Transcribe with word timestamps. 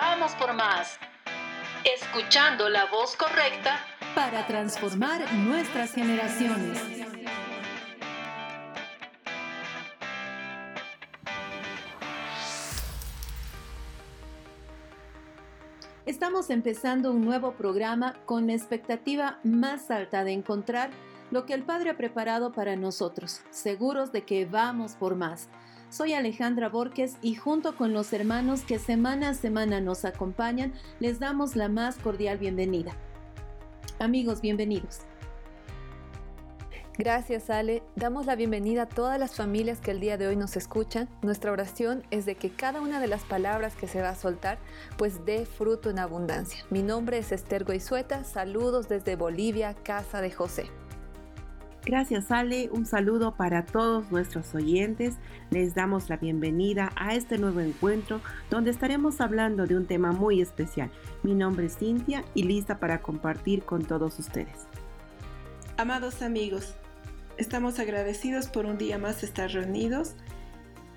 vamos 0.00 0.32
por 0.32 0.54
más. 0.54 0.98
Escuchando 1.84 2.68
la 2.70 2.86
voz 2.86 3.16
correcta 3.16 3.80
para 4.14 4.46
transformar 4.46 5.20
nuestras 5.34 5.92
generaciones. 5.92 6.80
Estamos 16.06 16.50
empezando 16.50 17.12
un 17.12 17.24
nuevo 17.24 17.52
programa 17.52 18.16
con 18.24 18.46
la 18.46 18.54
expectativa 18.54 19.38
más 19.44 19.90
alta 19.90 20.24
de 20.24 20.32
encontrar 20.32 20.90
lo 21.30 21.44
que 21.46 21.54
el 21.54 21.62
Padre 21.62 21.90
ha 21.90 21.96
preparado 21.96 22.52
para 22.52 22.74
nosotros, 22.74 23.42
seguros 23.50 24.10
de 24.12 24.24
que 24.24 24.46
vamos 24.46 24.94
por 24.94 25.14
más. 25.14 25.48
Soy 25.90 26.12
Alejandra 26.12 26.68
Borges 26.68 27.16
y 27.20 27.34
junto 27.34 27.74
con 27.74 27.92
los 27.92 28.12
hermanos 28.12 28.62
que 28.62 28.78
semana 28.78 29.30
a 29.30 29.34
semana 29.34 29.80
nos 29.80 30.04
acompañan, 30.04 30.72
les 31.00 31.18
damos 31.18 31.56
la 31.56 31.68
más 31.68 31.96
cordial 31.96 32.38
bienvenida. 32.38 32.92
Amigos, 33.98 34.40
bienvenidos. 34.40 35.00
Gracias, 36.96 37.50
Ale. 37.50 37.82
Damos 37.96 38.26
la 38.26 38.36
bienvenida 38.36 38.82
a 38.82 38.88
todas 38.88 39.18
las 39.18 39.34
familias 39.34 39.80
que 39.80 39.90
el 39.90 39.98
día 39.98 40.16
de 40.16 40.28
hoy 40.28 40.36
nos 40.36 40.56
escuchan. 40.56 41.08
Nuestra 41.22 41.50
oración 41.50 42.04
es 42.12 42.24
de 42.24 42.36
que 42.36 42.50
cada 42.50 42.80
una 42.82 43.00
de 43.00 43.08
las 43.08 43.22
palabras 43.24 43.74
que 43.74 43.88
se 43.88 44.00
va 44.00 44.10
a 44.10 44.14
soltar 44.14 44.58
pues 44.96 45.24
dé 45.24 45.44
fruto 45.44 45.90
en 45.90 45.98
abundancia. 45.98 46.64
Mi 46.70 46.84
nombre 46.84 47.18
es 47.18 47.32
Esther 47.32 47.64
Goizueta. 47.64 48.22
Saludos 48.22 48.88
desde 48.88 49.16
Bolivia, 49.16 49.74
Casa 49.74 50.20
de 50.20 50.30
José. 50.30 50.70
Gracias 51.84 52.30
Ale, 52.30 52.68
un 52.72 52.84
saludo 52.84 53.34
para 53.36 53.64
todos 53.64 54.10
nuestros 54.10 54.54
oyentes. 54.54 55.14
Les 55.50 55.74
damos 55.74 56.10
la 56.10 56.18
bienvenida 56.18 56.92
a 56.94 57.14
este 57.14 57.38
nuevo 57.38 57.60
encuentro 57.60 58.20
donde 58.50 58.70
estaremos 58.70 59.22
hablando 59.22 59.66
de 59.66 59.76
un 59.76 59.86
tema 59.86 60.12
muy 60.12 60.42
especial. 60.42 60.90
Mi 61.22 61.34
nombre 61.34 61.66
es 61.66 61.78
Cintia 61.78 62.22
y 62.34 62.42
lista 62.42 62.78
para 62.78 63.00
compartir 63.00 63.62
con 63.62 63.86
todos 63.86 64.18
ustedes. 64.18 64.66
Amados 65.78 66.20
amigos, 66.20 66.74
estamos 67.38 67.78
agradecidos 67.78 68.48
por 68.48 68.66
un 68.66 68.76
día 68.76 68.98
más 68.98 69.22
estar 69.22 69.50
reunidos 69.50 70.16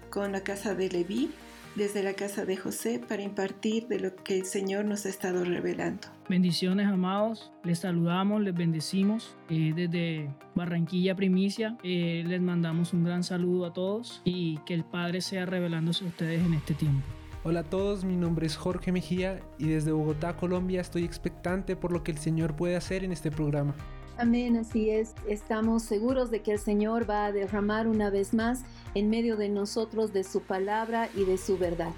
con 0.09 0.33
la 0.33 0.41
casa 0.41 0.75
de 0.75 0.89
Leví 0.89 1.31
desde 1.75 2.03
la 2.03 2.13
casa 2.13 2.43
de 2.43 2.57
José 2.57 2.99
para 2.99 3.21
impartir 3.21 3.87
de 3.87 4.01
lo 4.01 4.15
que 4.17 4.37
el 4.37 4.45
Señor 4.45 4.83
nos 4.83 5.05
ha 5.05 5.09
estado 5.09 5.45
revelando. 5.45 6.09
Bendiciones 6.29 6.87
amados, 6.87 7.51
les 7.63 7.79
saludamos, 7.79 8.41
les 8.41 8.55
bendecimos 8.55 9.35
eh, 9.49 9.73
desde 9.75 10.33
Barranquilla 10.55 11.15
Primicia, 11.15 11.77
eh, 11.83 12.23
les 12.25 12.41
mandamos 12.41 12.93
un 12.93 13.03
gran 13.03 13.25
saludo 13.25 13.65
a 13.65 13.73
todos 13.73 14.21
y 14.23 14.57
que 14.59 14.73
el 14.73 14.85
Padre 14.85 15.19
sea 15.19 15.45
revelándose 15.45 16.05
a 16.05 16.07
ustedes 16.07 16.45
en 16.45 16.53
este 16.53 16.75
tiempo. 16.75 17.05
Hola 17.43 17.59
a 17.59 17.63
todos, 17.63 18.05
mi 18.05 18.15
nombre 18.15 18.45
es 18.45 18.55
Jorge 18.55 18.93
Mejía 18.93 19.41
y 19.59 19.67
desde 19.67 19.91
Bogotá, 19.91 20.37
Colombia, 20.37 20.79
estoy 20.79 21.03
expectante 21.03 21.75
por 21.75 21.91
lo 21.91 22.03
que 22.03 22.11
el 22.11 22.17
Señor 22.17 22.55
puede 22.55 22.77
hacer 22.77 23.03
en 23.03 23.11
este 23.11 23.29
programa. 23.29 23.75
Amén, 24.17 24.55
así 24.55 24.91
es. 24.91 25.15
Estamos 25.27 25.83
seguros 25.83 26.31
de 26.31 26.41
que 26.41 26.53
el 26.53 26.59
Señor 26.59 27.09
va 27.09 27.25
a 27.25 27.31
derramar 27.33 27.87
una 27.87 28.09
vez 28.09 28.33
más 28.33 28.63
en 28.95 29.09
medio 29.09 29.35
de 29.35 29.49
nosotros 29.49 30.13
de 30.13 30.23
su 30.23 30.41
palabra 30.41 31.09
y 31.17 31.25
de 31.25 31.37
su 31.37 31.57
verdad. 31.57 31.91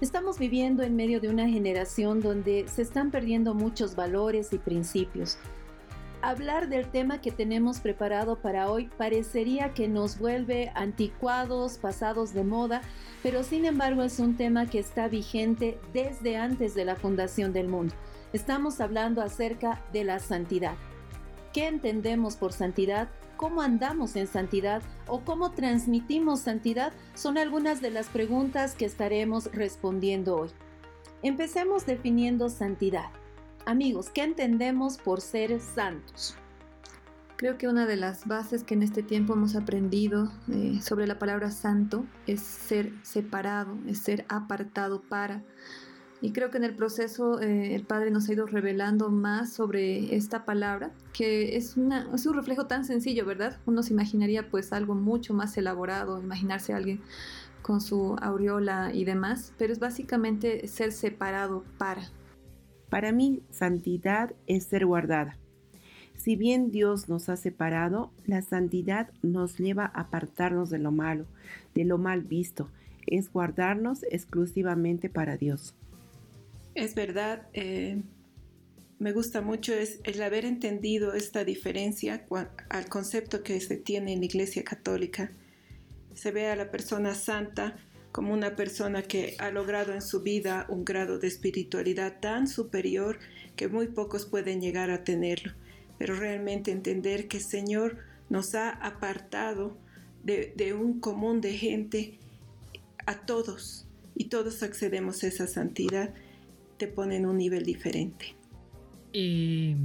Estamos 0.00 0.38
viviendo 0.38 0.84
en 0.84 0.94
medio 0.94 1.20
de 1.20 1.28
una 1.28 1.48
generación 1.48 2.20
donde 2.20 2.68
se 2.68 2.82
están 2.82 3.10
perdiendo 3.10 3.52
muchos 3.52 3.96
valores 3.96 4.52
y 4.52 4.58
principios. 4.58 5.38
Hablar 6.22 6.68
del 6.68 6.88
tema 6.88 7.20
que 7.20 7.32
tenemos 7.32 7.80
preparado 7.80 8.36
para 8.40 8.70
hoy 8.70 8.88
parecería 8.96 9.74
que 9.74 9.88
nos 9.88 10.16
vuelve 10.16 10.70
anticuados, 10.76 11.78
pasados 11.78 12.32
de 12.32 12.44
moda, 12.44 12.80
pero 13.24 13.42
sin 13.42 13.64
embargo 13.64 14.04
es 14.04 14.20
un 14.20 14.36
tema 14.36 14.66
que 14.66 14.78
está 14.78 15.08
vigente 15.08 15.80
desde 15.92 16.36
antes 16.36 16.76
de 16.76 16.84
la 16.84 16.94
fundación 16.94 17.52
del 17.52 17.66
mundo. 17.66 17.92
Estamos 18.32 18.80
hablando 18.80 19.20
acerca 19.20 19.82
de 19.92 20.04
la 20.04 20.20
santidad. 20.20 20.76
¿Qué 21.52 21.66
entendemos 21.66 22.36
por 22.36 22.52
santidad? 22.52 23.08
¿Cómo 23.38 23.62
andamos 23.62 24.16
en 24.16 24.26
santidad? 24.26 24.82
¿O 25.06 25.20
cómo 25.20 25.52
transmitimos 25.52 26.40
santidad? 26.40 26.92
Son 27.14 27.38
algunas 27.38 27.80
de 27.80 27.92
las 27.92 28.08
preguntas 28.08 28.74
que 28.74 28.84
estaremos 28.84 29.48
respondiendo 29.52 30.38
hoy. 30.38 30.50
Empecemos 31.22 31.86
definiendo 31.86 32.48
santidad. 32.48 33.10
Amigos, 33.64 34.10
¿qué 34.10 34.24
entendemos 34.24 34.98
por 34.98 35.20
ser 35.20 35.60
santos? 35.60 36.34
Creo 37.36 37.58
que 37.58 37.68
una 37.68 37.86
de 37.86 37.94
las 37.94 38.26
bases 38.26 38.64
que 38.64 38.74
en 38.74 38.82
este 38.82 39.04
tiempo 39.04 39.34
hemos 39.34 39.54
aprendido 39.54 40.32
eh, 40.50 40.80
sobre 40.82 41.06
la 41.06 41.20
palabra 41.20 41.52
santo 41.52 42.04
es 42.26 42.40
ser 42.40 42.92
separado, 43.04 43.78
es 43.86 43.98
ser 44.00 44.26
apartado 44.28 45.00
para. 45.00 45.44
Y 46.20 46.32
creo 46.32 46.50
que 46.50 46.56
en 46.56 46.64
el 46.64 46.74
proceso 46.74 47.40
eh, 47.40 47.76
el 47.76 47.84
Padre 47.84 48.10
nos 48.10 48.28
ha 48.28 48.32
ido 48.32 48.46
revelando 48.46 49.08
más 49.08 49.52
sobre 49.52 50.16
esta 50.16 50.44
palabra, 50.44 50.90
que 51.12 51.56
es, 51.56 51.76
una, 51.76 52.08
es 52.12 52.26
un 52.26 52.34
reflejo 52.34 52.66
tan 52.66 52.84
sencillo, 52.84 53.24
¿verdad? 53.24 53.58
Uno 53.66 53.84
se 53.84 53.92
imaginaría 53.92 54.48
pues 54.50 54.72
algo 54.72 54.94
mucho 54.94 55.32
más 55.32 55.56
elaborado, 55.56 56.20
imaginarse 56.20 56.72
a 56.72 56.78
alguien 56.78 57.00
con 57.62 57.80
su 57.80 58.16
aureola 58.20 58.90
y 58.92 59.04
demás, 59.04 59.52
pero 59.58 59.72
es 59.72 59.78
básicamente 59.78 60.66
ser 60.66 60.90
separado 60.90 61.64
para. 61.76 62.02
Para 62.88 63.12
mí, 63.12 63.42
santidad 63.50 64.34
es 64.46 64.64
ser 64.64 64.86
guardada. 64.86 65.36
Si 66.16 66.34
bien 66.34 66.72
Dios 66.72 67.08
nos 67.08 67.28
ha 67.28 67.36
separado, 67.36 68.10
la 68.26 68.42
santidad 68.42 69.10
nos 69.22 69.58
lleva 69.58 69.84
a 69.84 70.00
apartarnos 70.00 70.68
de 70.68 70.78
lo 70.78 70.90
malo, 70.90 71.26
de 71.74 71.84
lo 71.84 71.96
mal 71.96 72.22
visto, 72.22 72.70
es 73.06 73.32
guardarnos 73.32 74.02
exclusivamente 74.10 75.08
para 75.08 75.36
Dios. 75.36 75.74
Es 76.78 76.94
verdad, 76.94 77.48
eh, 77.54 78.00
me 79.00 79.10
gusta 79.10 79.40
mucho 79.40 79.72
el 79.74 80.22
haber 80.22 80.44
entendido 80.44 81.12
esta 81.12 81.44
diferencia 81.44 82.24
al 82.68 82.88
concepto 82.88 83.42
que 83.42 83.60
se 83.60 83.76
tiene 83.76 84.12
en 84.12 84.20
la 84.20 84.26
Iglesia 84.26 84.62
Católica. 84.62 85.32
Se 86.14 86.30
ve 86.30 86.46
a 86.46 86.54
la 86.54 86.70
persona 86.70 87.16
santa 87.16 87.76
como 88.12 88.32
una 88.32 88.54
persona 88.54 89.02
que 89.02 89.34
ha 89.40 89.50
logrado 89.50 89.92
en 89.92 90.02
su 90.02 90.22
vida 90.22 90.66
un 90.68 90.84
grado 90.84 91.18
de 91.18 91.26
espiritualidad 91.26 92.20
tan 92.20 92.46
superior 92.46 93.18
que 93.56 93.66
muy 93.66 93.88
pocos 93.88 94.24
pueden 94.24 94.60
llegar 94.60 94.92
a 94.92 95.02
tenerlo. 95.02 95.54
Pero 95.98 96.14
realmente 96.14 96.70
entender 96.70 97.26
que 97.26 97.38
el 97.38 97.44
Señor 97.44 97.98
nos 98.30 98.54
ha 98.54 98.70
apartado 98.70 99.76
de 100.22 100.74
un 100.74 101.00
común 101.00 101.40
de 101.40 101.54
gente 101.54 102.20
a 103.04 103.26
todos 103.26 103.84
y 104.14 104.26
todos 104.26 104.62
accedemos 104.62 105.24
a 105.24 105.26
esa 105.26 105.48
santidad 105.48 106.14
te 106.78 106.88
pone 106.88 107.24
un 107.26 107.36
nivel 107.36 107.64
diferente? 107.64 108.36
Eh, 109.12 109.76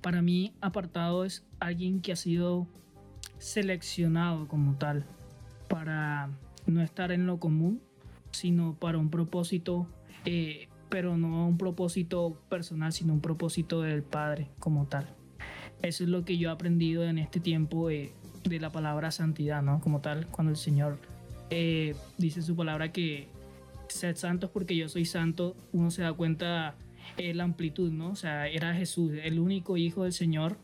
para 0.00 0.22
mí, 0.22 0.54
apartado 0.60 1.24
es 1.24 1.44
alguien 1.58 2.00
que 2.00 2.12
ha 2.12 2.16
sido 2.16 2.66
seleccionado 3.38 4.46
como 4.46 4.76
tal 4.76 5.06
para 5.68 6.30
no 6.66 6.82
estar 6.82 7.10
en 7.10 7.26
lo 7.26 7.38
común, 7.38 7.80
sino 8.30 8.76
para 8.78 8.98
un 8.98 9.10
propósito, 9.10 9.86
eh, 10.24 10.68
pero 10.88 11.16
no 11.16 11.48
un 11.48 11.58
propósito 11.58 12.40
personal, 12.48 12.92
sino 12.92 13.14
un 13.14 13.20
propósito 13.20 13.82
del 13.82 14.02
Padre 14.02 14.48
como 14.58 14.86
tal. 14.86 15.08
Eso 15.82 16.04
es 16.04 16.10
lo 16.10 16.24
que 16.24 16.38
yo 16.38 16.50
he 16.50 16.52
aprendido 16.52 17.04
en 17.04 17.18
este 17.18 17.40
tiempo 17.40 17.88
de, 17.88 18.12
la 18.44 18.70
palabra 18.70 19.10
santidad, 19.10 19.62
¿no? 19.62 19.80
Como 19.80 20.00
tal, 20.00 20.26
cuando 20.26 20.50
el 20.50 20.56
Señor 20.56 20.98
eh, 21.50 21.94
dice 22.18 22.42
su 22.42 22.54
palabra 22.54 22.92
que 22.92 23.28
sed 23.92 24.16
santos 24.16 24.50
porque 24.50 24.76
yo 24.76 24.88
soy 24.88 25.04
santo, 25.04 25.56
uno 25.72 25.90
se 25.90 26.02
da 26.02 26.12
cuenta 26.12 26.74
eh, 27.16 27.34
la 27.34 27.44
amplitud, 27.44 27.90
¿no? 27.92 28.10
O 28.10 28.16
sea, 28.16 28.48
era 28.48 28.74
Jesús, 28.74 29.12
el 29.22 29.38
único 29.38 29.76
hijo 29.76 30.04
del 30.04 30.12
Señor, 30.12 30.56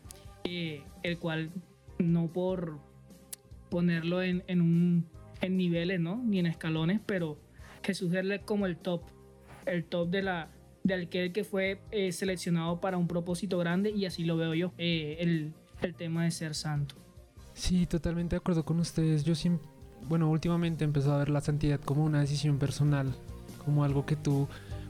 eh, 0.43 0.83
el 1.03 1.17
cual 1.19 1.51
no 1.97 2.27
por 2.27 2.79
ponerlo 3.69 4.21
en, 4.23 4.43
en, 4.47 4.61
un, 4.61 5.05
en 5.41 5.57
niveles, 5.57 5.99
¿no? 5.99 6.17
Ni 6.17 6.39
en 6.39 6.47
escalones, 6.47 6.99
pero 7.05 7.37
Jesús 7.83 8.13
era 8.13 8.39
como 8.39 8.65
el 8.65 8.77
top, 8.77 9.03
el 9.65 9.85
top 9.85 10.09
de 10.09 10.21
la 10.23 10.51
de 10.83 10.93
aquel 10.93 11.33
que 11.33 11.43
fue 11.43 11.81
eh, 11.91 12.11
seleccionado 12.11 12.79
para 12.79 12.97
un 12.97 13.07
propósito 13.07 13.57
grande 13.57 13.91
y 13.91 14.05
así 14.05 14.23
lo 14.23 14.37
veo 14.37 14.53
yo, 14.53 14.73
el, 14.77 15.53
el 15.81 15.95
tema 15.95 16.23
de 16.23 16.31
ser 16.31 16.55
santo. 16.55 16.95
Sí, 17.53 17.85
totalmente 17.85 18.35
de 18.35 18.37
acuerdo 18.37 18.63
con 18.63 18.79
ustedes. 18.79 19.23
Yo 19.25 19.35
siempre 19.35 19.67
bueno, 20.07 20.29
últimamente 20.29 20.85
he 20.85 21.09
a 21.09 21.17
ver 21.17 21.29
la 21.29 21.41
santidad 21.41 21.79
como 21.79 22.03
una 22.03 22.21
decisión 22.21 22.57
personal, 22.57 23.13
como 23.63 23.83
algo 23.83 24.05
que 24.05 24.15
tú, 24.15 24.47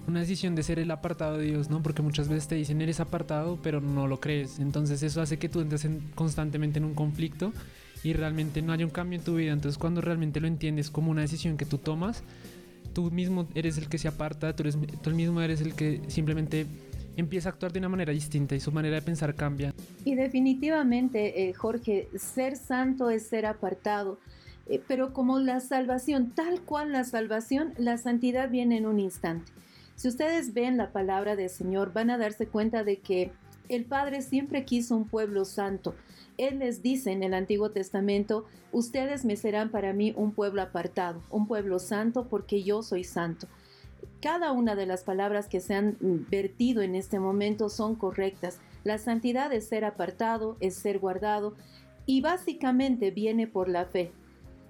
una 0.08 0.22
decisión 0.22 0.56
de 0.56 0.64
ser 0.64 0.80
el 0.80 0.92
apartado 0.92 1.38
de 1.38 1.46
Dios, 1.46 1.70
¿no? 1.70 1.82
Porque 1.82 2.02
muchas 2.02 2.28
veces 2.28 2.48
te 2.48 2.56
dicen 2.56 2.82
eres 2.82 3.00
apartado, 3.00 3.60
pero 3.62 3.82
no 3.82 4.08
lo 4.08 4.20
crees. 4.20 4.60
Entonces 4.60 5.04
eso 5.04 5.22
hace 5.22 5.38
que 5.38 5.50
tú 5.50 5.62
entres 5.62 5.88
constantemente 6.16 6.80
en 6.80 6.86
un 6.86 6.96
conflicto 6.96 7.54
y 8.04 8.14
realmente 8.14 8.62
no 8.62 8.74
haya 8.74 8.86
un 8.86 8.92
cambio 8.92 9.20
en 9.20 9.26
tu 9.26 9.36
vida. 9.36 9.52
Entonces 9.52 9.78
cuando 9.78 10.02
realmente 10.02 10.40
lo 10.40 10.48
entiendes 10.48 10.90
como 10.90 11.12
una 11.12 11.22
decisión 11.22 11.58
que 11.58 11.66
tú 11.66 11.78
tomas, 11.78 12.24
tú 12.94 13.12
mismo 13.12 13.48
eres 13.56 13.78
el 13.78 13.88
que 13.88 13.98
se 13.98 14.08
aparta, 14.08 14.56
tú, 14.56 14.64
eres, 14.64 14.78
tú 15.02 15.12
mismo 15.12 15.42
eres 15.42 15.62
el 15.62 15.74
que 15.74 16.02
simplemente 16.08 16.66
empieza 17.18 17.50
a 17.50 17.52
actuar 17.52 17.72
de 17.72 17.80
una 17.80 17.90
manera 17.90 18.12
distinta 18.12 18.56
y 18.56 18.60
su 18.60 18.72
manera 18.72 18.96
de 18.96 19.02
pensar 19.02 19.36
cambia. 19.36 19.74
Y 20.06 20.16
definitivamente, 20.16 21.50
eh, 21.50 21.54
Jorge, 21.54 22.08
ser 22.18 22.56
santo 22.56 23.10
es 23.10 23.28
ser 23.28 23.46
apartado. 23.46 24.20
Eh, 24.70 24.82
pero 24.88 25.14
como 25.14 25.40
la 25.40 25.60
salvación, 25.60 26.32
tal 26.32 26.62
cual 26.62 26.92
la 26.92 27.04
salvación, 27.04 27.74
la 27.78 27.98
santidad 27.98 28.50
viene 28.50 28.78
en 28.78 28.86
un 28.86 29.00
instante. 29.00 29.52
Si 29.96 30.08
ustedes 30.08 30.54
ven 30.54 30.78
la 30.78 30.92
palabra 30.92 31.36
del 31.36 31.50
Señor, 31.50 31.92
van 31.92 32.12
a 32.12 32.18
darse 32.18 32.48
cuenta 32.48 32.84
de 32.84 33.00
que 33.00 33.32
el 33.68 33.86
Padre 33.86 34.22
siempre 34.22 34.64
quiso 34.64 34.96
un 34.96 35.08
pueblo 35.08 35.44
santo. 35.44 35.96
Él 36.38 36.60
les 36.60 36.82
dice 36.82 37.12
en 37.12 37.24
el 37.24 37.34
Antiguo 37.34 37.72
Testamento, 37.72 38.46
ustedes 38.72 39.26
me 39.26 39.36
serán 39.36 39.72
para 39.72 39.92
mí 39.92 40.14
un 40.16 40.32
pueblo 40.32 40.62
apartado, 40.62 41.22
un 41.30 41.48
pueblo 41.48 41.80
santo 41.80 42.28
porque 42.30 42.64
yo 42.64 42.82
soy 42.82 43.04
santo. 43.04 43.48
Cada 44.22 44.52
una 44.52 44.76
de 44.76 44.86
las 44.86 45.04
palabras 45.04 45.48
que 45.48 45.60
se 45.60 45.74
han 45.74 45.98
vertido 46.00 46.82
en 46.82 46.96
este 46.96 47.20
momento 47.20 47.70
son 47.70 47.96
correctas. 47.96 48.60
La 48.84 48.98
santidad 48.98 49.52
es 49.52 49.68
ser 49.68 49.84
apartado, 49.84 50.56
es 50.62 50.76
ser 50.76 51.00
guardado 51.00 51.56
y 52.06 52.22
básicamente 52.22 53.12
viene 53.12 53.48
por 53.48 53.68
la 53.68 53.86
fe 53.86 54.12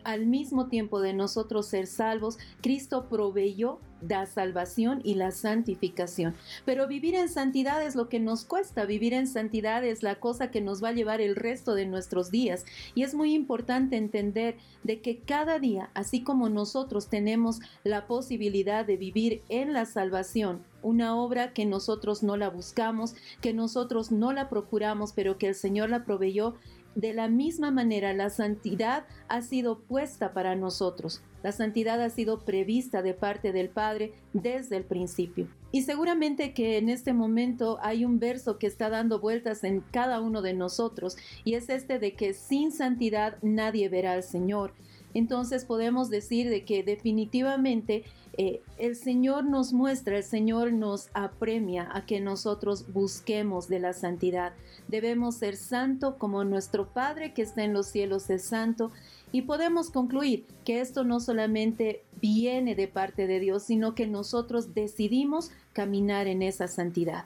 al 0.03 0.25
mismo 0.25 0.67
tiempo 0.67 0.99
de 1.01 1.13
nosotros 1.13 1.67
ser 1.67 1.87
salvos, 1.87 2.37
Cristo 2.61 3.07
proveyó 3.09 3.79
la 4.07 4.25
salvación 4.25 5.01
y 5.03 5.15
la 5.15 5.31
santificación. 5.31 6.35
Pero 6.65 6.87
vivir 6.87 7.15
en 7.15 7.29
santidad 7.29 7.83
es 7.83 7.95
lo 7.95 8.09
que 8.09 8.19
nos 8.19 8.45
cuesta, 8.45 8.85
vivir 8.85 9.13
en 9.13 9.27
santidad 9.27 9.83
es 9.83 10.03
la 10.03 10.15
cosa 10.15 10.51
que 10.51 10.61
nos 10.61 10.83
va 10.83 10.89
a 10.89 10.93
llevar 10.93 11.21
el 11.21 11.35
resto 11.35 11.75
de 11.75 11.85
nuestros 11.85 12.31
días. 12.31 12.65
Y 12.95 13.03
es 13.03 13.13
muy 13.13 13.33
importante 13.33 13.97
entender 13.97 14.57
de 14.83 15.01
que 15.01 15.19
cada 15.19 15.59
día, 15.59 15.89
así 15.93 16.23
como 16.23 16.49
nosotros 16.49 17.09
tenemos 17.09 17.59
la 17.83 18.07
posibilidad 18.07 18.85
de 18.85 18.97
vivir 18.97 19.41
en 19.49 19.73
la 19.73 19.85
salvación, 19.85 20.63
una 20.81 21.15
obra 21.17 21.53
que 21.53 21.65
nosotros 21.65 22.23
no 22.23 22.37
la 22.37 22.49
buscamos, 22.49 23.15
que 23.41 23.53
nosotros 23.53 24.11
no 24.11 24.31
la 24.31 24.49
procuramos, 24.49 25.11
pero 25.13 25.37
que 25.37 25.47
el 25.47 25.55
Señor 25.55 25.89
la 25.89 26.05
proveyó, 26.05 26.55
de 26.95 27.13
la 27.13 27.27
misma 27.27 27.71
manera, 27.71 28.13
la 28.13 28.29
santidad 28.29 29.05
ha 29.27 29.41
sido 29.41 29.79
puesta 29.79 30.33
para 30.33 30.55
nosotros. 30.55 31.21
La 31.43 31.51
santidad 31.51 32.01
ha 32.01 32.09
sido 32.09 32.39
prevista 32.39 33.01
de 33.01 33.13
parte 33.13 33.53
del 33.53 33.69
Padre 33.69 34.13
desde 34.33 34.77
el 34.77 34.83
principio. 34.83 35.47
Y 35.71 35.83
seguramente 35.83 36.53
que 36.53 36.77
en 36.77 36.89
este 36.89 37.13
momento 37.13 37.77
hay 37.81 38.03
un 38.03 38.19
verso 38.19 38.57
que 38.57 38.67
está 38.67 38.89
dando 38.89 39.19
vueltas 39.19 39.63
en 39.63 39.81
cada 39.91 40.19
uno 40.19 40.41
de 40.41 40.53
nosotros 40.53 41.15
y 41.43 41.53
es 41.53 41.69
este 41.69 41.99
de 41.99 42.15
que 42.15 42.33
sin 42.33 42.71
santidad 42.71 43.37
nadie 43.41 43.87
verá 43.87 44.13
al 44.13 44.23
Señor. 44.23 44.73
Entonces 45.13 45.65
podemos 45.65 46.09
decir 46.09 46.49
de 46.49 46.63
que 46.63 46.83
definitivamente 46.83 48.03
eh, 48.37 48.61
el 48.77 48.95
Señor 48.95 49.43
nos 49.43 49.73
muestra, 49.73 50.17
el 50.17 50.23
Señor 50.23 50.71
nos 50.71 51.09
apremia 51.13 51.89
a 51.91 52.05
que 52.05 52.19
nosotros 52.19 52.91
busquemos 52.93 53.67
de 53.67 53.79
la 53.79 53.93
santidad. 53.93 54.53
Debemos 54.87 55.35
ser 55.35 55.55
santo 55.57 56.17
como 56.17 56.43
nuestro 56.43 56.87
Padre 56.87 57.33
que 57.33 57.41
está 57.41 57.63
en 57.63 57.73
los 57.73 57.87
cielos 57.87 58.29
es 58.29 58.43
santo. 58.43 58.91
Y 59.31 59.43
podemos 59.43 59.91
concluir 59.91 60.45
que 60.65 60.81
esto 60.81 61.03
no 61.03 61.19
solamente 61.19 62.03
viene 62.21 62.75
de 62.75 62.87
parte 62.87 63.27
de 63.27 63.39
Dios, 63.39 63.63
sino 63.63 63.93
que 63.93 64.07
nosotros 64.07 64.73
decidimos 64.73 65.51
caminar 65.73 66.27
en 66.27 66.41
esa 66.41 66.67
santidad. 66.67 67.25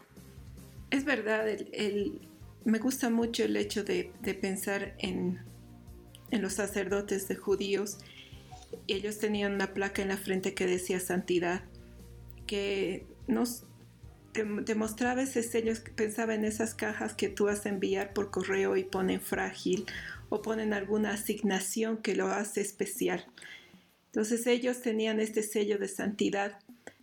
Es 0.90 1.06
verdad, 1.06 1.46
me 2.66 2.80
gusta 2.80 3.10
mucho 3.10 3.44
el 3.44 3.56
hecho 3.56 3.84
de, 3.84 4.12
pensar 4.42 4.96
en, 5.00 5.40
en 6.34 6.42
los 6.42 6.54
sacerdotes 6.54 7.28
de 7.28 7.36
judíos 7.36 8.00
ellos 8.88 9.20
tenían 9.20 9.54
una 9.54 9.74
placa 9.74 10.02
en 10.02 10.10
la 10.10 10.18
frente 10.18 10.54
que 10.54 10.66
decía 10.66 11.00
santidad, 11.00 11.64
que 12.48 13.06
nos 13.28 13.66
demostraba 14.34 15.22
ese 15.22 15.44
sello, 15.44 15.74
pensaba 15.96 16.34
en 16.34 16.44
esas 16.44 16.74
cajas 16.74 17.14
que 17.14 17.30
tú 17.30 17.46
vas 17.46 17.66
a 17.66 17.70
enviar 17.70 18.14
por 18.14 18.32
correo 18.32 18.76
y 18.76 18.84
ponen 18.84 19.22
frágil 19.22 19.86
o 20.30 20.42
ponen 20.42 20.74
alguna 20.74 21.14
asignación 21.14 21.98
que 21.98 22.16
lo 22.16 22.28
hace 22.28 22.62
especial. 22.62 23.28
Entonces 24.08 24.48
ellos 24.48 24.82
tenían 24.82 25.20
este 25.20 25.44
sello 25.44 25.78
de 25.78 25.88
santidad, 25.88 26.60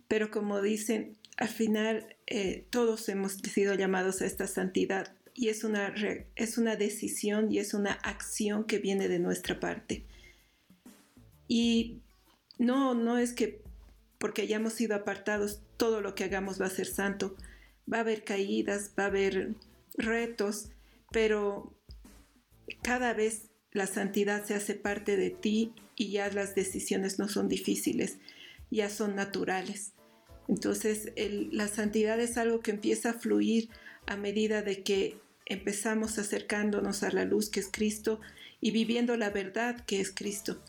pero 0.09 0.29
como 0.29 0.61
dicen, 0.61 1.17
al 1.37 1.47
final 1.47 2.17
eh, 2.27 2.65
todos 2.69 3.07
hemos 3.07 3.33
sido 3.35 3.75
llamados 3.75 4.21
a 4.21 4.25
esta 4.25 4.47
santidad 4.47 5.15
y 5.33 5.49
es 5.49 5.63
una, 5.63 5.93
es 6.35 6.57
una 6.57 6.75
decisión 6.75 7.51
y 7.51 7.59
es 7.59 7.73
una 7.73 7.93
acción 7.93 8.65
que 8.65 8.79
viene 8.79 9.07
de 9.07 9.19
nuestra 9.19 9.59
parte. 9.59 10.05
Y 11.47 12.01
no, 12.57 12.93
no 12.93 13.17
es 13.17 13.33
que 13.33 13.61
porque 14.21 14.43
hayamos 14.43 14.73
sido 14.73 14.95
apartados, 14.95 15.61
todo 15.77 15.99
lo 15.99 16.13
que 16.13 16.23
hagamos 16.23 16.61
va 16.61 16.67
a 16.67 16.69
ser 16.69 16.85
santo. 16.85 17.35
Va 17.91 17.97
a 17.97 18.01
haber 18.01 18.23
caídas, 18.23 18.91
va 18.97 19.05
a 19.05 19.07
haber 19.07 19.55
retos, 19.95 20.69
pero 21.11 21.75
cada 22.83 23.13
vez 23.13 23.49
la 23.71 23.87
santidad 23.87 24.45
se 24.45 24.53
hace 24.53 24.75
parte 24.75 25.17
de 25.17 25.31
ti 25.31 25.73
y 25.95 26.11
ya 26.11 26.29
las 26.29 26.53
decisiones 26.53 27.17
no 27.17 27.27
son 27.27 27.49
difíciles, 27.49 28.19
ya 28.69 28.89
son 28.89 29.15
naturales. 29.15 29.93
Entonces 30.47 31.11
la 31.51 31.67
santidad 31.67 32.19
es 32.19 32.37
algo 32.37 32.59
que 32.59 32.71
empieza 32.71 33.09
a 33.09 33.13
fluir 33.13 33.69
a 34.05 34.17
medida 34.17 34.61
de 34.61 34.83
que 34.83 35.17
empezamos 35.45 36.17
acercándonos 36.17 37.03
a 37.03 37.11
la 37.11 37.25
luz 37.25 37.49
que 37.49 37.59
es 37.59 37.69
Cristo 37.71 38.19
y 38.61 38.71
viviendo 38.71 39.17
la 39.17 39.29
verdad 39.29 39.83
que 39.85 39.99
es 39.99 40.11
Cristo. 40.11 40.61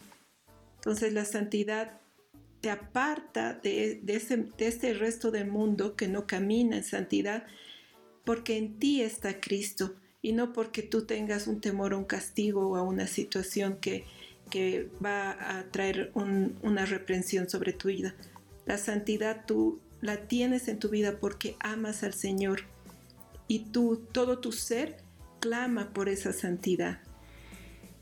Entonces 0.76 1.12
la 1.12 1.24
santidad 1.24 2.00
te 2.60 2.70
aparta 2.70 3.54
de, 3.54 4.00
este 4.58 4.94
resto 4.94 5.30
del 5.30 5.48
mundo 5.48 5.96
que 5.96 6.08
no 6.08 6.26
camina 6.26 6.76
en 6.76 6.84
santidad, 6.84 7.46
porque 8.24 8.56
en 8.56 8.78
ti 8.78 9.02
está 9.02 9.40
Cristo 9.40 9.94
y 10.22 10.32
no 10.32 10.52
porque 10.52 10.82
tú 10.82 11.04
tengas 11.04 11.46
un 11.48 11.60
temor 11.60 11.92
a 11.92 11.96
un 11.96 12.04
castigo 12.04 12.68
o 12.68 12.76
a 12.76 12.82
una 12.82 13.06
situación 13.06 13.78
que 13.78 14.04
va 15.04 15.58
a 15.58 15.64
traer 15.70 16.12
una 16.14 16.86
reprensión 16.86 17.48
sobre 17.48 17.72
tu 17.72 17.88
vida. 17.88 18.14
La 18.64 18.78
santidad 18.78 19.44
tú 19.46 19.80
la 20.00 20.28
tienes 20.28 20.68
en 20.68 20.78
tu 20.78 20.88
vida 20.88 21.18
porque 21.18 21.56
amas 21.60 22.02
al 22.02 22.14
Señor 22.14 22.71
y 23.52 23.58
tú, 23.58 24.00
todo 24.12 24.38
tu 24.38 24.50
ser, 24.50 24.96
clama 25.38 25.90
por 25.92 26.08
esa 26.08 26.32
santidad. 26.32 27.00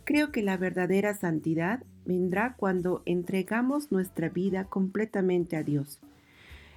Creo 0.05 0.31
que 0.31 0.45
la 0.45 0.57
verdadera 0.57 1.13
santidad 1.15 1.83
vendrá 2.05 2.55
cuando 2.57 3.03
entregamos 3.05 3.91
nuestra 3.91 4.29
vida 4.29 4.67
completamente 4.67 5.57
a 5.57 5.65
Dios, 5.65 5.99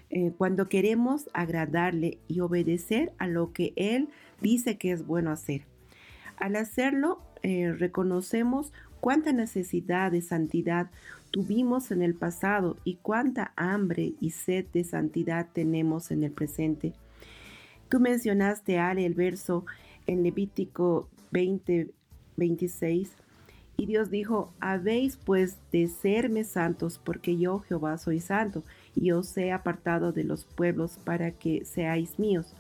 eh, 0.10 0.32
cuando 0.36 0.70
queremos 0.70 1.30
agradarle 1.36 2.18
y 2.28 2.40
obedecer 2.40 3.14
a 3.20 3.28
lo 3.28 3.54
que 3.54 3.74
Él 3.76 4.10
dice 4.42 4.80
que 4.80 4.92
es 4.92 5.06
bueno 5.06 5.30
hacer. 5.30 5.68
Al 6.38 6.56
hacerlo, 6.56 7.22
eh, 7.44 7.72
reconocemos 7.78 8.74
cuánta 9.02 9.34
necesidad 9.34 10.12
de 10.12 10.24
santidad 10.24 10.90
tuvimos 11.30 11.92
en 11.92 12.02
el 12.02 12.16
pasado 12.16 12.78
y 12.84 12.96
cuánta 12.96 13.54
hambre 13.56 14.14
y 14.20 14.32
sed 14.32 14.66
de 14.74 14.84
santidad 14.84 15.50
tenemos 15.54 16.10
en 16.10 16.24
el 16.24 16.32
presente. 16.32 16.96
Tú 17.94 18.00
mencionaste, 18.00 18.80
Ale, 18.80 19.06
el 19.06 19.14
verso 19.14 19.68
en 20.08 20.24
Levítico 20.24 21.10
20, 21.30 21.92
26, 22.38 23.12
y 23.78 23.86
Dios 23.86 24.10
dijo, 24.10 24.52
habéis 24.60 25.18
pues 25.18 25.60
de 25.72 25.88
serme 25.88 26.44
santos, 26.44 27.00
porque 27.04 27.38
yo 27.38 27.60
Jehová 27.60 28.00
soy 28.00 28.20
santo, 28.20 28.64
y 28.96 29.12
os 29.12 29.38
he 29.38 29.52
apartado 29.52 30.12
de 30.12 30.24
los 30.24 30.44
pueblos 30.44 30.98
para 31.04 31.34
que 31.34 31.66
seáis 31.66 32.18
míos. 32.18 32.56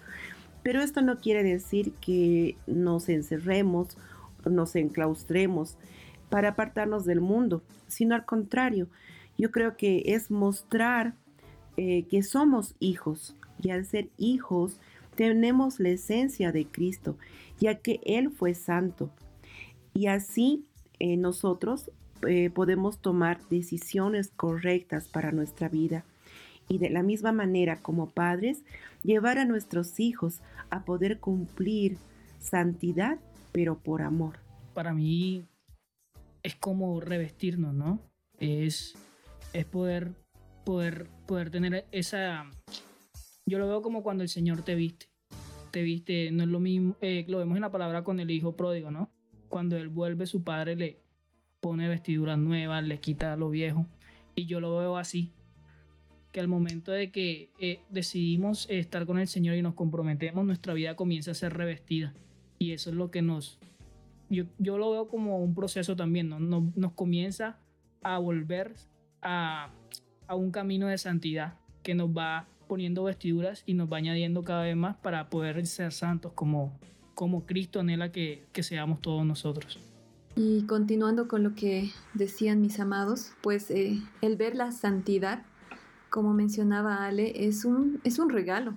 Pero 0.62 0.84
esto 0.84 1.02
no 1.02 1.20
quiere 1.20 1.42
decir 1.42 1.94
que 1.94 2.56
nos 2.68 3.10
encerremos, 3.10 3.98
nos 4.46 4.75
enclaustremos 4.75 5.80
para 6.30 6.50
apartarnos 6.50 7.06
del 7.06 7.22
mundo, 7.22 7.63
sino 7.88 8.13
al 8.13 8.25
contrario, 8.25 8.88
yo 9.40 9.50
creo 9.50 9.78
que 9.78 10.04
es 10.06 10.30
mostrar 10.30 11.16
eh, 11.75 12.04
que 12.04 12.22
somos 12.22 12.75
hijos, 12.80 13.36
y 13.63 13.72
al 13.72 13.86
ser 13.86 14.10
hijos 14.18 14.80
tenemos 15.15 15.79
la 15.79 15.89
esencia 15.89 16.51
de 16.51 16.65
Cristo, 16.65 17.17
ya 17.60 17.75
que 17.75 18.00
Él 18.05 18.32
fue 18.32 18.53
santo. 18.53 19.12
Y 19.93 20.08
así 20.08 20.65
eh, 21.00 21.17
nosotros 21.17 21.91
eh, 22.27 22.50
podemos 22.50 23.00
tomar 23.00 23.39
decisiones 23.50 24.29
correctas 24.29 25.08
para 25.08 25.32
nuestra 25.32 25.70
vida 25.70 26.05
y 26.70 26.77
de 26.77 26.89
la 26.89 27.03
misma 27.03 27.32
manera 27.32 27.82
como 27.82 28.10
padres 28.10 28.63
llevar 29.03 29.38
a 29.38 29.46
nuestros 29.46 30.00
hijos 30.00 30.41
a 30.70 30.86
poder 30.86 31.20
cumplir 31.20 31.98
santidad 32.39 33.20
pero 33.53 33.77
por 33.77 34.01
amor. 34.01 34.39
Para 34.74 34.93
mí 34.93 35.46
es 36.41 36.55
como 36.55 37.00
revestirnos, 37.00 37.74
¿no? 37.74 38.00
Es, 38.39 38.96
es 39.53 39.65
poder, 39.65 40.12
poder, 40.65 41.08
poder 41.25 41.50
tener 41.50 41.86
esa... 41.91 42.50
Yo 43.46 43.60
lo 43.60 43.68
veo 43.68 43.82
como 43.82 44.04
cuando 44.04 44.24
el 44.24 44.30
Señor 44.30 44.64
te 44.64 44.76
viste. 44.76 45.08
Te 45.72 45.82
viste, 45.82 46.32
no 46.32 46.44
es 46.44 46.50
lo 46.50 46.60
mismo, 46.60 46.96
eh, 47.02 47.26
lo 47.28 47.40
vemos 47.40 47.56
en 47.56 47.62
la 47.62 47.72
palabra 47.72 48.04
con 48.04 48.20
el 48.20 48.30
hijo 48.30 48.56
pródigo, 48.56 48.92
¿no? 48.92 49.10
cuando 49.54 49.78
él 49.78 49.88
vuelve, 49.88 50.26
su 50.26 50.44
padre 50.44 50.76
le 50.76 50.98
pone 51.60 51.88
vestiduras 51.88 52.40
nuevas, 52.40 52.84
le 52.84 53.00
quita 53.00 53.36
lo 53.36 53.52
viejo. 53.52 53.86
Y 54.34 54.48
yo 54.48 54.60
lo 54.60 54.80
veo 54.80 54.98
así, 54.98 55.32
que 56.32 56.40
al 56.40 56.48
momento 56.48 56.92
de 56.92 57.12
que 57.12 57.52
eh, 57.60 57.82
decidimos 57.92 58.68
estar 58.72 59.06
con 59.06 59.20
el 59.20 59.28
Señor 59.28 59.56
y 59.56 59.62
nos 59.62 59.76
comprometemos, 59.76 60.44
nuestra 60.44 60.74
vida 60.74 60.96
comienza 60.96 61.30
a 61.30 61.34
ser 61.36 61.54
revestida. 61.54 62.16
Y 62.58 62.72
eso 62.72 62.90
es 62.90 62.96
lo 62.96 63.12
que 63.12 63.22
nos... 63.22 63.60
Yo, 64.32 64.46
yo 64.58 64.80
lo 64.80 64.90
veo 64.90 65.08
como 65.08 65.38
un 65.38 65.54
proceso 65.54 65.96
también, 65.96 66.30
¿no? 66.30 66.40
Nos, 66.40 66.76
nos 66.76 66.94
comienza 66.94 67.60
a 68.02 68.18
volver 68.18 68.74
a, 69.22 69.72
a 70.26 70.34
un 70.34 70.50
camino 70.50 70.88
de 70.88 70.98
santidad 70.98 71.60
que 71.84 71.94
nos 71.94 72.10
va 72.10 72.48
poniendo 72.74 73.03
vestiduras 73.03 73.62
y 73.68 73.75
nos 73.75 73.88
va 73.88 73.98
añadiendo 73.98 74.44
cada 74.44 74.63
vez 74.63 74.75
más 74.75 74.98
para 74.98 75.30
poder 75.30 75.63
ser 75.68 75.92
santos 75.92 76.32
como, 76.34 76.74
como 77.13 77.46
Cristo 77.46 77.80
anhela 77.80 78.12
que, 78.12 78.48
que 78.51 78.63
seamos 78.63 79.00
todos 79.00 79.24
nosotros. 79.24 79.77
Y 80.36 80.63
continuando 80.63 81.27
con 81.27 81.44
lo 81.44 81.53
que 81.53 81.92
decían 82.15 82.62
mis 82.62 82.80
amados, 82.80 83.34
pues 83.42 83.70
eh, 83.70 84.01
el 84.22 84.38
ver 84.38 84.56
la 84.56 84.72
santidad, 84.72 85.44
como 86.10 86.34
mencionaba 86.34 87.06
Ale, 87.06 87.46
es 87.46 87.63
un, 87.63 88.01
es 88.03 88.18
un 88.18 88.32
regalo, 88.32 88.74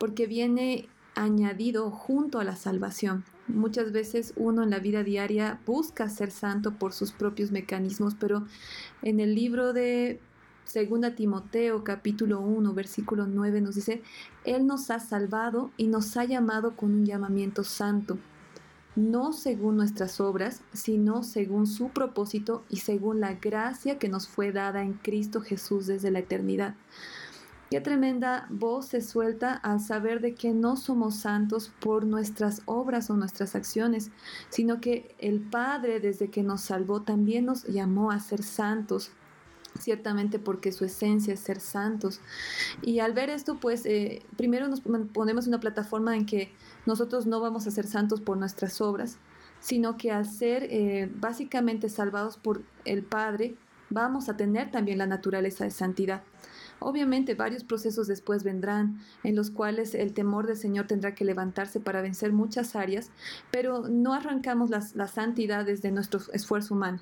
porque 0.00 0.26
viene 0.26 0.88
añadido 1.14 1.92
junto 1.92 2.40
a 2.40 2.44
la 2.44 2.56
salvación. 2.56 3.22
Muchas 3.46 3.92
veces 3.92 4.32
uno 4.34 4.64
en 4.64 4.70
la 4.70 4.80
vida 4.80 5.04
diaria 5.04 5.60
busca 5.66 6.08
ser 6.08 6.32
santo 6.32 6.72
por 6.72 6.92
sus 6.92 7.12
propios 7.12 7.52
mecanismos, 7.52 8.16
pero 8.18 8.44
en 9.02 9.20
el 9.20 9.36
libro 9.36 9.72
de 9.72 10.18
Segunda 10.70 11.16
Timoteo 11.16 11.82
capítulo 11.82 12.38
1 12.38 12.74
versículo 12.74 13.26
9 13.26 13.60
nos 13.60 13.74
dice, 13.74 14.02
Él 14.44 14.68
nos 14.68 14.92
ha 14.92 15.00
salvado 15.00 15.72
y 15.76 15.88
nos 15.88 16.16
ha 16.16 16.24
llamado 16.24 16.76
con 16.76 16.92
un 16.92 17.04
llamamiento 17.04 17.64
santo 17.64 18.18
no 18.94 19.32
según 19.32 19.76
nuestras 19.76 20.20
obras, 20.20 20.62
sino 20.72 21.24
según 21.24 21.66
su 21.66 21.88
propósito 21.88 22.62
y 22.68 22.76
según 22.76 23.18
la 23.18 23.34
gracia 23.34 23.98
que 23.98 24.08
nos 24.08 24.28
fue 24.28 24.52
dada 24.52 24.82
en 24.82 24.92
Cristo 24.94 25.40
Jesús 25.40 25.88
desde 25.88 26.12
la 26.12 26.20
eternidad. 26.20 26.76
Qué 27.68 27.80
tremenda 27.80 28.46
voz 28.48 28.86
se 28.86 29.00
suelta 29.00 29.54
al 29.54 29.80
saber 29.80 30.20
de 30.20 30.34
que 30.34 30.52
no 30.52 30.76
somos 30.76 31.16
santos 31.16 31.72
por 31.80 32.04
nuestras 32.04 32.62
obras 32.66 33.10
o 33.10 33.16
nuestras 33.16 33.56
acciones, 33.56 34.12
sino 34.50 34.80
que 34.80 35.16
el 35.18 35.40
Padre 35.40 35.98
desde 35.98 36.30
que 36.30 36.44
nos 36.44 36.60
salvó 36.60 37.02
también 37.02 37.46
nos 37.46 37.64
llamó 37.64 38.12
a 38.12 38.20
ser 38.20 38.44
santos 38.44 39.10
ciertamente 39.78 40.38
porque 40.38 40.72
su 40.72 40.84
esencia 40.84 41.34
es 41.34 41.40
ser 41.40 41.60
santos. 41.60 42.20
Y 42.82 43.00
al 43.00 43.12
ver 43.12 43.30
esto, 43.30 43.58
pues 43.58 43.86
eh, 43.86 44.22
primero 44.36 44.68
nos 44.68 44.80
ponemos 44.80 45.46
una 45.46 45.60
plataforma 45.60 46.16
en 46.16 46.26
que 46.26 46.52
nosotros 46.86 47.26
no 47.26 47.40
vamos 47.40 47.66
a 47.66 47.70
ser 47.70 47.86
santos 47.86 48.20
por 48.20 48.36
nuestras 48.36 48.80
obras, 48.80 49.18
sino 49.60 49.96
que 49.96 50.10
al 50.10 50.26
ser 50.26 50.64
eh, 50.64 51.10
básicamente 51.14 51.88
salvados 51.88 52.36
por 52.36 52.62
el 52.84 53.02
Padre, 53.02 53.56
vamos 53.90 54.28
a 54.28 54.36
tener 54.36 54.70
también 54.70 54.98
la 54.98 55.06
naturaleza 55.06 55.64
de 55.64 55.70
santidad. 55.70 56.22
Obviamente 56.78 57.34
varios 57.34 57.62
procesos 57.62 58.06
después 58.06 58.42
vendrán 58.42 59.00
en 59.22 59.36
los 59.36 59.50
cuales 59.50 59.94
el 59.94 60.14
temor 60.14 60.46
del 60.46 60.56
Señor 60.56 60.86
tendrá 60.86 61.14
que 61.14 61.26
levantarse 61.26 61.78
para 61.78 62.00
vencer 62.00 62.32
muchas 62.32 62.74
áreas, 62.74 63.10
pero 63.50 63.86
no 63.88 64.14
arrancamos 64.14 64.70
las, 64.70 64.96
la 64.96 65.06
santidad 65.06 65.66
desde 65.66 65.90
nuestro 65.90 66.20
esfuerzo 66.32 66.74
humano. 66.74 67.00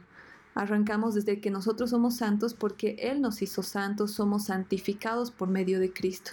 Arrancamos 0.58 1.14
desde 1.14 1.40
que 1.40 1.50
nosotros 1.50 1.90
somos 1.90 2.16
santos 2.16 2.52
porque 2.52 2.96
Él 2.98 3.20
nos 3.20 3.42
hizo 3.42 3.62
santos, 3.62 4.10
somos 4.10 4.46
santificados 4.46 5.30
por 5.30 5.48
medio 5.48 5.78
de 5.78 5.92
Cristo. 5.92 6.32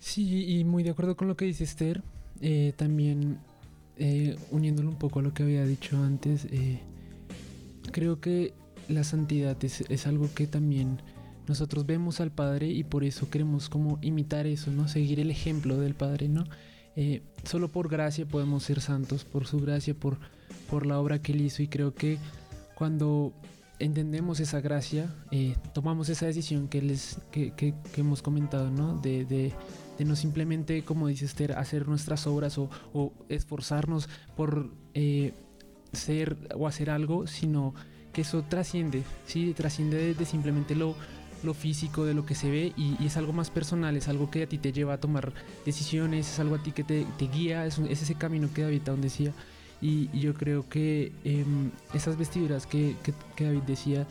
Sí, 0.00 0.58
y 0.58 0.64
muy 0.64 0.82
de 0.82 0.90
acuerdo 0.90 1.16
con 1.16 1.28
lo 1.28 1.36
que 1.36 1.44
dice 1.44 1.62
Esther. 1.62 2.02
Eh, 2.40 2.72
también 2.76 3.38
eh, 3.98 4.36
uniéndolo 4.50 4.88
un 4.88 4.98
poco 4.98 5.20
a 5.20 5.22
lo 5.22 5.32
que 5.32 5.44
había 5.44 5.64
dicho 5.64 5.96
antes, 5.96 6.46
eh, 6.46 6.80
creo 7.92 8.20
que 8.20 8.52
la 8.88 9.04
santidad 9.04 9.56
es, 9.62 10.06
algo 10.08 10.28
que 10.34 10.48
también 10.48 11.00
nosotros 11.46 11.86
vemos 11.86 12.20
al 12.20 12.32
Padre 12.32 12.66
y 12.66 12.82
por 12.82 13.04
eso 13.04 13.30
queremos 13.30 13.68
como 13.68 14.00
imitar 14.02 14.48
eso, 14.48 14.72
¿no? 14.72 14.88
Seguir 14.88 15.20
el 15.20 15.30
ejemplo 15.30 15.78
del 15.78 15.94
Padre, 15.94 16.28
¿no? 16.28 16.44
solo 17.44 17.68
por 17.68 17.88
gracia 17.88 18.26
podemos 18.26 18.64
ser 18.64 18.82
santos, 18.82 19.24
por 19.24 19.46
su 19.46 19.60
gracia, 19.60 19.94
por, 19.94 20.18
por 20.68 20.84
la 20.84 20.98
obra 20.98 21.22
que 21.22 21.32
Él 21.32 21.40
hizo 21.40 21.62
y 21.62 21.68
creo 21.68 21.94
que 21.94 22.18
cuando 22.74 23.32
entendemos 23.78 24.40
esa 24.40 24.60
gracia, 24.60 25.12
tomamos 25.72 26.08
esa 26.08 26.26
decisión 26.26 26.68
que, 26.68 26.82
les, 26.82 27.18
que, 27.30 27.74
hemos 27.96 28.22
comentado, 28.22 28.70
¿no? 28.70 28.98
De, 28.98 29.24
de, 29.24 29.52
de 29.98 30.04
no 30.04 30.16
simplemente, 30.16 30.84
como 30.84 31.08
dice 31.08 31.24
Esther, 31.24 31.52
hacer 31.52 31.88
nuestras 31.88 32.26
obras 32.26 32.58
o, 32.58 32.70
esforzarnos 33.28 34.08
por 34.36 34.70
eh, 34.94 35.32
ser 35.92 36.36
o 36.54 36.66
hacer 36.66 36.90
algo, 36.90 37.26
sino 37.26 37.74
que 38.12 38.22
eso 38.22 38.44
trasciende, 38.48 39.02
¿sí? 39.26 39.52
Trasciende 39.54 40.14
de, 40.14 40.24
simplemente 40.24 40.74
lo, 40.74 40.94
lo 41.42 41.54
físico, 41.54 42.04
de 42.04 42.14
lo 42.14 42.24
que 42.24 42.34
se 42.34 42.50
ve 42.50 42.72
y, 42.76 43.04
es 43.04 43.16
algo 43.16 43.32
más 43.32 43.50
personal, 43.50 43.96
es 43.96 44.08
algo 44.08 44.30
que 44.30 44.44
a 44.44 44.48
ti 44.48 44.58
te 44.58 44.72
lleva 44.72 44.94
a 44.94 44.98
tomar 44.98 45.32
decisiones, 45.64 46.30
es 46.30 46.38
algo 46.38 46.56
a 46.56 46.62
ti 46.62 46.72
que 46.72 46.84
te, 46.84 47.06
guía, 47.32 47.66
es, 47.66 47.78
ese 47.78 48.14
camino 48.14 48.48
que 48.54 48.62
David 48.62 48.88
aún 48.88 49.00
decía. 49.00 49.32
Y, 49.82 50.08
yo 50.18 50.32
creo 50.34 50.68
que 50.68 51.12
em, 51.24 51.70
esas 51.92 52.16
vestiduras 52.16 52.66
que, 52.66 52.94
que, 53.02 53.44
David 53.44 53.62
decía, 53.62 54.06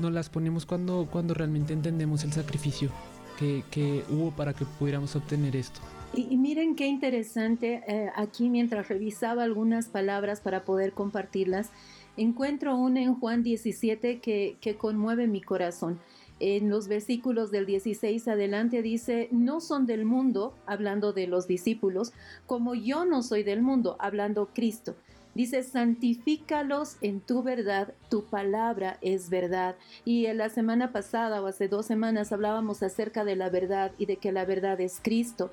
no 0.00 0.08
las 0.08 0.30
ponemos 0.30 0.64
cuando, 0.64 1.08
cuando 1.10 1.34
realmente 1.34 1.72
entendemos 1.72 2.22
el 2.22 2.32
sacrificio 2.32 2.90
que, 3.38 4.04
hubo 4.08 4.30
para 4.30 4.54
que 4.54 4.64
pudiéramos 4.64 5.16
obtener 5.16 5.56
esto. 5.56 5.80
Y, 6.14 6.36
miren 6.36 6.76
qué 6.76 6.86
interesante, 6.86 7.82
eh, 7.88 8.10
aquí 8.14 8.48
mientras 8.48 8.88
revisaba 8.88 9.42
algunas 9.42 9.88
palabras 9.88 10.40
para 10.40 10.64
poder 10.64 10.92
compartirlas, 10.92 11.70
encuentro 12.16 12.76
una 12.76 13.02
en 13.02 13.16
Juan 13.16 13.42
17 13.42 14.20
que, 14.20 14.56
que 14.60 14.76
conmueve 14.76 15.26
mi 15.26 15.42
corazón. 15.42 15.98
En 16.46 16.68
los 16.68 16.88
versículos 16.88 17.50
del 17.50 17.64
16 17.64 18.28
adelante 18.28 18.82
dice, 18.82 19.30
no 19.32 19.62
son 19.62 19.86
del 19.86 20.04
mundo, 20.04 20.54
hablando 20.66 21.14
de 21.14 21.26
los 21.26 21.46
discípulos, 21.46 22.12
como 22.44 22.74
yo 22.74 23.06
no 23.06 23.22
soy 23.22 23.42
del 23.44 23.62
mundo, 23.62 23.96
hablando 23.98 24.50
Cristo. 24.52 24.94
Dice, 25.34 25.62
santifícalos 25.62 26.98
en 27.00 27.20
tu 27.20 27.42
verdad, 27.42 27.94
tu 28.10 28.26
palabra 28.26 28.98
es 29.00 29.30
verdad. 29.30 29.76
Y 30.04 30.26
en 30.26 30.36
la 30.36 30.50
semana 30.50 30.92
pasada 30.92 31.40
o 31.40 31.46
hace 31.46 31.66
dos 31.66 31.86
semanas 31.86 32.30
hablábamos 32.30 32.82
acerca 32.82 33.24
de 33.24 33.36
la 33.36 33.48
verdad 33.48 33.92
y 33.96 34.04
de 34.04 34.16
que 34.16 34.30
la 34.30 34.44
verdad 34.44 34.78
es 34.82 35.00
Cristo. 35.02 35.50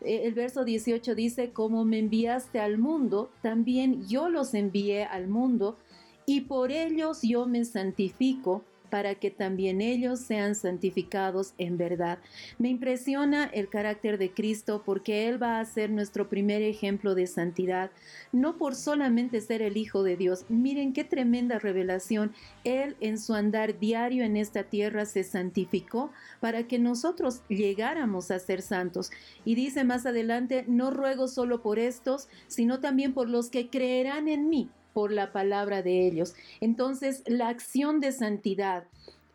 Eh, 0.00 0.22
el 0.24 0.32
verso 0.32 0.64
18 0.64 1.14
dice, 1.14 1.50
como 1.50 1.84
me 1.84 1.98
enviaste 1.98 2.60
al 2.60 2.78
mundo, 2.78 3.30
también 3.42 4.08
yo 4.08 4.30
los 4.30 4.54
envié 4.54 5.04
al 5.04 5.28
mundo, 5.28 5.76
y 6.24 6.40
por 6.42 6.72
ellos 6.72 7.20
yo 7.20 7.44
me 7.44 7.66
santifico 7.66 8.64
para 8.90 9.14
que 9.14 9.30
también 9.30 9.80
ellos 9.80 10.20
sean 10.20 10.54
santificados 10.54 11.54
en 11.58 11.78
verdad. 11.78 12.18
Me 12.58 12.68
impresiona 12.68 13.44
el 13.44 13.68
carácter 13.68 14.18
de 14.18 14.32
Cristo 14.32 14.82
porque 14.84 15.28
Él 15.28 15.42
va 15.42 15.60
a 15.60 15.64
ser 15.64 15.90
nuestro 15.90 16.28
primer 16.28 16.62
ejemplo 16.62 17.14
de 17.14 17.26
santidad, 17.26 17.90
no 18.32 18.58
por 18.58 18.74
solamente 18.74 19.40
ser 19.40 19.62
el 19.62 19.76
Hijo 19.76 20.02
de 20.02 20.16
Dios. 20.16 20.44
Miren 20.48 20.92
qué 20.92 21.04
tremenda 21.04 21.58
revelación. 21.58 22.32
Él 22.64 22.96
en 23.00 23.18
su 23.18 23.34
andar 23.34 23.78
diario 23.78 24.24
en 24.24 24.36
esta 24.36 24.64
tierra 24.64 25.06
se 25.06 25.24
santificó 25.24 26.10
para 26.40 26.66
que 26.66 26.78
nosotros 26.78 27.42
llegáramos 27.48 28.30
a 28.30 28.38
ser 28.38 28.62
santos. 28.62 29.10
Y 29.44 29.54
dice 29.54 29.84
más 29.84 30.06
adelante, 30.06 30.64
no 30.66 30.90
ruego 30.90 31.28
solo 31.28 31.62
por 31.62 31.78
estos, 31.78 32.28
sino 32.48 32.80
también 32.80 33.14
por 33.14 33.28
los 33.28 33.50
que 33.50 33.70
creerán 33.70 34.28
en 34.28 34.48
mí 34.48 34.68
por 34.92 35.12
la 35.12 35.32
palabra 35.32 35.82
de 35.82 36.06
ellos. 36.06 36.34
Entonces, 36.60 37.22
la 37.26 37.48
acción 37.48 38.00
de 38.00 38.12
santidad, 38.12 38.84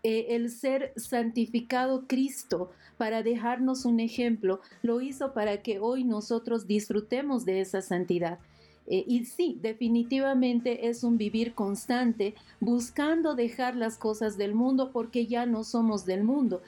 eh, 0.03 0.27
el 0.35 0.49
ser 0.49 0.93
santificado 0.95 2.05
Cristo 2.07 2.71
para 2.97 3.23
dejarnos 3.23 3.85
un 3.85 3.99
ejemplo, 3.99 4.61
lo 4.81 5.01
hizo 5.01 5.33
para 5.33 5.61
que 5.61 5.79
hoy 5.79 6.03
nosotros 6.03 6.67
disfrutemos 6.67 7.45
de 7.45 7.61
esa 7.61 7.81
santidad. 7.81 8.39
Eh, 8.87 9.03
y 9.07 9.25
sí, 9.25 9.57
definitivamente 9.61 10.87
es 10.87 11.03
un 11.03 11.17
vivir 11.17 11.53
constante 11.55 12.35
buscando 12.59 13.33
dejar 13.33 13.75
las 13.75 13.97
cosas 13.97 14.37
del 14.37 14.53
mundo 14.53 14.91
porque 14.91 15.25
ya 15.25 15.45
no 15.45 15.63
somos 15.63 16.05
del 16.05 16.23
mundo. 16.23 16.61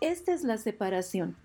Esta 0.00 0.32
es 0.32 0.44
la 0.44 0.58
separación. 0.58 1.36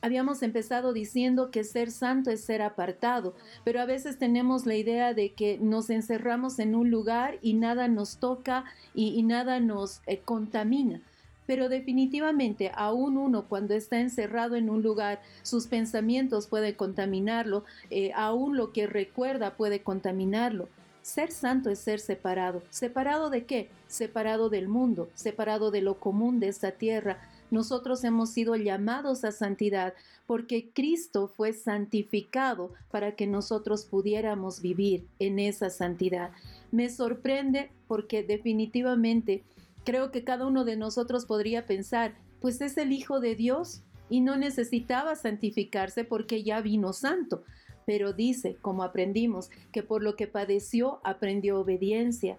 Habíamos 0.00 0.42
empezado 0.42 0.92
diciendo 0.92 1.50
que 1.50 1.64
ser 1.64 1.90
santo 1.90 2.30
es 2.30 2.44
ser 2.44 2.62
apartado, 2.62 3.34
pero 3.64 3.80
a 3.80 3.84
veces 3.84 4.16
tenemos 4.16 4.64
la 4.64 4.76
idea 4.76 5.12
de 5.12 5.32
que 5.32 5.58
nos 5.58 5.90
encerramos 5.90 6.60
en 6.60 6.76
un 6.76 6.88
lugar 6.90 7.38
y 7.42 7.54
nada 7.54 7.88
nos 7.88 8.18
toca 8.18 8.64
y, 8.94 9.22
nada 9.24 9.58
nos 9.58 10.00
eh, 10.06 10.20
contamina. 10.24 11.00
Pero 11.46 11.68
definitivamente, 11.68 12.70
aún 12.74 13.16
uno 13.16 13.46
cuando 13.48 13.74
está 13.74 13.98
encerrado 13.98 14.54
en 14.54 14.70
un 14.70 14.82
lugar, 14.82 15.20
sus 15.42 15.66
pensamientos 15.66 16.46
pueden 16.46 16.74
contaminarlo, 16.74 17.64
eh, 17.90 18.12
aún 18.14 18.56
lo 18.56 18.72
que 18.72 18.86
recuerda 18.86 19.56
puede 19.56 19.82
contaminarlo. 19.82 20.68
Ser 21.02 21.32
santo 21.32 21.70
es 21.70 21.78
ser 21.78 22.00
separado. 22.00 22.62
¿Separado 22.70 23.30
de 23.30 23.46
qué? 23.46 23.70
Separado 23.86 24.50
del 24.50 24.68
mundo, 24.68 25.08
separado 25.14 25.70
de 25.70 25.80
lo 25.80 25.98
común 25.98 26.38
de 26.38 26.48
esta 26.48 26.72
tierra, 26.72 27.18
nosotros 27.50 28.04
hemos 28.04 28.30
sido 28.30 28.56
llamados 28.56 29.24
a 29.24 29.32
santidad 29.32 29.94
porque 30.26 30.68
Cristo 30.72 31.28
fue 31.28 31.52
santificado 31.52 32.72
para 32.90 33.16
que 33.16 33.26
nosotros 33.26 33.84
pudiéramos 33.84 34.60
vivir 34.60 35.06
en 35.18 35.38
esa 35.38 35.70
santidad. 35.70 36.30
Me 36.70 36.90
sorprende 36.90 37.70
porque 37.86 38.22
definitivamente 38.22 39.42
creo 39.84 40.10
que 40.10 40.24
cada 40.24 40.46
uno 40.46 40.64
de 40.64 40.76
nosotros 40.76 41.24
podría 41.24 41.66
pensar, 41.66 42.14
pues 42.40 42.60
es 42.60 42.76
el 42.76 42.92
Hijo 42.92 43.20
de 43.20 43.34
Dios 43.34 43.82
y 44.10 44.20
no 44.20 44.36
necesitaba 44.36 45.16
santificarse 45.16 46.04
porque 46.04 46.42
ya 46.42 46.60
vino 46.60 46.92
santo. 46.92 47.42
Pero 47.86 48.12
dice, 48.12 48.56
como 48.60 48.82
aprendimos, 48.82 49.50
que 49.72 49.82
por 49.82 50.02
lo 50.02 50.14
que 50.14 50.26
padeció 50.26 51.00
aprendió 51.04 51.58
obediencia 51.58 52.36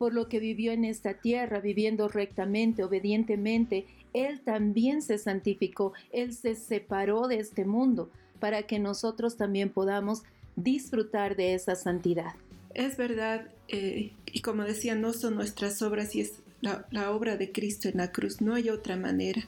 por 0.00 0.14
lo 0.14 0.30
que 0.30 0.40
vivió 0.40 0.72
en 0.72 0.86
esta 0.86 1.12
tierra, 1.12 1.60
viviendo 1.60 2.08
rectamente, 2.08 2.82
obedientemente, 2.82 3.84
Él 4.12 4.40
también 4.40 5.02
se 5.02 5.18
santificó, 5.18 5.92
Él 6.12 6.34
se 6.34 6.54
separó 6.54 7.28
de 7.28 7.38
este 7.38 7.64
mundo 7.64 8.10
para 8.38 8.62
que 8.64 8.78
nosotros 8.78 9.36
también 9.36 9.70
podamos 9.70 10.22
disfrutar 10.56 11.36
de 11.36 11.54
esa 11.54 11.74
santidad. 11.74 12.34
Es 12.74 12.96
verdad, 12.96 13.48
eh, 13.68 14.12
y 14.26 14.40
como 14.40 14.64
decía, 14.64 14.94
no 14.94 15.12
son 15.12 15.34
nuestras 15.34 15.82
obras 15.82 16.14
y 16.14 16.20
es 16.20 16.34
la, 16.60 17.10
obra 17.10 17.36
de 17.36 17.52
Cristo 17.52 17.88
en 17.88 17.98
la 17.98 18.12
cruz, 18.12 18.40
no 18.40 18.54
hay 18.54 18.68
otra 18.68 18.96
manera. 18.96 19.42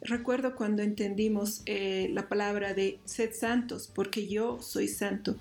Recuerdo 0.00 0.56
cuando 0.56 0.82
entendimos 0.82 1.62
eh, 1.66 2.08
la 2.12 2.28
palabra 2.28 2.74
de 2.74 2.98
sed 3.04 3.32
santos, 3.32 3.90
porque 3.92 4.26
yo 4.26 4.60
soy 4.60 4.88
santo. 4.88 5.36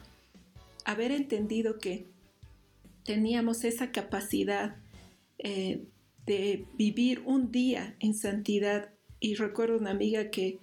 Haber 0.86 1.12
entendido 1.12 1.80
que 1.80 2.06
teníamos 3.04 3.64
esa 3.64 3.92
capacidad 3.92 4.76
eh, 5.40 5.84
de 6.26 6.66
vivir 6.78 7.24
un 7.26 7.52
día 7.52 7.96
en 8.00 8.14
santidad. 8.14 8.90
Y 9.20 9.36
recuerdo 9.36 9.78
una 9.78 9.92
amiga 9.92 10.32
que, 10.32 10.60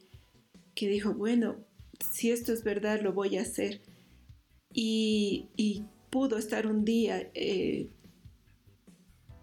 que 0.75 0.88
dijo, 0.88 1.15
bueno, 1.15 1.57
si 2.12 2.31
esto 2.31 2.53
es 2.53 2.65
verdad, 2.65 3.00
lo 3.00 3.12
voy 3.12 3.37
a 3.37 3.43
hacer. 3.43 3.81
Y, 4.73 5.85
pudo 6.11 6.38
estar 6.38 6.67
un 6.67 6.87
día 6.87 7.31
eh, 7.35 7.91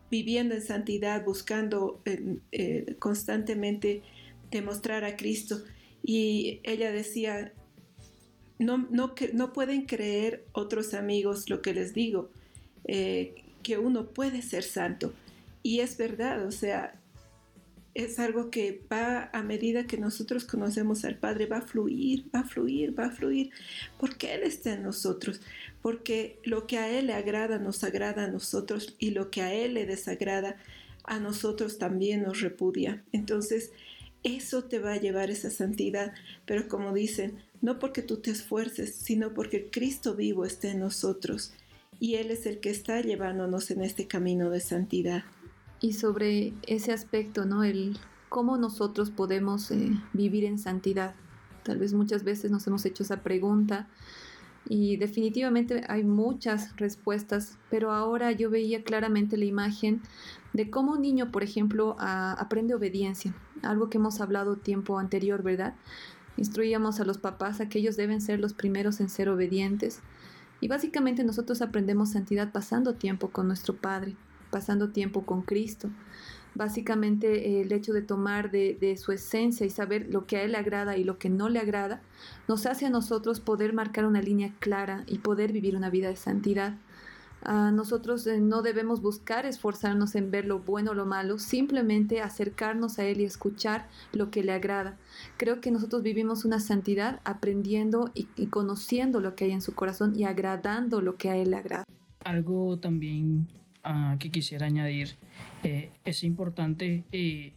viviendo 0.09 0.55
en 0.55 0.63
santidad, 0.63 1.23
buscando 1.23 2.01
eh, 2.05 2.95
constantemente 2.97 4.01
demostrar 4.49 5.03
a 5.03 5.15
Cristo. 5.15 5.61
Y 6.01 6.61
ella 6.63 6.91
decía, 6.91 7.53
no, 8.57 8.87
no, 8.89 9.13
no 9.33 9.53
pueden 9.53 9.85
creer 9.85 10.45
otros 10.53 10.93
amigos 10.93 11.49
lo 11.49 11.61
que 11.61 11.73
les 11.73 11.93
digo, 11.93 12.31
eh, 12.85 13.35
que 13.61 13.77
uno 13.77 14.09
puede 14.09 14.41
ser 14.41 14.63
santo. 14.63 15.13
Y 15.65 15.79
es 15.79 15.97
verdad, 15.97 16.45
o 16.45 16.51
sea, 16.51 17.01
es 17.95 18.19
algo 18.19 18.51
que 18.51 18.83
va 18.93 19.31
a 19.33 19.41
medida 19.41 19.87
que 19.87 19.97
nosotros 19.97 20.45
conocemos 20.45 21.03
al 21.05 21.17
Padre, 21.17 21.47
va 21.47 21.57
a 21.57 21.61
fluir, 21.63 22.27
va 22.35 22.41
a 22.41 22.43
fluir, 22.43 22.93
va 22.95 23.05
a 23.05 23.09
fluir, 23.09 23.49
porque 23.99 24.35
Él 24.35 24.43
está 24.43 24.73
en 24.73 24.83
nosotros, 24.83 25.41
porque 25.81 26.39
lo 26.43 26.67
que 26.67 26.77
a 26.77 26.91
Él 26.91 27.07
le 27.07 27.13
agrada 27.13 27.57
nos 27.57 27.83
agrada 27.83 28.25
a 28.25 28.27
nosotros 28.27 28.95
y 28.99 29.09
lo 29.09 29.31
que 29.31 29.41
a 29.41 29.55
Él 29.55 29.73
le 29.73 29.87
desagrada 29.87 30.57
a 31.03 31.19
nosotros 31.19 31.79
también 31.79 32.21
nos 32.21 32.41
repudia. 32.41 33.03
Entonces, 33.11 33.71
eso 34.21 34.65
te 34.65 34.77
va 34.77 34.93
a 34.93 34.99
llevar 34.99 35.31
esa 35.31 35.49
santidad, 35.49 36.13
pero 36.45 36.67
como 36.67 36.93
dicen, 36.93 37.39
no 37.63 37.79
porque 37.79 38.03
tú 38.03 38.17
te 38.17 38.29
esfuerces, 38.29 38.93
sino 38.93 39.33
porque 39.33 39.71
Cristo 39.71 40.13
vivo 40.13 40.45
está 40.45 40.69
en 40.69 40.81
nosotros 40.81 41.55
y 41.99 42.17
Él 42.17 42.29
es 42.29 42.45
el 42.45 42.59
que 42.59 42.69
está 42.69 43.01
llevándonos 43.01 43.71
en 43.71 43.81
este 43.81 44.05
camino 44.05 44.51
de 44.51 44.59
santidad 44.59 45.23
y 45.85 45.93
sobre 45.93 46.55
ese 46.65 46.93
aspecto, 46.93 47.45
¿no? 47.45 47.63
El 47.63 47.95
cómo 48.27 48.57
nosotros 48.57 49.11
podemos 49.11 49.69
eh, 49.69 49.91
vivir 50.13 50.43
en 50.43 50.57
santidad. 50.57 51.13
Tal 51.61 51.77
vez 51.77 51.93
muchas 51.93 52.23
veces 52.23 52.49
nos 52.49 52.65
hemos 52.65 52.83
hecho 52.87 53.03
esa 53.03 53.21
pregunta 53.21 53.87
y 54.67 54.97
definitivamente 54.97 55.83
hay 55.87 56.03
muchas 56.03 56.75
respuestas, 56.77 57.59
pero 57.69 57.91
ahora 57.91 58.31
yo 58.31 58.49
veía 58.49 58.83
claramente 58.83 59.37
la 59.37 59.45
imagen 59.45 60.01
de 60.53 60.71
cómo 60.71 60.93
un 60.93 61.03
niño, 61.03 61.31
por 61.31 61.43
ejemplo, 61.43 61.95
aprende 61.99 62.73
obediencia, 62.73 63.35
algo 63.61 63.87
que 63.87 63.99
hemos 63.99 64.21
hablado 64.21 64.55
tiempo 64.55 64.97
anterior, 64.97 65.43
¿verdad? 65.43 65.75
Instruíamos 66.35 66.99
a 66.99 67.05
los 67.05 67.19
papás 67.19 67.61
a 67.61 67.69
que 67.69 67.77
ellos 67.77 67.95
deben 67.95 68.21
ser 68.21 68.39
los 68.39 68.53
primeros 68.53 68.99
en 69.01 69.09
ser 69.09 69.29
obedientes. 69.29 69.99
Y 70.61 70.67
básicamente 70.67 71.23
nosotros 71.23 71.61
aprendemos 71.61 72.09
santidad 72.09 72.51
pasando 72.51 72.95
tiempo 72.95 73.29
con 73.29 73.45
nuestro 73.45 73.75
Padre 73.75 74.15
pasando 74.55 74.87
tiempo 74.91 75.25
con 75.25 75.41
Cristo. 75.41 75.89
Básicamente 76.53 77.59
el 77.59 77.73
hecho 77.73 77.91
de 77.91 78.01
tomar 78.01 78.51
de, 78.51 78.97
su 78.97 79.11
esencia 79.11 79.65
y 79.65 79.69
saber 79.69 80.07
lo 80.09 80.25
que 80.25 80.37
a 80.37 80.43
Él 80.43 80.53
le 80.53 80.57
agrada 80.57 80.95
y 80.95 81.03
lo 81.03 81.17
que 81.17 81.29
no 81.29 81.49
le 81.49 81.59
agrada, 81.59 82.01
nos 82.47 82.65
hace 82.65 82.85
a 82.85 82.89
nosotros 82.89 83.41
poder 83.41 83.73
marcar 83.73 84.05
una 84.05 84.21
línea 84.21 84.53
clara 84.59 85.03
y 85.07 85.17
poder 85.17 85.51
vivir 85.51 85.75
una 85.75 85.89
vida 85.89 86.07
de 86.07 86.15
santidad. 86.15 86.77
nosotros 87.43 88.25
eh, 88.27 88.39
no 88.39 88.61
debemos 88.61 89.01
buscar 89.01 89.45
esforzarnos 89.45 90.15
en 90.15 90.31
ver 90.31 90.45
lo 90.45 90.59
bueno 90.59 90.91
o 90.91 90.93
lo 90.93 91.05
malo, 91.05 91.37
simplemente 91.37 92.21
acercarnos 92.21 92.97
a 92.97 93.03
Él 93.03 93.19
y 93.19 93.25
escuchar 93.25 93.89
lo 94.13 94.31
que 94.31 94.41
le 94.41 94.53
agrada. 94.53 94.97
Creo 95.35 95.59
que 95.59 95.69
nosotros 95.69 96.01
vivimos 96.01 96.45
una 96.45 96.61
santidad 96.61 97.19
aprendiendo 97.25 98.09
y 98.13 98.47
conociendo 98.47 99.19
lo 99.19 99.35
que 99.35 99.43
hay 99.43 99.51
en 99.51 99.61
su 99.61 99.73
corazón 99.75 100.15
y 100.15 100.23
agradando 100.23 101.01
lo 101.01 101.17
que 101.17 101.29
a 101.29 101.35
Él 101.35 101.49
le 101.51 101.57
agrada. 101.57 101.83
Algo 102.23 102.79
también 102.79 103.47
que 104.19 104.31
quisiera 104.31 104.65
añadir, 104.65 105.15
eh, 105.63 105.91
es 106.03 106.23
importante 106.23 107.03
eh, 107.11 107.53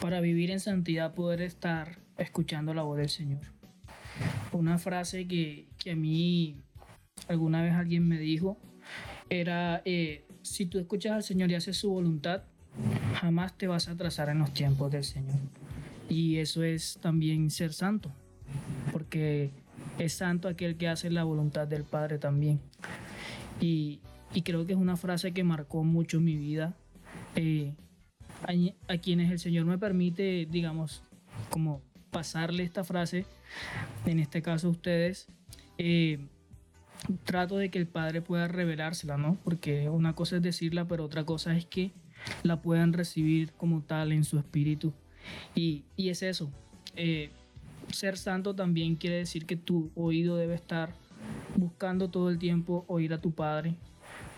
para 0.00 0.20
vivir 0.20 0.50
en 0.50 0.60
santidad 0.60 1.14
poder 1.14 1.42
estar 1.42 1.98
escuchando 2.16 2.72
la 2.74 2.82
voz 2.82 2.98
del 2.98 3.10
Señor. 3.10 3.42
Una 4.52 4.78
frase 4.78 5.26
que, 5.26 5.68
que 5.78 5.92
a 5.92 5.96
mí 5.96 6.56
alguna 7.28 7.62
vez 7.62 7.74
alguien 7.74 8.08
me 8.08 8.18
dijo 8.18 8.58
era, 9.28 9.82
eh, 9.84 10.24
si 10.42 10.66
tú 10.66 10.78
escuchas 10.78 11.12
al 11.12 11.22
Señor 11.22 11.50
y 11.50 11.54
haces 11.54 11.76
su 11.76 11.90
voluntad, 11.90 12.42
jamás 13.14 13.56
te 13.56 13.66
vas 13.66 13.88
a 13.88 13.92
atrasar 13.92 14.28
en 14.28 14.38
los 14.38 14.52
tiempos 14.52 14.90
del 14.90 15.04
Señor. 15.04 15.38
Y 16.08 16.38
eso 16.38 16.64
es 16.64 16.98
también 17.00 17.50
ser 17.50 17.72
santo, 17.72 18.10
porque 18.92 19.50
es 19.98 20.14
santo 20.14 20.48
aquel 20.48 20.76
que 20.76 20.88
hace 20.88 21.10
la 21.10 21.24
voluntad 21.24 21.68
del 21.68 21.84
Padre 21.84 22.18
también. 22.18 22.60
Y, 23.60 24.00
y 24.34 24.42
creo 24.42 24.66
que 24.66 24.72
es 24.72 24.78
una 24.78 24.96
frase 24.96 25.32
que 25.32 25.44
marcó 25.44 25.84
mucho 25.84 26.20
mi 26.20 26.36
vida. 26.36 26.76
Eh, 27.36 27.74
a, 28.88 28.96
quienes 28.98 29.30
el 29.30 29.38
Señor 29.38 29.66
me 29.66 29.78
permite, 29.78 30.46
digamos, 30.50 31.02
como 31.50 31.82
pasarle 32.10 32.62
esta 32.62 32.84
frase, 32.84 33.26
en 34.06 34.18
este 34.18 34.42
caso 34.42 34.68
a 34.68 34.70
ustedes, 34.70 35.28
eh, 35.78 36.18
trato 37.24 37.56
de 37.56 37.70
que 37.70 37.78
el 37.78 37.86
Padre 37.86 38.22
pueda 38.22 38.48
revelársela, 38.48 39.16
¿no? 39.16 39.36
Porque 39.44 39.88
una 39.88 40.14
cosa 40.14 40.36
es 40.36 40.42
decirla, 40.42 40.86
pero 40.86 41.04
otra 41.04 41.24
cosa 41.24 41.56
es 41.56 41.66
que 41.66 41.92
la 42.42 42.60
puedan 42.60 42.92
recibir 42.92 43.52
como 43.52 43.82
tal 43.82 44.12
en 44.12 44.24
su 44.24 44.38
espíritu. 44.38 44.92
Y, 45.54 45.84
es 45.96 46.22
eso. 46.22 46.50
Eh, 46.96 47.30
ser 47.92 48.16
santo 48.16 48.54
también 48.54 48.96
quiere 48.96 49.16
decir 49.16 49.46
que 49.46 49.56
tu 49.56 49.90
oído 49.94 50.36
debe 50.36 50.54
estar 50.54 50.92
buscando 51.56 52.08
todo 52.08 52.30
el 52.30 52.38
tiempo 52.38 52.84
oír 52.88 53.12
a 53.12 53.20
tu 53.20 53.32
Padre, 53.32 53.76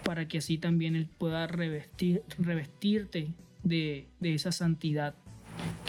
para 0.05 0.29
que 0.29 0.39
así 0.39 0.59
también 0.59 0.97
Él 0.97 1.09
pueda 1.19 1.47
revestir, 1.47 2.23
revestirte 2.39 3.35
de, 3.63 4.07
esa 4.21 4.53
santidad 4.53 5.15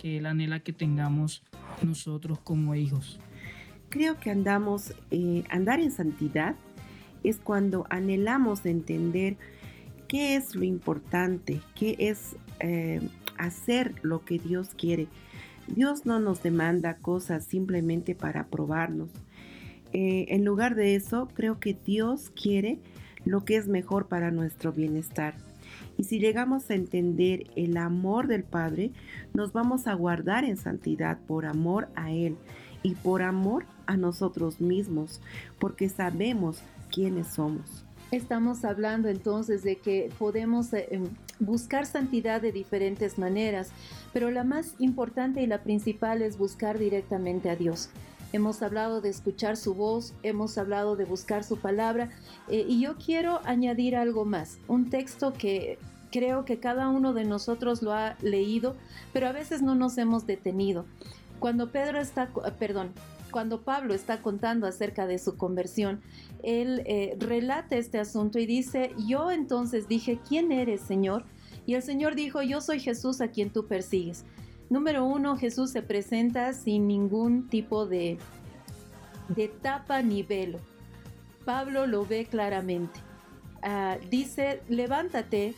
que 0.02 0.18
Él 0.18 0.26
anhela 0.26 0.60
que 0.60 0.74
tengamos 0.74 1.44
nosotros 1.82 2.40
como 2.40 2.76
hijos. 2.76 3.20
Creo 3.90 4.20
que 4.20 4.32
andamos, 4.32 4.94
eh, 5.12 5.44
andar 5.50 5.80
en 5.80 5.92
santidad 5.92 6.56
es 7.24 7.38
cuando 7.38 7.86
anhelamos 7.90 8.66
entender 8.66 9.38
qué 10.08 10.36
es 10.36 10.56
lo 10.56 10.64
importante, 10.64 11.62
qué 11.76 11.96
es 12.00 12.36
eh, 12.60 13.02
hacer 13.38 13.96
lo 14.02 14.26
que 14.26 14.40
Dios 14.40 14.70
quiere. 14.76 15.08
Dios 15.68 16.06
no 16.06 16.20
nos 16.20 16.44
demanda 16.44 16.98
cosas 16.98 17.46
simplemente 17.46 18.16
para 18.16 18.48
probarnos. 18.48 19.10
Eh, 19.94 20.26
en 20.30 20.44
lugar 20.44 20.76
de 20.76 20.96
eso, 20.96 21.30
creo 21.34 21.60
que 21.60 21.74
Dios 21.74 22.32
quiere 22.32 22.80
lo 23.26 23.46
que 23.46 23.58
es 23.58 23.68
mejor 23.68 24.08
para 24.08 24.32
nuestro 24.32 24.72
bienestar. 24.72 25.36
Y 25.98 26.04
si 26.06 26.20
llegamos 26.20 26.70
a 26.70 26.76
entender 26.76 27.46
el 27.56 27.78
amor 27.78 28.28
del 28.28 28.44
Padre, 28.44 28.92
nos 29.34 29.54
vamos 29.54 29.88
a 29.88 29.94
guardar 29.94 30.44
en 30.44 30.58
santidad 30.58 31.18
por 31.28 31.46
amor 31.46 31.88
a 31.96 32.12
Él 32.12 32.36
y 32.82 32.96
por 32.96 33.22
amor 33.22 33.66
a 33.86 33.98
nosotros 33.98 34.60
mismos, 34.60 35.22
porque 35.60 35.90
sabemos 35.90 36.62
quiénes 36.92 37.28
somos. 37.28 37.86
Estamos 38.12 38.64
hablando 38.64 39.10
entonces 39.10 39.64
de 39.64 39.78
que 39.78 40.12
podemos 40.20 40.72
eh, 40.74 40.88
em, 40.92 41.06
buscar 41.40 41.86
santidad 41.88 42.42
de 42.42 42.52
diferentes 42.52 43.18
maneras, 43.18 43.72
pero 44.14 44.30
la 44.30 44.44
más 44.44 44.76
importante 44.78 45.42
y 45.42 45.48
la 45.48 45.64
principal 45.64 46.22
es 46.22 46.38
buscar 46.38 46.78
directamente 46.78 47.50
a 47.50 47.56
Dios 47.56 47.90
hemos 48.34 48.62
hablado 48.62 49.00
de 49.00 49.10
escuchar 49.10 49.56
su 49.56 49.74
voz, 49.74 50.14
hemos 50.24 50.58
hablado 50.58 50.98
de 50.98 51.06
buscar 51.06 51.46
su 51.46 51.58
palabra 51.58 52.10
eh, 52.50 52.66
y 52.68 52.82
yo 52.82 52.96
quiero 52.98 53.40
añadir 53.46 53.96
algo 53.96 54.26
más, 54.26 54.58
un 54.68 54.90
texto 54.90 55.32
que 55.32 55.78
creo 56.12 56.44
que 56.44 56.60
cada 56.60 56.90
uno 56.90 57.14
de 57.14 57.24
nosotros 57.24 57.82
lo 57.82 57.94
ha 57.94 58.18
leído, 58.22 58.76
pero 59.14 59.28
a 59.28 59.32
veces 59.32 59.62
no 59.62 59.76
nos 59.76 59.98
hemos 59.98 60.28
detenido. 60.28 60.86
Cuando 61.40 61.72
Pedro 61.72 62.00
está, 62.00 62.30
perdón, 62.60 62.92
cuando 63.32 63.62
Pablo 63.62 63.94
está 63.94 64.22
contando 64.22 64.68
acerca 64.68 65.08
de 65.08 65.18
su 65.18 65.38
conversión, 65.38 66.02
él 66.44 66.84
eh, 66.86 67.16
relata 67.20 67.78
este 67.78 68.00
asunto 68.00 68.38
y 68.38 68.46
dice, 68.46 68.92
yo 69.08 69.32
entonces 69.32 69.88
dije, 69.88 70.20
¿quién 70.28 70.52
eres, 70.52 70.82
Señor? 70.82 71.26
Y 71.66 71.74
el 71.74 71.82
Señor 71.82 72.16
dijo, 72.16 72.44
yo 72.44 72.62
soy 72.62 72.80
Jesús 72.80 73.22
a 73.22 73.30
quien 73.30 73.50
tú 73.50 73.66
persigues. 73.66 74.24
Número 74.74 75.06
uno, 75.06 75.38
Jesús 75.38 75.70
se 75.70 75.84
presenta 75.84 76.52
sin 76.52 76.88
ningún 76.88 77.48
tipo 77.48 77.86
de, 77.86 78.18
de 79.28 79.48
tapa 79.48 80.02
ni 80.02 80.24
velo. 80.24 80.58
Pablo 81.46 81.86
lo 81.86 82.08
ve 82.08 82.26
claramente. 82.26 83.00
Ah, 83.62 83.98
dice, 84.10 84.64
levántate, 84.70 85.54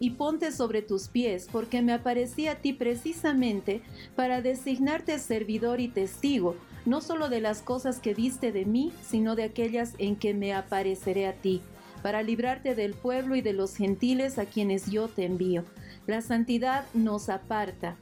y 0.00 0.10
ponte 0.10 0.50
sobre 0.50 0.82
tus 0.82 1.06
pies, 1.06 1.48
porque 1.52 1.80
me 1.80 1.92
aparecí 1.92 2.48
a 2.48 2.56
ti 2.56 2.72
precisamente 2.72 3.82
para 4.16 4.42
designarte 4.42 5.20
servidor 5.20 5.78
y 5.78 5.86
testigo, 5.86 6.56
no 6.86 7.02
solo 7.02 7.28
de 7.28 7.40
las 7.40 7.62
cosas 7.62 8.00
que 8.00 8.14
viste 8.14 8.50
de 8.50 8.64
mí, 8.64 8.92
sino 9.00 9.36
de 9.36 9.44
aquellas 9.44 9.94
en 9.98 10.16
que 10.16 10.34
me 10.34 10.54
apareceré 10.54 11.28
a 11.28 11.34
ti, 11.34 11.62
para 12.02 12.24
librarte 12.24 12.74
del 12.74 12.94
pueblo 12.94 13.36
y 13.36 13.42
de 13.42 13.52
los 13.52 13.76
gentiles 13.76 14.38
a 14.38 14.46
quienes 14.46 14.90
yo 14.90 15.06
te 15.06 15.24
envío. 15.24 15.62
La 16.08 16.20
santidad 16.20 16.84
nos 16.94 17.28
aparta, 17.28 17.96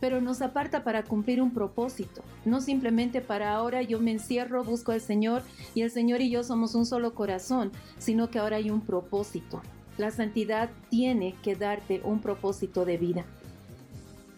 pero 0.00 0.20
nos 0.20 0.42
aparta 0.42 0.84
para 0.84 1.04
cumplir 1.04 1.40
un 1.40 1.52
propósito, 1.52 2.22
no 2.44 2.60
simplemente 2.60 3.20
para 3.20 3.54
ahora 3.54 3.82
yo 3.82 4.00
me 4.00 4.12
encierro, 4.12 4.64
busco 4.64 4.92
al 4.92 5.00
Señor 5.00 5.42
y 5.74 5.82
el 5.82 5.90
Señor 5.90 6.20
y 6.20 6.30
yo 6.30 6.42
somos 6.44 6.74
un 6.74 6.86
solo 6.86 7.14
corazón, 7.14 7.72
sino 7.98 8.30
que 8.30 8.38
ahora 8.38 8.56
hay 8.56 8.70
un 8.70 8.80
propósito. 8.80 9.62
La 9.96 10.10
santidad 10.10 10.70
tiene 10.90 11.34
que 11.42 11.56
darte 11.56 12.00
un 12.04 12.20
propósito 12.20 12.84
de 12.84 12.98
vida. 12.98 13.24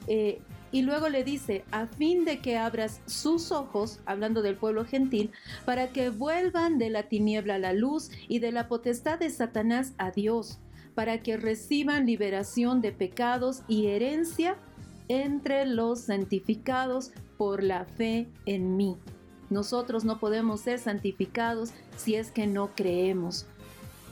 Eh, 0.06 0.40
y 0.72 0.82
luego 0.82 1.08
le 1.08 1.24
dice, 1.24 1.64
a 1.72 1.86
fin 1.86 2.24
de 2.24 2.38
que 2.38 2.56
abras 2.56 3.00
sus 3.06 3.50
ojos, 3.50 3.98
hablando 4.06 4.40
del 4.40 4.56
pueblo 4.56 4.84
gentil, 4.84 5.32
para 5.64 5.88
que 5.88 6.10
vuelvan 6.10 6.78
de 6.78 6.90
la 6.90 7.04
tiniebla 7.04 7.56
a 7.56 7.58
la 7.58 7.72
luz 7.72 8.10
y 8.28 8.38
de 8.38 8.52
la 8.52 8.68
potestad 8.68 9.18
de 9.18 9.30
Satanás 9.30 9.94
a 9.98 10.12
Dios, 10.12 10.60
para 10.94 11.22
que 11.22 11.36
reciban 11.36 12.06
liberación 12.06 12.80
de 12.80 12.92
pecados 12.92 13.62
y 13.66 13.86
herencia 13.86 14.56
entre 15.10 15.66
los 15.66 16.02
santificados 16.02 17.10
por 17.36 17.64
la 17.64 17.84
fe 17.84 18.28
en 18.46 18.76
mí. 18.76 18.96
Nosotros 19.50 20.04
no 20.04 20.20
podemos 20.20 20.60
ser 20.60 20.78
santificados 20.78 21.72
si 21.96 22.14
es 22.14 22.30
que 22.30 22.46
no 22.46 22.70
creemos. 22.76 23.44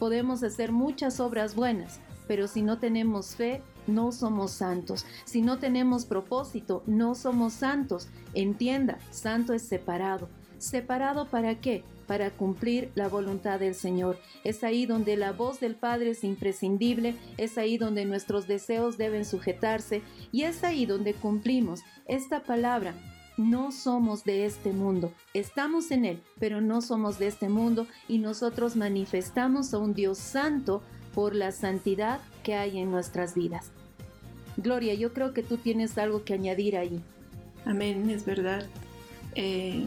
Podemos 0.01 0.43
hacer 0.43 0.73
muchas 0.73 1.21
obras 1.21 1.55
buenas, 1.55 2.01
pero 2.27 2.49
si 2.49 2.63
no 2.63 2.79
tenemos 2.79 3.37
fe, 3.37 3.63
no 3.87 4.11
somos 4.11 4.51
santos. 4.51 5.07
Si 5.25 5.41
no 5.41 5.61
tenemos 5.61 6.05
propósito, 6.05 6.83
no 6.87 7.15
somos 7.15 7.53
santos. 7.53 8.09
Entienda, 8.35 8.99
santo 9.13 9.53
es 9.53 9.63
separado. 9.63 10.29
¿Separado 10.59 11.27
para 11.27 11.61
qué? 11.61 11.85
Para 12.09 12.31
cumplir 12.31 12.91
la 12.97 13.07
voluntad 13.07 13.61
del 13.61 13.77
Señor. 13.77 14.19
Es 14.43 14.65
ahí 14.65 14.85
donde 14.85 15.17
la 15.17 15.31
voz 15.31 15.61
del 15.61 15.77
Padre 15.77 16.11
es 16.11 16.25
imprescindible, 16.25 17.15
es 17.37 17.57
ahí 17.57 17.79
donde 17.79 18.05
nuestros 18.05 18.49
deseos 18.49 18.99
deben 18.99 19.25
sujetarse 19.25 20.03
y 20.33 20.43
es 20.43 20.65
ahí 20.65 20.87
donde 20.87 21.15
cumplimos 21.15 21.83
esta 22.07 22.43
palabra. 22.43 22.95
No 23.37 23.71
somos 23.71 24.25
de 24.25 24.47
este 24.47 24.73
mundo, 24.73 25.13
estamos 25.33 25.93
en 25.93 26.05
él, 26.05 26.21
pero 26.41 26.61
no 26.61 26.83
somos 26.83 27.21
de 27.21 27.29
este 27.29 27.49
mundo 27.49 27.87
y 28.09 28.19
nosotros 28.19 28.75
manifestamos 28.75 29.73
a 29.73 29.79
un 29.79 29.95
Dios 29.95 30.19
santo 30.19 30.83
por 31.15 31.37
la 31.37 31.53
santidad 31.53 32.21
que 32.43 32.55
hay 32.55 32.79
en 32.79 32.91
nuestras 32.91 33.37
vidas. 33.37 33.71
Gloria, 34.57 34.95
yo 34.95 35.13
creo 35.13 35.33
que 35.35 35.45
tú 35.45 35.57
tienes 35.57 35.99
algo 35.99 36.25
que 36.25 36.35
añadir 36.35 36.77
ahí. 36.77 37.01
Amén, 37.65 38.11
es 38.11 38.25
verdad. 38.25 38.67
Eh, 39.37 39.87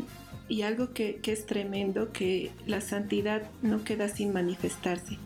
y 0.51 0.63
algo 0.63 0.93
que, 0.93 1.15
que, 1.17 1.31
es 1.31 1.45
tremendo, 1.45 2.11
que 2.11 2.51
la 2.67 2.81
santidad 2.81 3.43
no 3.61 3.83
queda 3.83 4.09
sin 4.09 4.33
manifestarse. 4.33 5.17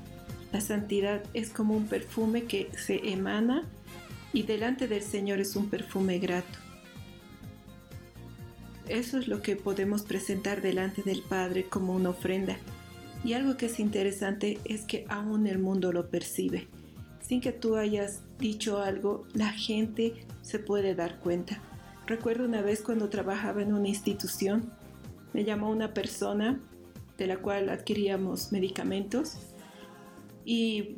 La 0.51 0.61
santidad 0.61 1.23
es 1.33 1.49
como 1.49 1.75
un 1.75 1.87
perfume 1.87 2.43
que 2.43 2.69
se 2.77 3.09
emana 3.11 3.63
y 4.33 4.43
delante 4.43 4.87
del 4.87 5.01
Señor 5.01 5.39
es 5.39 5.55
un 5.55 5.69
perfume 5.69 6.19
grato. 6.19 6.59
Eso 8.87 9.17
es 9.17 9.27
lo 9.27 9.41
que 9.41 9.55
podemos 9.55 10.03
presentar 10.03 10.61
delante 10.61 11.01
del 11.01 11.23
Padre 11.23 11.65
como 11.65 11.93
una 11.95 12.11
ofrenda. 12.11 12.57
Y 13.23 13.33
algo 13.33 13.57
que 13.57 13.65
es 13.65 13.79
interesante 13.79 14.59
es 14.63 14.83
que 14.83 15.05
aún 15.09 15.47
el 15.47 15.57
mundo 15.57 15.91
lo 15.91 16.09
percibe 16.09 16.67
sin 17.27 17.41
que 17.41 17.51
tú 17.51 17.75
hayas 17.75 18.21
dicho 18.39 18.81
algo, 18.81 19.25
la 19.33 19.51
gente 19.51 20.13
se 20.41 20.59
puede 20.59 20.93
dar 20.93 21.17
cuenta. 21.19 21.59
Recuerdo 22.05 22.45
una 22.45 22.61
vez 22.61 22.81
cuando 22.81 23.09
trabajaba 23.09 23.63
en 23.63 23.73
una 23.73 23.87
institución, 23.87 24.71
me 25.35 25.43
llamó 25.43 25.69
una 25.69 25.93
persona 25.93 26.61
de 27.17 27.27
la 27.27 27.35
cual 27.35 27.67
adquiríamos 27.67 28.53
medicamentos 28.53 29.35
y 30.45 30.95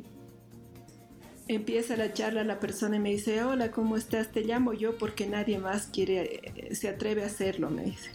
empieza 1.48 1.96
la 1.96 2.12
charla 2.12 2.44
la 2.44 2.60
persona 2.60 2.96
y 2.96 3.00
me 3.00 3.10
dice, 3.10 3.42
hola, 3.42 3.72
¿cómo 3.72 3.96
estás? 3.96 4.30
Te 4.30 4.42
llamo 4.44 4.74
yo 4.74 4.96
porque 4.96 5.26
nadie 5.26 5.58
más 5.58 5.88
quiere, 5.88 6.70
se 6.70 6.88
atreve 6.88 7.24
a 7.24 7.26
hacerlo, 7.26 7.68
me 7.68 7.82
dice. 7.82 8.10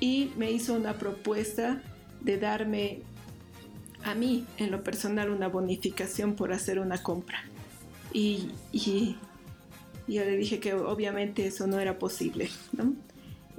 Y 0.00 0.32
me 0.36 0.52
hizo 0.52 0.74
una 0.74 0.98
propuesta 0.98 1.80
de 2.20 2.36
darme 2.36 3.00
a 4.04 4.14
mí 4.14 4.44
en 4.58 4.70
lo 4.70 4.82
personal 4.82 5.30
una 5.30 5.48
bonificación 5.48 6.34
por 6.34 6.52
hacer 6.52 6.78
una 6.78 7.02
compra. 7.02 7.38
Y, 8.12 8.50
yo 10.06 10.24
le 10.24 10.36
dije 10.36 10.60
que 10.60 10.74
obviamente 10.74 11.46
eso 11.46 11.66
no 11.66 11.80
era 11.80 11.98
posible, 11.98 12.50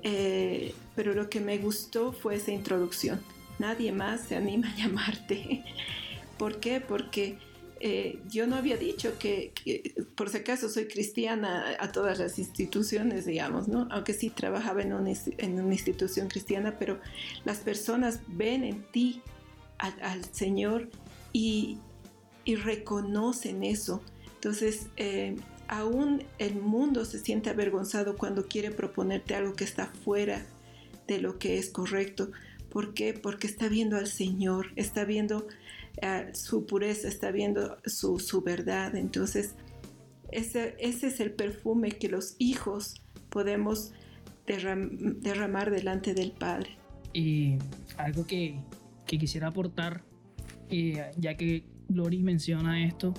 eh, 0.04 0.74
pero 0.96 1.14
lo 1.14 1.30
que 1.30 1.40
me 1.40 1.58
gustó 1.58 2.12
fue 2.12 2.36
esa 2.36 2.52
introducción. 2.52 3.20
Nadie 3.58 3.92
más 3.92 4.22
se 4.22 4.36
anima 4.36 4.72
a 4.72 4.76
llamarte. 4.76 5.64
¿Por 6.38 6.60
qué? 6.60 6.82
Porque 6.82 7.38
eh, 7.82 8.20
yo 8.30 8.46
no 8.48 8.56
había 8.56 8.78
dicho 8.78 9.18
que, 9.20 9.54
por 10.16 10.30
si 10.30 10.38
acaso, 10.38 10.70
soy 10.70 10.88
cristiana 10.88 11.76
a 11.80 11.92
todas 11.92 12.20
las 12.20 12.38
instituciones, 12.40 13.26
digamos, 13.26 13.68
¿no? 13.68 13.88
Aunque 13.92 14.14
sí 14.14 14.30
trabajaba 14.30 14.82
en 14.82 14.92
en 14.92 15.60
una 15.60 15.74
institución 15.74 16.28
cristiana, 16.28 16.78
pero 16.78 17.00
las 17.46 17.60
personas 17.60 18.20
ven 18.28 18.64
en 18.64 18.84
ti 18.92 19.22
al, 19.80 20.26
Señor 20.34 20.90
y, 21.34 21.80
reconocen 22.46 23.64
eso. 23.64 24.02
Entonces, 24.34 24.88
eh, 24.98 25.36
aún 25.70 26.24
el 26.40 26.56
mundo 26.56 27.06
se 27.06 27.20
siente 27.20 27.52
avergonzado 27.52 28.18
cuando 28.18 28.48
quiere 28.48 28.72
proponerte 28.72 29.36
algo 29.36 29.54
que 29.54 29.64
está 29.64 29.86
fuera 29.86 30.46
de 31.08 31.22
lo 31.22 31.38
que 31.38 31.60
es 31.60 31.70
correcto. 31.70 32.32
¿Por 32.72 32.96
qué? 32.96 33.14
Porque 33.14 33.48
está 33.48 33.70
viendo 33.70 33.96
al 33.96 34.08
Señor, 34.08 34.74
está 34.76 35.06
viendo 35.06 35.48
eh, 36.02 36.30
su 36.34 36.66
pureza, 36.66 37.08
está 37.08 37.32
viendo 37.32 37.78
su, 37.86 38.42
verdad. 38.44 38.96
Entonces, 38.96 39.56
ese, 40.32 40.76
ese, 40.80 41.08
es 41.08 41.20
el 41.20 41.32
perfume 41.32 41.92
que 41.92 42.10
los 42.10 42.36
hijos 42.40 43.02
podemos 43.30 43.94
derramar 44.48 45.70
delante 45.70 46.16
del 46.16 46.32
Padre. 46.32 46.78
Y 47.14 47.58
algo 47.98 48.26
que, 48.26 48.60
que 49.06 49.20
quisiera 49.20 49.48
aportar, 49.48 50.04
eh, 50.72 51.12
ya 51.18 51.38
que 51.38 51.64
Glory 51.90 52.24
menciona 52.24 52.84
esto, 52.84 53.14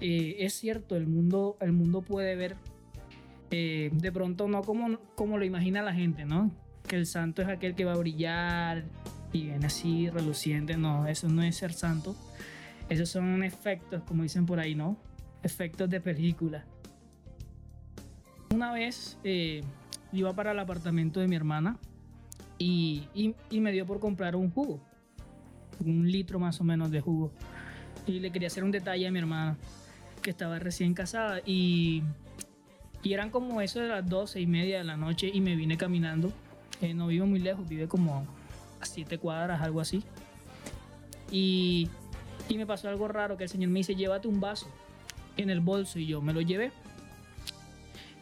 eh, 0.00 0.36
es 0.40 0.54
cierto, 0.54 0.96
el 0.96 1.06
mundo, 1.06 1.56
el 1.60 1.72
mundo 1.72 2.02
puede 2.02 2.34
ver 2.36 2.56
eh, 3.50 3.90
de 3.92 4.12
pronto 4.12 4.48
no 4.48 4.62
como, 4.62 4.98
como 5.14 5.38
lo 5.38 5.44
imagina 5.44 5.82
la 5.82 5.92
gente, 5.92 6.24
¿no? 6.24 6.50
Que 6.86 6.96
el 6.96 7.06
santo 7.06 7.42
es 7.42 7.48
aquel 7.48 7.74
que 7.74 7.84
va 7.84 7.92
a 7.92 7.96
brillar 7.96 8.84
y 9.32 9.44
viene 9.44 9.66
así 9.66 10.08
reluciente, 10.08 10.76
no, 10.76 11.06
eso 11.06 11.28
no 11.28 11.42
es 11.42 11.56
ser 11.56 11.72
santo. 11.72 12.16
Esos 12.88 13.08
son 13.08 13.44
efectos, 13.44 14.02
como 14.02 14.24
dicen 14.24 14.46
por 14.46 14.58
ahí, 14.58 14.74
¿no? 14.74 14.96
Efectos 15.42 15.88
de 15.88 16.00
película. 16.00 16.64
Una 18.52 18.72
vez 18.72 19.16
iba 20.12 20.32
para 20.34 20.50
el 20.50 20.58
apartamento 20.58 21.20
de 21.20 21.28
mi 21.28 21.36
hermana 21.36 21.78
y, 22.58 23.04
y, 23.14 23.60
me 23.60 23.70
dio 23.70 23.86
por 23.86 24.00
comprar 24.00 24.34
un 24.34 24.50
jugo 24.50 24.80
un 25.84 26.10
litro 26.10 26.38
más 26.38 26.60
o 26.60 26.64
menos 26.64 26.90
de 26.90 27.00
jugo. 27.00 27.32
Y 28.06 28.20
le 28.20 28.30
quería 28.30 28.48
hacer 28.48 28.64
un 28.64 28.70
detalle 28.70 29.06
a 29.06 29.10
mi 29.10 29.18
hermana, 29.18 29.56
que 30.20 30.30
estaba 30.30 30.58
recién 30.58 30.94
casada. 30.94 31.40
Y, 31.44 32.02
y 33.02 33.12
eran 33.12 33.30
como 33.30 33.60
eso 33.60 33.80
de 33.80 33.88
las 33.88 34.08
doce 34.08 34.40
y 34.40 34.46
media 34.46 34.78
de 34.78 34.84
la 34.84 34.96
noche 34.96 35.30
y 35.32 35.40
me 35.40 35.56
vine 35.56 35.76
caminando. 35.76 36.32
Eh, 36.80 36.94
no 36.94 37.08
vivo 37.08 37.26
muy 37.26 37.40
lejos, 37.40 37.68
vive 37.68 37.88
como 37.88 38.26
a 38.80 38.86
siete 38.86 39.18
cuadras, 39.18 39.60
algo 39.60 39.80
así. 39.80 40.02
Y, 41.30 41.88
y 42.48 42.56
me 42.56 42.66
pasó 42.66 42.88
algo 42.88 43.08
raro, 43.08 43.36
que 43.36 43.44
el 43.44 43.50
señor 43.50 43.70
me 43.70 43.80
dice, 43.80 43.94
llévate 43.94 44.28
un 44.28 44.40
vaso 44.40 44.68
en 45.36 45.50
el 45.50 45.60
bolso 45.60 45.98
y 45.98 46.06
yo 46.06 46.20
me 46.20 46.32
lo 46.32 46.40
llevé. 46.40 46.72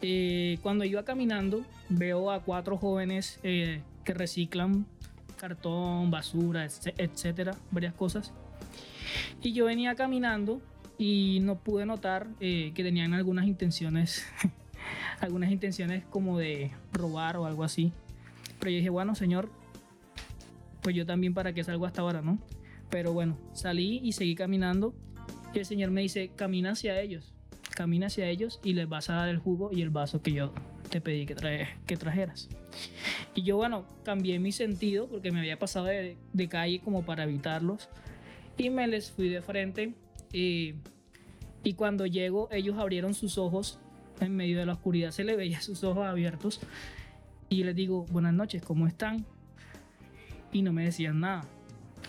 Eh, 0.01 0.59
cuando 0.61 0.85
iba 0.85 1.03
caminando, 1.03 1.63
veo 1.89 2.31
a 2.31 2.41
cuatro 2.41 2.77
jóvenes 2.77 3.39
eh, 3.43 3.81
que 4.03 4.13
reciclan 4.13 4.85
cartón, 5.37 6.11
basura, 6.11 6.65
etcétera, 6.97 7.55
varias 7.71 7.93
cosas. 7.93 8.31
Y 9.41 9.53
yo 9.53 9.65
venía 9.65 9.95
caminando 9.95 10.61
y 10.99 11.39
no 11.41 11.55
pude 11.55 11.85
notar 11.85 12.27
eh, 12.41 12.73
que 12.75 12.83
tenían 12.83 13.13
algunas 13.13 13.47
intenciones, 13.47 14.27
algunas 15.21 15.49
intenciones 15.49 16.03
como 16.09 16.37
de 16.37 16.71
robar 16.91 17.37
o 17.37 17.45
algo 17.45 17.63
así. 17.63 17.93
Pero 18.59 18.71
yo 18.71 18.77
dije, 18.77 18.89
bueno, 18.89 19.15
señor, 19.15 19.49
pues 20.81 20.95
yo 20.95 21.05
también 21.05 21.33
para 21.33 21.53
que 21.53 21.63
salgo 21.63 21.85
hasta 21.85 22.01
ahora, 22.01 22.21
¿no? 22.21 22.37
Pero 22.89 23.13
bueno, 23.13 23.37
salí 23.53 24.01
y 24.03 24.11
seguí 24.11 24.35
caminando 24.35 24.93
y 25.53 25.59
el 25.59 25.65
señor 25.65 25.89
me 25.89 26.01
dice, 26.01 26.31
camina 26.35 26.71
hacia 26.71 26.99
ellos, 26.99 27.33
camina 27.75 28.07
hacia 28.07 28.27
ellos 28.27 28.59
y 28.61 28.73
les 28.73 28.89
vas 28.89 29.09
a 29.09 29.13
dar 29.13 29.29
el 29.29 29.37
jugo 29.37 29.69
y 29.71 29.81
el 29.81 29.89
vaso 29.89 30.21
que 30.21 30.33
yo 30.33 30.53
te 30.89 30.99
pedí 30.99 31.25
que, 31.25 31.35
trae, 31.35 31.69
que 31.87 31.95
trajeras. 31.95 32.49
Y 33.35 33.43
yo, 33.43 33.55
bueno, 33.55 33.85
cambié 34.03 34.37
mi 34.39 34.51
sentido 34.51 35.07
porque 35.07 35.31
me 35.31 35.39
había 35.39 35.57
pasado 35.57 35.85
de 35.85 36.49
calle 36.49 36.81
como 36.81 37.05
para 37.05 37.23
evitarlos. 37.23 37.87
Y 38.57 38.69
me 38.69 38.87
les 38.87 39.11
fui 39.11 39.29
de 39.29 39.41
frente. 39.41 39.93
Y, 40.31 40.75
cuando 41.75 42.05
llego, 42.05 42.49
ellos 42.51 42.77
abrieron 42.77 43.13
sus 43.13 43.37
ojos, 43.37 43.79
en 44.19 44.35
medio 44.35 44.57
de 44.59 44.65
la 44.65 44.73
oscuridad 44.73 45.11
se 45.11 45.23
le 45.23 45.35
veía 45.35 45.61
sus 45.61 45.83
ojos 45.83 46.05
abiertos. 46.05 46.59
Y 47.49 47.63
les 47.63 47.75
digo, 47.75 48.05
buenas 48.11 48.33
noches, 48.33 48.61
¿cómo 48.61 48.87
están? 48.87 49.25
Y 50.51 50.61
no 50.61 50.73
me 50.73 50.83
decían 50.83 51.19
nada. 51.19 51.45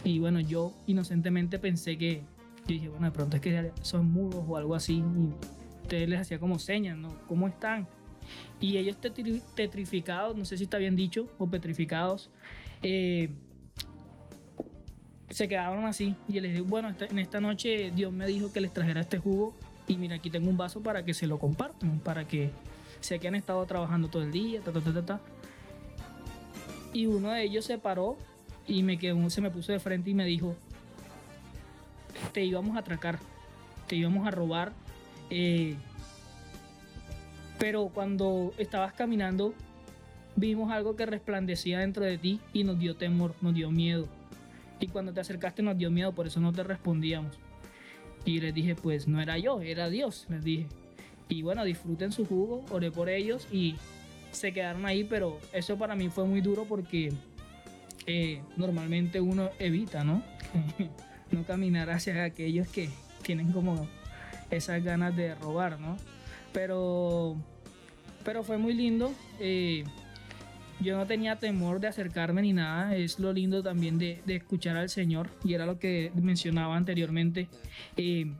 Y 0.04 0.18
bueno, 0.18 0.40
yo 0.40 0.72
inocentemente 0.86 1.58
pensé 1.58 1.96
que, 1.98 2.22
yo 2.66 2.74
dije, 2.74 2.88
bueno, 2.88 3.06
de 3.06 3.12
pronto 3.12 3.36
es 3.36 3.42
que 3.42 3.72
son 3.82 4.10
mudos 4.10 4.44
o 4.46 4.56
algo 4.56 4.74
así. 4.74 4.98
Y 4.98 5.82
ustedes 5.82 6.08
les 6.08 6.20
hacía 6.20 6.38
como 6.38 6.58
señas, 6.58 6.96
¿no? 6.96 7.08
¿Cómo 7.26 7.48
están? 7.48 7.86
Y 8.60 8.76
ellos 8.76 8.96
tetrificados, 9.54 10.36
no 10.36 10.44
sé 10.44 10.56
si 10.56 10.64
está 10.64 10.78
bien 10.78 10.94
dicho, 10.94 11.28
o 11.38 11.48
petrificados, 11.48 12.30
eh, 12.82 13.30
se 15.30 15.48
quedaron 15.48 15.86
así. 15.86 16.14
Y 16.28 16.40
les 16.40 16.52
digo, 16.52 16.66
bueno, 16.66 16.94
en 16.98 17.18
esta 17.18 17.40
noche 17.40 17.90
Dios 17.94 18.12
me 18.12 18.26
dijo 18.26 18.52
que 18.52 18.60
les 18.60 18.72
trajera 18.72 19.00
este 19.00 19.18
jugo. 19.18 19.54
Y 19.86 19.96
mira, 19.96 20.16
aquí 20.16 20.30
tengo 20.30 20.50
un 20.50 20.56
vaso 20.56 20.82
para 20.82 21.04
que 21.04 21.14
se 21.14 21.26
lo 21.26 21.38
compartan, 21.38 22.00
para 22.00 22.26
que 22.26 22.50
sé 23.00 23.18
que 23.18 23.28
han 23.28 23.34
estado 23.34 23.64
trabajando 23.66 24.08
todo 24.08 24.22
el 24.22 24.30
día, 24.30 24.60
ta, 24.60 24.72
ta, 24.72 24.80
ta, 24.80 25.06
ta. 25.06 25.20
Y 26.92 27.06
uno 27.06 27.30
de 27.30 27.44
ellos 27.44 27.64
se 27.64 27.78
paró 27.78 28.16
y 28.66 28.82
me 28.82 28.98
quedó, 28.98 29.30
se 29.30 29.40
me 29.40 29.50
puso 29.50 29.72
de 29.72 29.80
frente 29.80 30.10
y 30.10 30.14
me 30.14 30.24
dijo, 30.24 30.54
te 32.32 32.44
íbamos 32.44 32.76
a 32.76 32.80
atracar, 32.80 33.18
te 33.86 33.96
íbamos 33.96 34.26
a 34.26 34.30
robar. 34.30 34.72
Eh, 35.30 35.76
pero 37.58 37.88
cuando 37.88 38.52
estabas 38.58 38.92
caminando, 38.94 39.54
vimos 40.36 40.72
algo 40.72 40.96
que 40.96 41.06
resplandecía 41.06 41.80
dentro 41.80 42.04
de 42.04 42.18
ti 42.18 42.40
y 42.52 42.64
nos 42.64 42.78
dio 42.78 42.96
temor, 42.96 43.34
nos 43.40 43.54
dio 43.54 43.70
miedo. 43.70 44.08
Y 44.80 44.88
cuando 44.88 45.12
te 45.12 45.20
acercaste 45.20 45.62
nos 45.62 45.76
dio 45.76 45.90
miedo, 45.90 46.12
por 46.12 46.26
eso 46.26 46.40
no 46.40 46.52
te 46.52 46.62
respondíamos. 46.62 47.38
Y 48.24 48.40
les 48.40 48.54
dije, 48.54 48.74
pues 48.74 49.06
no 49.08 49.20
era 49.20 49.38
yo, 49.38 49.60
era 49.60 49.88
Dios, 49.88 50.26
les 50.28 50.42
dije. 50.42 50.66
Y 51.28 51.42
bueno, 51.42 51.64
disfruten 51.64 52.12
su 52.12 52.26
jugo, 52.26 52.64
oré 52.70 52.90
por 52.90 53.08
ellos 53.08 53.46
y 53.52 53.76
se 54.32 54.52
quedaron 54.52 54.86
ahí, 54.86 55.04
pero 55.04 55.38
eso 55.52 55.76
para 55.78 55.94
mí 55.94 56.08
fue 56.08 56.24
muy 56.24 56.40
duro 56.40 56.64
porque 56.64 57.12
eh, 58.06 58.42
normalmente 58.56 59.20
uno 59.20 59.50
evita, 59.58 60.02
¿no? 60.02 60.22
no 61.30 61.44
caminar 61.44 61.90
hacia 61.90 62.24
aquellos 62.24 62.68
que 62.68 62.88
tienen 63.22 63.52
como 63.52 63.88
esas 64.50 64.82
ganas 64.82 65.16
de 65.16 65.34
robar, 65.34 65.78
¿no? 65.78 65.96
Pero, 66.52 67.36
pero 68.24 68.42
fue 68.42 68.58
muy 68.58 68.74
lindo. 68.74 69.12
Eh, 69.38 69.84
yo 70.82 70.96
no 70.96 71.06
tenía 71.06 71.36
temor 71.36 71.80
de 71.80 71.88
acercarme 71.88 72.42
ni 72.42 72.52
nada. 72.52 72.96
Es 72.96 73.18
lo 73.18 73.32
lindo 73.32 73.62
también 73.62 73.98
de, 73.98 74.20
escuchar 74.26 74.76
al 74.76 74.88
Señor. 74.88 75.28
Y 75.44 75.54
era 75.54 75.66
lo 75.66 75.78
que 75.78 76.10
mencionaba 76.14 76.76
anteriormente. 76.76 77.48
Eh, 77.96 78.30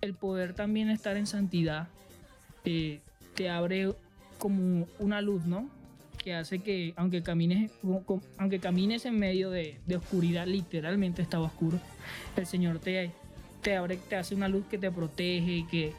el 0.00 0.14
poder 0.14 0.54
también 0.54 0.90
estar 0.90 1.16
en 1.16 1.26
santidad 1.26 1.88
eh, 2.64 3.00
te 3.34 3.50
abre 3.50 3.92
como 4.38 4.86
una 4.98 5.20
luz, 5.20 5.44
¿no? 5.44 5.68
Que 6.22 6.34
hace 6.34 6.60
que 6.60 6.92
aunque 6.96 7.22
camines, 7.22 7.70
aunque 8.38 8.58
camines 8.58 9.04
en 9.06 9.18
medio 9.18 9.50
de, 9.50 9.78
oscuridad, 9.94 10.46
literalmente 10.46 11.22
estaba 11.22 11.44
oscuro, 11.44 11.78
el 12.36 12.46
Señor 12.46 12.78
te, 12.78 13.10
te 13.62 13.76
abre, 13.76 13.96
te 13.96 14.16
hace 14.16 14.34
una 14.34 14.48
luz 14.48 14.64
que 14.70 14.78
te 14.78 14.90
protege, 14.90 15.66
que, 15.70 15.92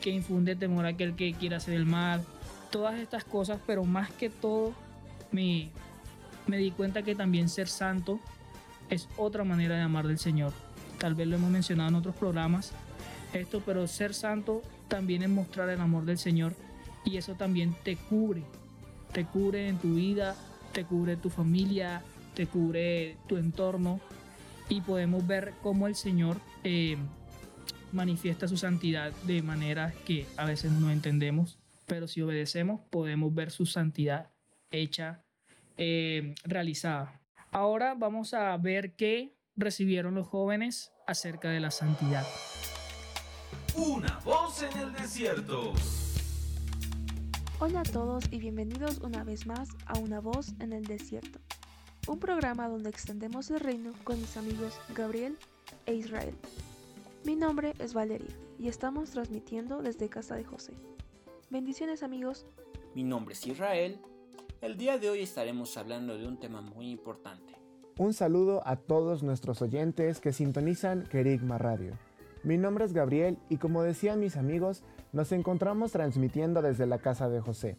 que 0.00 0.10
infunde 0.10 0.56
temor 0.56 0.84
a 0.84 0.90
aquel 0.90 1.14
que 1.14 1.32
quiera 1.34 1.56
hacer 1.58 1.74
el 1.74 1.86
mal, 1.86 2.22
todas 2.70 2.98
estas 3.00 3.24
cosas, 3.24 3.60
pero 3.66 3.84
más 3.84 4.10
que 4.10 4.28
todo 4.28 4.74
me, 5.32 5.70
me 6.46 6.58
di 6.58 6.70
cuenta 6.70 7.02
que 7.02 7.14
también 7.14 7.48
ser 7.48 7.68
santo 7.68 8.20
es 8.90 9.08
otra 9.16 9.44
manera 9.44 9.76
de 9.76 9.82
amar 9.82 10.06
del 10.06 10.18
Señor. 10.18 10.52
Tal 10.98 11.14
vez 11.14 11.26
lo 11.26 11.36
hemos 11.36 11.50
mencionado 11.50 11.88
en 11.88 11.94
otros 11.96 12.14
programas, 12.14 12.72
esto, 13.32 13.62
pero 13.64 13.86
ser 13.86 14.14
santo 14.14 14.62
también 14.88 15.22
es 15.22 15.30
mostrar 15.30 15.68
el 15.70 15.80
amor 15.80 16.04
del 16.04 16.18
Señor 16.18 16.54
y 17.04 17.16
eso 17.16 17.34
también 17.34 17.74
te 17.82 17.96
cubre, 17.96 18.42
te 19.12 19.24
cubre 19.24 19.68
en 19.68 19.78
tu 19.78 19.94
vida, 19.94 20.36
te 20.72 20.84
cubre 20.84 21.16
tu 21.16 21.30
familia, 21.30 22.02
te 22.34 22.46
cubre 22.46 23.16
tu 23.28 23.36
entorno 23.36 24.00
y 24.68 24.80
podemos 24.80 25.26
ver 25.26 25.54
cómo 25.62 25.86
el 25.86 25.94
Señor 25.94 26.38
eh, 26.64 26.96
manifiesta 27.92 28.48
su 28.48 28.56
santidad 28.56 29.12
de 29.24 29.42
manera 29.42 29.92
que 30.04 30.26
a 30.36 30.44
veces 30.44 30.72
no 30.72 30.90
entendemos, 30.90 31.58
pero 31.86 32.06
si 32.06 32.22
obedecemos 32.22 32.80
podemos 32.90 33.34
ver 33.34 33.50
su 33.50 33.66
santidad 33.66 34.31
hecha, 34.72 35.24
eh, 35.76 36.34
realizada. 36.44 37.20
Ahora 37.50 37.94
vamos 37.94 38.34
a 38.34 38.56
ver 38.56 38.96
qué 38.96 39.36
recibieron 39.56 40.14
los 40.14 40.26
jóvenes 40.26 40.92
acerca 41.06 41.50
de 41.50 41.60
la 41.60 41.70
santidad. 41.70 42.26
Una 43.76 44.18
voz 44.24 44.62
en 44.62 44.78
el 44.78 44.92
desierto. 44.92 45.72
Hola 47.58 47.80
a 47.80 47.84
todos 47.84 48.24
y 48.32 48.38
bienvenidos 48.38 48.98
una 48.98 49.22
vez 49.22 49.46
más 49.46 49.68
a 49.86 49.98
Una 49.98 50.20
voz 50.20 50.54
en 50.58 50.72
el 50.72 50.84
desierto, 50.84 51.38
un 52.08 52.18
programa 52.18 52.68
donde 52.68 52.90
extendemos 52.90 53.50
el 53.50 53.60
reino 53.60 53.92
con 54.02 54.20
mis 54.20 54.36
amigos 54.36 54.80
Gabriel 54.94 55.38
e 55.86 55.94
Israel. 55.94 56.34
Mi 57.24 57.36
nombre 57.36 57.74
es 57.78 57.94
Valeria 57.94 58.34
y 58.58 58.68
estamos 58.68 59.10
transmitiendo 59.10 59.80
desde 59.80 60.08
casa 60.08 60.34
de 60.34 60.44
José. 60.44 60.72
Bendiciones 61.50 62.02
amigos. 62.02 62.46
Mi 62.94 63.04
nombre 63.04 63.34
es 63.34 63.46
Israel. 63.46 64.00
El 64.62 64.76
día 64.76 64.96
de 64.96 65.10
hoy 65.10 65.22
estaremos 65.22 65.76
hablando 65.76 66.16
de 66.16 66.24
un 66.24 66.38
tema 66.38 66.60
muy 66.60 66.88
importante. 66.88 67.52
Un 67.98 68.14
saludo 68.14 68.62
a 68.64 68.76
todos 68.76 69.24
nuestros 69.24 69.60
oyentes 69.60 70.20
que 70.20 70.32
sintonizan 70.32 71.02
Kerigma 71.10 71.58
Radio. 71.58 71.98
Mi 72.44 72.58
nombre 72.58 72.84
es 72.84 72.92
Gabriel 72.92 73.38
y 73.48 73.56
como 73.56 73.82
decían 73.82 74.20
mis 74.20 74.36
amigos, 74.36 74.84
nos 75.10 75.32
encontramos 75.32 75.90
transmitiendo 75.90 76.62
desde 76.62 76.86
la 76.86 76.98
casa 76.98 77.28
de 77.28 77.40
José. 77.40 77.76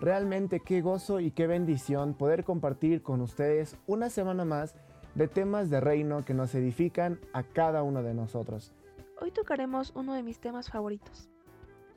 Realmente 0.00 0.58
qué 0.58 0.80
gozo 0.80 1.20
y 1.20 1.30
qué 1.30 1.46
bendición 1.46 2.14
poder 2.14 2.42
compartir 2.42 3.00
con 3.00 3.20
ustedes 3.20 3.76
una 3.86 4.10
semana 4.10 4.44
más 4.44 4.74
de 5.14 5.28
temas 5.28 5.70
de 5.70 5.80
reino 5.80 6.24
que 6.24 6.34
nos 6.34 6.52
edifican 6.56 7.20
a 7.32 7.44
cada 7.44 7.84
uno 7.84 8.02
de 8.02 8.12
nosotros. 8.12 8.72
Hoy 9.20 9.30
tocaremos 9.30 9.92
uno 9.94 10.14
de 10.14 10.24
mis 10.24 10.40
temas 10.40 10.68
favoritos, 10.68 11.28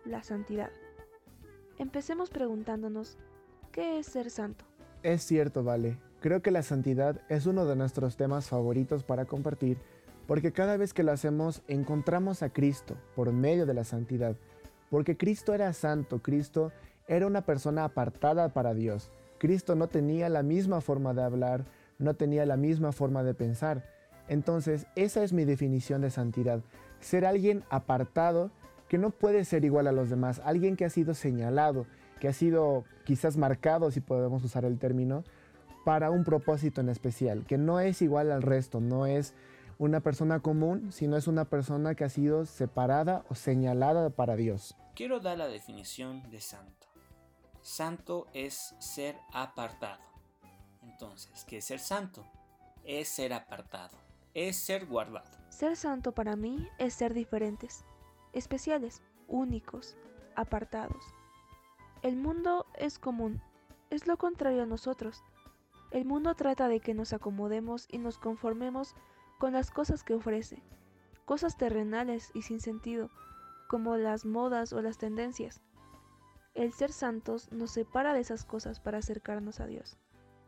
la 0.05 0.21
santidad. 0.21 0.69
Empecemos 1.79 2.29
preguntándonos, 2.29 3.17
¿qué 3.77 3.99
es 3.99 4.07
ser 4.07 4.31
santo? 4.31 4.65
Es 5.03 5.21
cierto, 5.21 5.63
vale. 5.63 5.99
Creo 6.19 6.41
que 6.41 6.49
la 6.49 6.63
santidad 6.63 7.21
es 7.29 7.45
uno 7.45 7.67
de 7.67 7.75
nuestros 7.75 8.17
temas 8.17 8.49
favoritos 8.49 9.03
para 9.03 9.25
compartir 9.25 9.77
porque 10.25 10.51
cada 10.51 10.77
vez 10.77 10.95
que 10.95 11.03
lo 11.03 11.11
hacemos 11.11 11.61
encontramos 11.67 12.41
a 12.41 12.49
Cristo 12.49 12.95
por 13.15 13.31
medio 13.31 13.67
de 13.67 13.75
la 13.75 13.83
santidad. 13.83 14.35
Porque 14.89 15.15
Cristo 15.15 15.53
era 15.53 15.71
santo, 15.73 16.23
Cristo 16.23 16.71
era 17.07 17.27
una 17.27 17.41
persona 17.41 17.83
apartada 17.83 18.49
para 18.49 18.73
Dios. 18.73 19.11
Cristo 19.37 19.75
no 19.75 19.87
tenía 19.87 20.27
la 20.27 20.41
misma 20.41 20.81
forma 20.81 21.13
de 21.13 21.21
hablar, 21.21 21.63
no 21.99 22.15
tenía 22.15 22.47
la 22.47 22.57
misma 22.57 22.91
forma 22.91 23.23
de 23.23 23.35
pensar. 23.35 23.85
Entonces, 24.27 24.87
esa 24.95 25.23
es 25.23 25.33
mi 25.33 25.45
definición 25.45 26.01
de 26.01 26.09
santidad 26.09 26.61
ser 26.99 27.27
alguien 27.27 27.63
apartado 27.69 28.49
que 28.87 28.97
no 28.97 29.11
puede 29.11 29.45
ser 29.45 29.65
igual 29.65 29.85
a 29.85 29.91
los 29.91 30.09
demás, 30.09 30.41
alguien 30.43 30.75
que 30.75 30.85
ha 30.85 30.89
sido 30.89 31.13
señalado, 31.13 31.85
que 32.19 32.27
ha 32.27 32.33
sido 32.33 32.83
quizás 33.05 33.37
marcado, 33.37 33.91
si 33.91 34.01
podemos 34.01 34.43
usar 34.43 34.65
el 34.65 34.77
término, 34.77 35.23
para 35.85 36.11
un 36.11 36.23
propósito 36.23 36.81
en 36.81 36.89
especial, 36.89 37.45
que 37.45 37.57
no 37.57 37.79
es 37.79 38.01
igual 38.01 38.31
al 38.31 38.41
resto, 38.41 38.81
no 38.81 39.05
es 39.05 39.33
una 39.79 40.01
persona 40.01 40.41
común, 40.41 40.91
sino 40.91 41.15
es 41.15 41.27
una 41.27 41.45
persona 41.45 41.95
que 41.95 42.03
ha 42.03 42.09
sido 42.09 42.45
separada 42.45 43.23
o 43.29 43.35
señalada 43.35 44.09
para 44.09 44.35
Dios. 44.35 44.75
Quiero 44.95 45.19
dar 45.19 45.37
la 45.37 45.47
definición 45.47 46.29
de 46.29 46.41
santo. 46.41 46.87
Santo 47.61 48.27
es 48.33 48.75
ser 48.79 49.15
apartado. 49.31 50.01
Entonces, 50.83 51.45
¿qué 51.45 51.57
es 51.57 51.65
ser 51.65 51.79
santo? 51.79 52.25
Es 52.83 53.09
ser 53.09 53.33
apartado, 53.33 53.97
es 54.33 54.57
ser 54.57 54.85
guardado. 54.87 55.29
Ser 55.49 55.75
santo 55.75 56.11
para 56.11 56.35
mí 56.35 56.67
es 56.79 56.93
ser 56.93 57.13
diferentes, 57.13 57.83
especiales, 58.33 59.01
únicos, 59.27 59.95
apartados. 60.35 61.03
El 62.07 62.15
mundo 62.15 62.65
es 62.73 62.99
común, 62.99 63.41
es 63.89 64.07
lo 64.07 64.15
contrario 64.15 64.63
a 64.63 64.65
nosotros. 64.65 65.25
El 65.91 66.05
mundo 66.05 66.35
trata 66.35 66.69
de 66.69 66.79
que 66.79 66.93
nos 66.93 67.11
acomodemos 67.11 67.85
y 67.91 67.97
nos 67.97 68.17
conformemos 68.17 68.95
con 69.39 69.51
las 69.51 69.71
cosas 69.71 70.05
que 70.05 70.13
ofrece, 70.13 70.63
cosas 71.25 71.57
terrenales 71.57 72.31
y 72.33 72.43
sin 72.43 72.61
sentido, 72.61 73.09
como 73.67 73.97
las 73.97 74.23
modas 74.23 74.71
o 74.71 74.81
las 74.81 74.97
tendencias. 74.97 75.59
El 76.53 76.71
ser 76.71 76.93
santos 76.93 77.51
nos 77.51 77.71
separa 77.71 78.13
de 78.13 78.21
esas 78.21 78.45
cosas 78.45 78.79
para 78.79 78.99
acercarnos 78.99 79.59
a 79.59 79.67
Dios. 79.67 79.97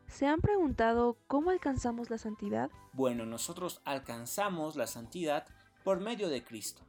¿Se 0.06 0.26
han 0.26 0.40
preguntado 0.40 1.18
cómo 1.26 1.50
alcanzamos 1.50 2.08
la 2.08 2.16
santidad? 2.16 2.70
Bueno, 2.94 3.26
nosotros 3.26 3.82
alcanzamos 3.84 4.76
la 4.76 4.86
santidad 4.86 5.46
por 5.84 6.00
medio 6.00 6.30
de 6.30 6.42
Cristo, 6.42 6.86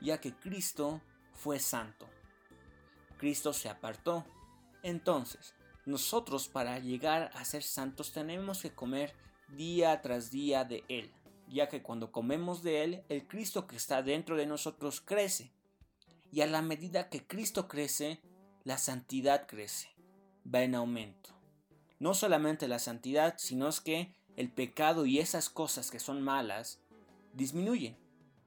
ya 0.00 0.20
que 0.20 0.34
Cristo 0.34 1.00
fue 1.32 1.60
santo. 1.60 2.08
Cristo 3.16 3.52
se 3.52 3.68
apartó. 3.68 4.24
Entonces, 4.82 5.54
nosotros 5.86 6.48
para 6.48 6.78
llegar 6.78 7.30
a 7.34 7.44
ser 7.44 7.62
santos 7.62 8.12
tenemos 8.12 8.62
que 8.62 8.74
comer 8.74 9.14
día 9.48 10.00
tras 10.02 10.30
día 10.30 10.64
de 10.64 10.84
Él, 10.88 11.12
ya 11.48 11.68
que 11.68 11.82
cuando 11.82 12.12
comemos 12.12 12.62
de 12.62 12.84
Él, 12.84 13.04
el 13.08 13.26
Cristo 13.26 13.66
que 13.66 13.76
está 13.76 14.02
dentro 14.02 14.36
de 14.36 14.46
nosotros 14.46 15.00
crece. 15.00 15.52
Y 16.32 16.40
a 16.40 16.46
la 16.46 16.62
medida 16.62 17.08
que 17.10 17.26
Cristo 17.26 17.68
crece, 17.68 18.20
la 18.64 18.78
santidad 18.78 19.46
crece, 19.46 19.94
va 20.52 20.62
en 20.62 20.74
aumento. 20.74 21.30
No 21.98 22.14
solamente 22.14 22.66
la 22.66 22.78
santidad, 22.78 23.34
sino 23.38 23.68
es 23.68 23.80
que 23.80 24.14
el 24.36 24.50
pecado 24.50 25.06
y 25.06 25.20
esas 25.20 25.48
cosas 25.48 25.90
que 25.90 26.00
son 26.00 26.22
malas 26.22 26.80
disminuyen. 27.34 27.96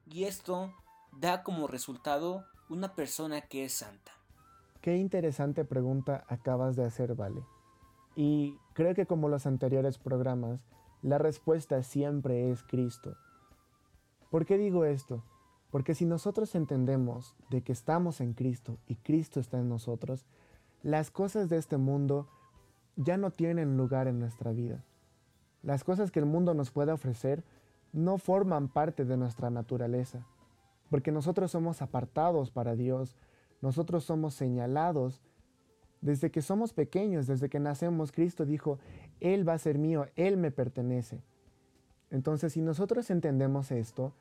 Y 0.06 0.24
esto 0.24 0.74
da 1.12 1.42
como 1.42 1.66
resultado 1.66 2.44
una 2.68 2.94
persona 2.94 3.42
que 3.42 3.64
es 3.64 3.72
santa. 3.72 4.17
Qué 4.80 4.96
interesante 4.96 5.64
pregunta 5.64 6.24
acabas 6.28 6.76
de 6.76 6.84
hacer, 6.84 7.14
Vale. 7.14 7.42
Y 8.14 8.58
creo 8.72 8.94
que 8.94 9.06
como 9.06 9.28
los 9.28 9.46
anteriores 9.46 9.98
programas, 9.98 10.64
la 11.02 11.18
respuesta 11.18 11.82
siempre 11.82 12.50
es 12.50 12.64
Cristo. 12.64 13.16
¿Por 14.30 14.44
qué 14.44 14.58
digo 14.58 14.84
esto? 14.84 15.22
Porque 15.70 15.94
si 15.94 16.04
nosotros 16.04 16.54
entendemos 16.54 17.36
de 17.50 17.62
que 17.62 17.72
estamos 17.72 18.20
en 18.20 18.32
Cristo 18.32 18.78
y 18.86 18.96
Cristo 18.96 19.38
está 19.38 19.58
en 19.58 19.68
nosotros, 19.68 20.26
las 20.82 21.10
cosas 21.10 21.48
de 21.48 21.58
este 21.58 21.76
mundo 21.76 22.28
ya 22.96 23.16
no 23.16 23.30
tienen 23.30 23.76
lugar 23.76 24.08
en 24.08 24.18
nuestra 24.18 24.52
vida. 24.52 24.84
Las 25.62 25.84
cosas 25.84 26.10
que 26.10 26.20
el 26.20 26.26
mundo 26.26 26.54
nos 26.54 26.70
puede 26.70 26.92
ofrecer 26.92 27.44
no 27.92 28.18
forman 28.18 28.68
parte 28.68 29.04
de 29.04 29.16
nuestra 29.16 29.50
naturaleza, 29.50 30.26
porque 30.90 31.12
nosotros 31.12 31.50
somos 31.50 31.82
apartados 31.82 32.50
para 32.50 32.74
Dios, 32.74 33.16
nosotros 33.60 34.04
somos 34.04 34.34
señalados. 34.34 35.20
Desde 36.00 36.30
que 36.30 36.42
somos 36.42 36.72
pequeños, 36.72 37.26
desde 37.26 37.48
que 37.48 37.58
nacemos, 37.58 38.12
Cristo 38.12 38.46
dijo, 38.46 38.78
Él 39.20 39.48
va 39.48 39.54
a 39.54 39.58
ser 39.58 39.78
mío, 39.78 40.06
Él 40.14 40.36
me 40.36 40.50
pertenece. 40.50 41.22
Entonces, 42.10 42.52
si 42.52 42.62
nosotros 42.62 43.10
entendemos 43.10 43.72
esto, 43.72 44.12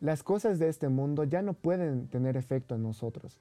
las 0.00 0.22
cosas 0.22 0.58
de 0.58 0.68
este 0.68 0.88
mundo 0.88 1.24
ya 1.24 1.42
no 1.42 1.54
pueden 1.54 2.08
tener 2.08 2.36
efecto 2.36 2.74
en 2.74 2.82
nosotros. 2.82 3.38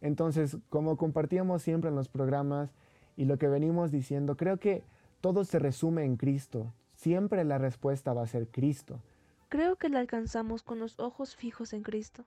Entonces, 0.00 0.58
como 0.68 0.96
compartíamos 0.96 1.62
siempre 1.62 1.88
en 1.88 1.96
los 1.96 2.08
programas 2.08 2.74
y 3.16 3.24
lo 3.24 3.38
que 3.38 3.48
venimos 3.48 3.90
diciendo, 3.90 4.36
creo 4.36 4.58
que 4.58 4.82
todo 5.20 5.44
se 5.44 5.58
resume 5.58 6.04
en 6.04 6.16
Cristo. 6.16 6.72
Siempre 6.94 7.44
la 7.44 7.58
respuesta 7.58 8.12
va 8.12 8.22
a 8.22 8.26
ser 8.26 8.48
Cristo. 8.48 9.00
Creo 9.48 9.76
que 9.76 9.88
la 9.88 10.00
alcanzamos 10.00 10.62
con 10.62 10.78
los 10.78 10.98
ojos 10.98 11.36
fijos 11.36 11.72
en 11.72 11.82
Cristo. 11.82 12.26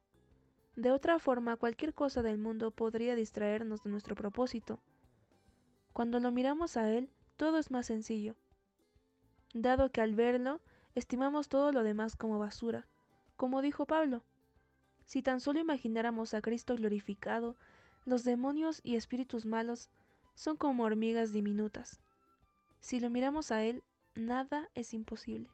De 0.77 0.91
otra 0.91 1.17
forma, 1.17 1.57
cualquier 1.57 1.95
cosa 1.95 2.21
del 2.21 2.37
mundo 2.37 2.69
podría 2.69 3.15
distraernos 3.15 3.81
de 3.81 3.89
nuestro 3.89 4.13
propósito. 4.13 4.79
Cuando 5.91 6.19
lo 6.19 6.31
miramos 6.31 6.77
a 6.77 6.91
Él, 6.91 7.09
todo 7.35 7.57
es 7.57 7.71
más 7.71 7.87
sencillo, 7.87 8.35
dado 9.55 9.91
que 9.91 10.01
al 10.01 10.13
verlo, 10.13 10.61
estimamos 10.93 11.49
todo 11.49 11.71
lo 11.71 11.81
demás 11.81 12.15
como 12.15 12.37
basura, 12.37 12.85
como 13.37 13.63
dijo 13.63 13.87
Pablo. 13.87 14.21
Si 15.03 15.23
tan 15.23 15.41
solo 15.41 15.59
imagináramos 15.59 16.35
a 16.35 16.43
Cristo 16.43 16.75
glorificado, 16.75 17.55
los 18.05 18.23
demonios 18.23 18.79
y 18.83 18.97
espíritus 18.97 19.47
malos 19.47 19.89
son 20.35 20.57
como 20.57 20.83
hormigas 20.83 21.33
diminutas. 21.33 22.01
Si 22.81 22.99
lo 22.99 23.09
miramos 23.09 23.51
a 23.51 23.63
Él, 23.63 23.83
nada 24.13 24.69
es 24.75 24.93
imposible. 24.93 25.49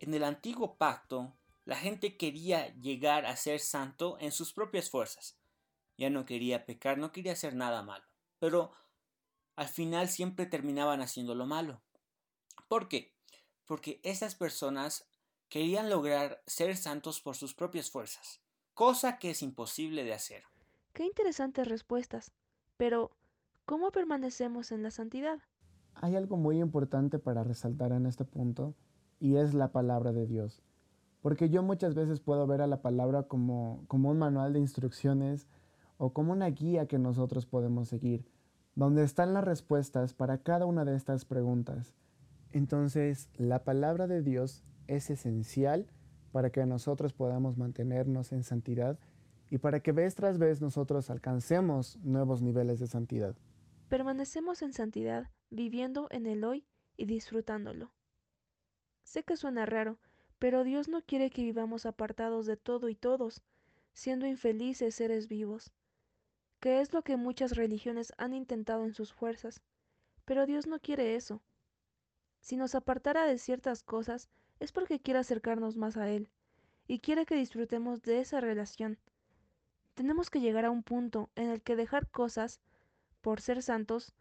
En 0.00 0.14
el 0.14 0.24
antiguo 0.24 0.74
pacto, 0.74 1.32
la 1.68 1.76
gente 1.76 2.16
quería 2.16 2.74
llegar 2.76 3.26
a 3.26 3.36
ser 3.36 3.60
santo 3.60 4.16
en 4.20 4.32
sus 4.32 4.54
propias 4.54 4.88
fuerzas. 4.88 5.36
Ya 5.98 6.08
no 6.08 6.24
quería 6.24 6.64
pecar, 6.64 6.96
no 6.96 7.12
quería 7.12 7.32
hacer 7.32 7.54
nada 7.54 7.82
malo. 7.82 8.06
Pero 8.38 8.72
al 9.54 9.68
final 9.68 10.08
siempre 10.08 10.46
terminaban 10.46 11.02
haciendo 11.02 11.34
lo 11.34 11.44
malo. 11.44 11.82
¿Por 12.68 12.88
qué? 12.88 13.12
Porque 13.66 14.00
esas 14.02 14.34
personas 14.34 15.10
querían 15.50 15.90
lograr 15.90 16.42
ser 16.46 16.74
santos 16.74 17.20
por 17.20 17.36
sus 17.36 17.52
propias 17.52 17.90
fuerzas, 17.90 18.40
cosa 18.72 19.18
que 19.18 19.28
es 19.28 19.42
imposible 19.42 20.04
de 20.04 20.14
hacer. 20.14 20.44
Qué 20.94 21.04
interesantes 21.04 21.68
respuestas. 21.68 22.32
Pero, 22.78 23.10
¿cómo 23.66 23.90
permanecemos 23.90 24.72
en 24.72 24.82
la 24.82 24.90
santidad? 24.90 25.38
Hay 25.96 26.16
algo 26.16 26.38
muy 26.38 26.60
importante 26.60 27.18
para 27.18 27.44
resaltar 27.44 27.92
en 27.92 28.06
este 28.06 28.24
punto, 28.24 28.74
y 29.20 29.36
es 29.36 29.52
la 29.52 29.70
palabra 29.70 30.12
de 30.12 30.26
Dios. 30.26 30.62
Porque 31.20 31.50
yo 31.50 31.62
muchas 31.62 31.94
veces 31.94 32.20
puedo 32.20 32.46
ver 32.46 32.60
a 32.62 32.66
la 32.66 32.80
palabra 32.80 33.24
como, 33.24 33.84
como 33.88 34.10
un 34.10 34.18
manual 34.18 34.52
de 34.52 34.60
instrucciones 34.60 35.48
o 35.96 36.12
como 36.12 36.32
una 36.32 36.46
guía 36.46 36.86
que 36.86 36.98
nosotros 36.98 37.46
podemos 37.46 37.88
seguir, 37.88 38.24
donde 38.74 39.02
están 39.02 39.34
las 39.34 39.44
respuestas 39.44 40.14
para 40.14 40.38
cada 40.38 40.64
una 40.66 40.84
de 40.84 40.94
estas 40.94 41.24
preguntas. 41.24 41.94
Entonces, 42.52 43.28
la 43.36 43.64
palabra 43.64 44.06
de 44.06 44.22
Dios 44.22 44.64
es 44.86 45.10
esencial 45.10 45.86
para 46.32 46.50
que 46.50 46.64
nosotros 46.66 47.12
podamos 47.12 47.58
mantenernos 47.58 48.32
en 48.32 48.42
santidad 48.42 48.98
y 49.50 49.58
para 49.58 49.80
que 49.80 49.92
vez 49.92 50.14
tras 50.14 50.38
vez 50.38 50.60
nosotros 50.60 51.10
alcancemos 51.10 51.98
nuevos 52.02 52.42
niveles 52.42 52.78
de 52.78 52.86
santidad. 52.86 53.36
Permanecemos 53.88 54.62
en 54.62 54.72
santidad, 54.72 55.30
viviendo 55.50 56.08
en 56.10 56.26
el 56.26 56.44
hoy 56.44 56.66
y 56.96 57.06
disfrutándolo. 57.06 57.92
Sé 59.02 59.24
que 59.24 59.36
suena 59.36 59.64
raro, 59.64 59.98
pero 60.38 60.64
Dios 60.64 60.88
no 60.88 61.02
quiere 61.02 61.30
que 61.30 61.42
vivamos 61.42 61.86
apartados 61.86 62.46
de 62.46 62.56
todo 62.56 62.88
y 62.88 62.94
todos, 62.94 63.42
siendo 63.92 64.26
infelices 64.26 64.94
seres 64.94 65.28
vivos, 65.28 65.72
que 66.60 66.80
es 66.80 66.92
lo 66.92 67.02
que 67.02 67.16
muchas 67.16 67.56
religiones 67.56 68.12
han 68.16 68.34
intentado 68.34 68.84
en 68.84 68.94
sus 68.94 69.12
fuerzas. 69.12 69.60
Pero 70.24 70.46
Dios 70.46 70.66
no 70.66 70.78
quiere 70.78 71.16
eso. 71.16 71.40
Si 72.40 72.56
nos 72.56 72.74
apartara 72.74 73.24
de 73.24 73.38
ciertas 73.38 73.82
cosas, 73.82 74.28
es 74.60 74.72
porque 74.72 75.00
quiere 75.00 75.20
acercarnos 75.20 75.76
más 75.76 75.96
a 75.96 76.08
Él, 76.08 76.28
y 76.86 77.00
quiere 77.00 77.26
que 77.26 77.34
disfrutemos 77.34 78.02
de 78.02 78.20
esa 78.20 78.40
relación. 78.40 78.98
Tenemos 79.94 80.30
que 80.30 80.40
llegar 80.40 80.64
a 80.64 80.70
un 80.70 80.82
punto 80.82 81.30
en 81.34 81.50
el 81.50 81.62
que 81.62 81.76
dejar 81.76 82.08
cosas, 82.08 82.60
por 83.20 83.40
ser 83.40 83.62
santos, 83.62 84.14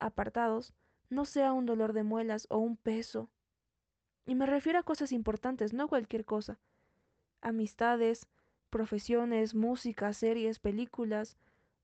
apartados, 0.00 0.72
no 1.08 1.24
sea 1.24 1.52
un 1.52 1.66
dolor 1.66 1.92
de 1.92 2.02
muelas 2.02 2.46
o 2.50 2.58
un 2.58 2.76
peso, 2.76 3.28
y 4.26 4.34
me 4.34 4.46
refiero 4.46 4.78
a 4.78 4.82
cosas 4.82 5.12
importantes, 5.12 5.72
no 5.72 5.88
cualquier 5.88 6.24
cosa. 6.24 6.58
Amistades, 7.40 8.26
profesiones, 8.70 9.54
música, 9.54 10.12
series, 10.12 10.58
películas, 10.58 11.36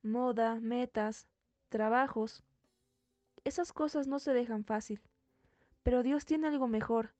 moda, 0.03 0.57
metas, 0.61 1.27
trabajos. 1.69 2.43
Esas 3.45 3.73
cosas 3.73 4.07
no 4.07 4.19
se 4.19 4.33
dejan 4.33 4.65
fácil. 4.65 5.01
Pero 5.83 6.03
Dios 6.03 6.25
tiene 6.25 6.49
algo 6.49 6.69
mejor. 6.69 7.15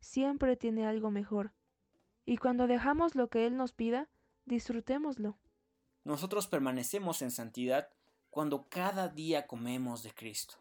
Siempre 0.00 0.56
tiene 0.56 0.86
algo 0.86 1.10
mejor. 1.10 1.52
Y 2.24 2.38
cuando 2.38 2.66
dejamos 2.66 3.14
lo 3.14 3.28
que 3.28 3.46
Él 3.46 3.56
nos 3.56 3.72
pida, 3.72 4.08
disfrutémoslo. 4.44 5.38
Nosotros 6.04 6.46
permanecemos 6.46 7.22
en 7.22 7.30
santidad 7.30 7.88
cuando 8.30 8.68
cada 8.68 9.08
día 9.08 9.46
comemos 9.46 10.02
de 10.02 10.12
Cristo. 10.12 10.56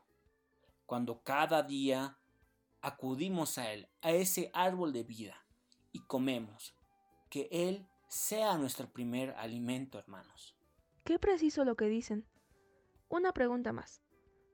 Cuando 0.86 1.22
cada 1.22 1.64
día 1.64 2.18
acudimos 2.86 3.58
a 3.58 3.74
Él, 3.74 3.88
a 4.04 4.12
ese 4.12 4.52
árbol 4.54 4.94
de 4.94 5.04
vida, 5.04 5.44
y 5.92 6.02
comemos. 6.02 6.76
Que 7.32 7.50
Él 7.52 7.88
sea 8.08 8.58
nuestro 8.58 8.94
primer 8.94 9.32
alimento, 9.32 9.98
hermanos. 9.98 10.56
Qué 11.04 11.18
preciso 11.18 11.66
lo 11.66 11.76
que 11.76 11.86
dicen. 11.86 12.28
Una 13.10 13.34
pregunta 13.34 13.74
más. 13.74 14.04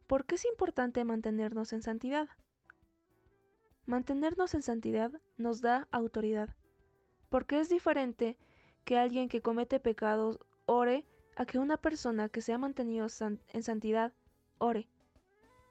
¿Por 0.08 0.26
qué 0.26 0.36
es 0.36 0.46
importante 0.46 1.04
mantenernos 1.04 1.74
en 1.74 1.82
santidad? 1.82 2.30
Mantenernos 3.86 4.54
en 4.54 4.62
santidad 4.62 5.12
nos 5.38 5.60
da 5.60 5.90
autoridad, 5.92 6.56
porque 7.30 7.60
es 7.60 7.68
diferente 7.68 8.38
que 8.86 8.98
alguien 8.98 9.28
que 9.28 9.42
comete 9.42 9.82
pecados 9.82 10.40
ore 10.66 11.06
a 11.36 11.46
que 11.46 11.60
una 11.60 11.76
persona 11.76 12.30
que 12.30 12.42
se 12.42 12.54
ha 12.54 12.58
mantenido 12.58 13.08
en 13.50 13.64
santidad 13.64 14.14
ore. 14.58 14.88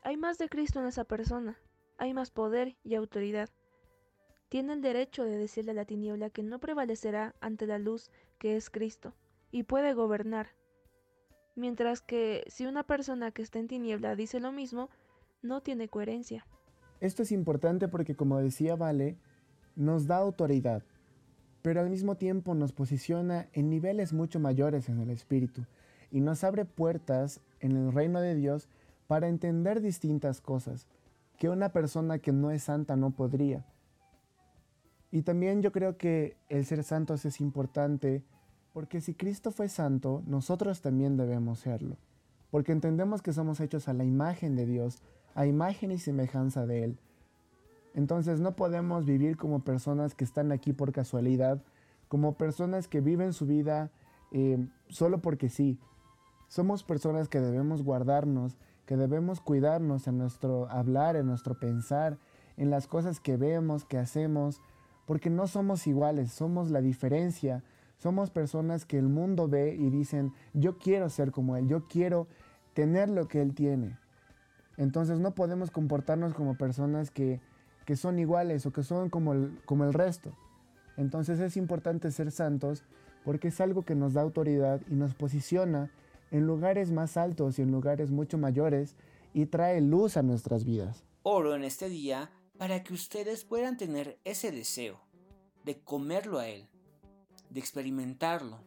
Hay 0.03 0.19
más 0.19 0.37
de 0.37 0.51
Cristo 0.51 0.81
en 0.81 0.87
esa 0.87 1.05
persona, 1.05 1.59
hay 2.01 2.15
más 2.15 2.31
poder 2.31 2.77
y 2.83 2.95
autoridad. 2.95 3.51
Tiene 4.49 4.73
el 4.73 4.81
derecho 4.81 5.23
de 5.25 5.37
decirle 5.37 5.73
a 5.73 5.75
la 5.75 5.85
tiniebla 5.85 6.31
que 6.31 6.43
no 6.43 6.59
prevalecerá 6.59 7.35
ante 7.41 7.67
la 7.67 7.79
luz 7.79 8.11
que 8.39 8.57
es 8.57 8.71
Cristo, 8.71 9.15
y 9.53 9.65
puede 9.65 9.93
gobernar. 9.93 10.49
Mientras 11.55 12.01
que 12.01 12.43
si 12.49 12.67
una 12.67 12.85
persona 12.85 13.33
que 13.33 13.43
está 13.43 13.59
en 13.59 13.69
tiniebla 13.69 14.17
dice 14.17 14.41
lo 14.41 14.51
mismo, 14.51 14.89
no 15.43 15.61
tiene 15.61 15.89
coherencia. 15.89 16.47
Esto 17.01 17.23
es 17.23 17.33
importante 17.33 17.87
porque, 17.87 18.17
como 18.17 18.39
decía 18.39 18.77
Vale, 18.77 19.19
nos 19.77 20.07
da 20.07 20.17
autoridad, 20.17 20.83
pero 21.61 21.81
al 21.81 21.91
mismo 21.91 22.17
tiempo 22.17 22.55
nos 22.55 22.73
posiciona 22.73 23.49
en 23.53 23.69
niveles 23.69 24.15
mucho 24.15 24.41
mayores 24.41 24.89
en 24.89 25.01
el 25.01 25.11
Espíritu 25.11 25.67
y 26.11 26.23
nos 26.23 26.45
abre 26.45 26.65
puertas 26.65 27.43
en 27.61 27.77
el 27.77 27.93
reino 27.93 28.21
de 28.21 28.35
Dios 28.35 28.69
para 29.07 29.29
entender 29.29 29.83
distintas 29.83 30.41
cosas 30.41 30.87
que 31.41 31.49
una 31.49 31.71
persona 31.71 32.19
que 32.19 32.33
no 32.33 32.51
es 32.51 32.65
santa 32.65 32.97
no 32.97 33.13
podría. 33.13 33.65
Y 35.11 35.23
también 35.23 35.63
yo 35.63 35.73
creo 35.73 35.97
que 35.97 36.37
el 36.51 36.67
ser 36.67 36.85
santos 36.85 37.25
es 37.25 37.41
importante 37.41 38.23
porque 38.75 39.01
si 39.01 39.15
Cristo 39.15 39.51
fue 39.51 39.71
santo, 39.71 40.23
nosotros 40.27 40.83
también 40.83 41.17
debemos 41.17 41.61
serlo. 41.61 41.97
Porque 42.51 42.73
entendemos 42.73 43.23
que 43.23 43.33
somos 43.33 43.59
hechos 43.61 43.89
a 43.89 43.95
la 43.95 44.05
imagen 44.05 44.55
de 44.55 44.67
Dios, 44.67 44.99
a 45.35 45.47
imagen 45.47 45.93
y 45.93 45.99
semejanza 45.99 46.67
de 46.67 46.85
Él. 46.85 46.99
Entonces 47.95 48.39
no 48.39 48.55
podemos 48.55 49.07
vivir 49.07 49.39
como 49.39 49.65
personas 49.65 50.15
que 50.15 50.25
están 50.25 50.53
aquí 50.53 50.75
por 50.75 50.93
casualidad, 50.93 51.63
como 52.09 52.35
personas 52.35 52.87
que 52.87 53.01
viven 53.01 53.33
su 53.33 53.47
vida 53.47 53.91
eh, 54.31 54.59
solo 54.91 55.23
porque 55.23 55.49
sí. 55.49 55.79
Somos 56.49 56.85
personas 56.85 57.31
que 57.31 57.41
debemos 57.41 57.83
guardarnos, 57.83 58.59
que 58.91 58.97
debemos 58.97 59.41
cuidarnos 59.41 60.09
en 60.09 60.19
nuestro 60.19 60.69
hablar, 60.69 61.15
en 61.15 61.25
nuestro 61.25 61.55
pensar, 61.55 62.19
en 62.57 62.71
las 62.71 62.89
cosas 62.89 63.21
que 63.21 63.37
vemos, 63.37 63.85
que 63.85 63.99
hacemos, 63.99 64.61
porque 65.07 65.31
no 65.31 65.47
somos 65.47 65.87
iguales, 65.87 66.33
somos 66.33 66.73
la 66.73 66.81
diferencia. 66.81 67.63
Somos 67.99 68.31
personas 68.31 68.87
que 68.87 68.99
el 68.99 69.07
mundo 69.07 69.47
ve 69.47 69.77
y 69.77 69.91
dicen, 69.91 70.33
yo 70.55 70.77
quiero 70.79 71.09
ser 71.09 71.31
como 71.31 71.57
él, 71.57 71.69
yo 71.69 71.87
quiero 71.87 72.27
tener 72.75 73.09
lo 73.11 73.29
que 73.29 73.41
él 73.41 73.55
tiene. 73.55 73.97
Entonces 74.77 75.21
no 75.21 75.37
podemos 75.37 75.71
comportarnos 75.71 76.35
como 76.35 76.59
personas 76.59 77.13
que, 77.13 77.41
que 77.85 77.95
son 77.95 78.19
iguales 78.19 78.67
o 78.67 78.73
que 78.73 78.83
son 78.83 79.09
como 79.09 79.35
el, 79.35 79.57
como 79.67 79.85
el 79.85 79.93
resto. 79.93 80.33
Entonces 80.97 81.39
es 81.39 81.57
importante 81.57 82.11
ser 82.11 82.33
santos 82.33 82.83
porque 83.25 83.49
es 83.49 83.61
algo 83.61 83.85
que 83.85 83.95
nos 83.95 84.15
da 84.15 84.23
autoridad 84.23 84.81
y 84.89 84.97
nos 84.97 85.15
posiciona 85.15 85.93
en 86.31 86.47
lugares 86.47 86.91
más 86.91 87.17
altos 87.17 87.59
y 87.59 87.63
en 87.63 87.71
lugares 87.71 88.11
mucho 88.11 88.39
mayores 88.39 88.97
y 89.35 89.47
trae 89.47 89.81
luz 89.81 90.17
a 90.17 90.23
nuestras 90.23 90.65
vidas. 90.65 91.05
Oro 91.23 91.55
en 91.55 91.65
este 91.65 91.89
día 91.89 92.31
para 92.59 92.83
que 92.83 92.93
ustedes 92.93 93.45
puedan 93.45 93.77
tener 93.77 94.19
ese 94.25 94.53
deseo 94.53 95.01
de 95.65 95.81
comerlo 95.81 96.39
a 96.39 96.49
Él, 96.49 96.69
de 97.49 97.61
experimentarlo, 97.61 98.59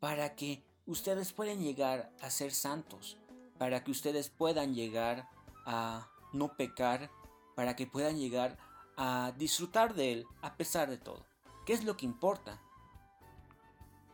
para 0.00 0.34
que 0.34 0.62
ustedes 0.86 1.32
puedan 1.32 1.60
llegar 1.60 2.12
a 2.20 2.30
ser 2.30 2.52
santos, 2.52 3.18
para 3.58 3.82
que 3.84 3.90
ustedes 3.90 4.28
puedan 4.28 4.74
llegar 4.74 5.28
a 5.64 6.08
no 6.32 6.56
pecar, 6.56 7.10
para 7.54 7.74
que 7.74 7.86
puedan 7.86 8.18
llegar 8.18 8.58
a 8.96 9.32
disfrutar 9.38 9.94
de 9.94 10.12
Él 10.12 10.26
a 10.42 10.56
pesar 10.56 10.88
de 10.88 10.98
todo. 10.98 11.24
¿Qué 11.64 11.72
es 11.72 11.84
lo 11.84 11.96
que 11.96 12.06
importa? 12.06 12.60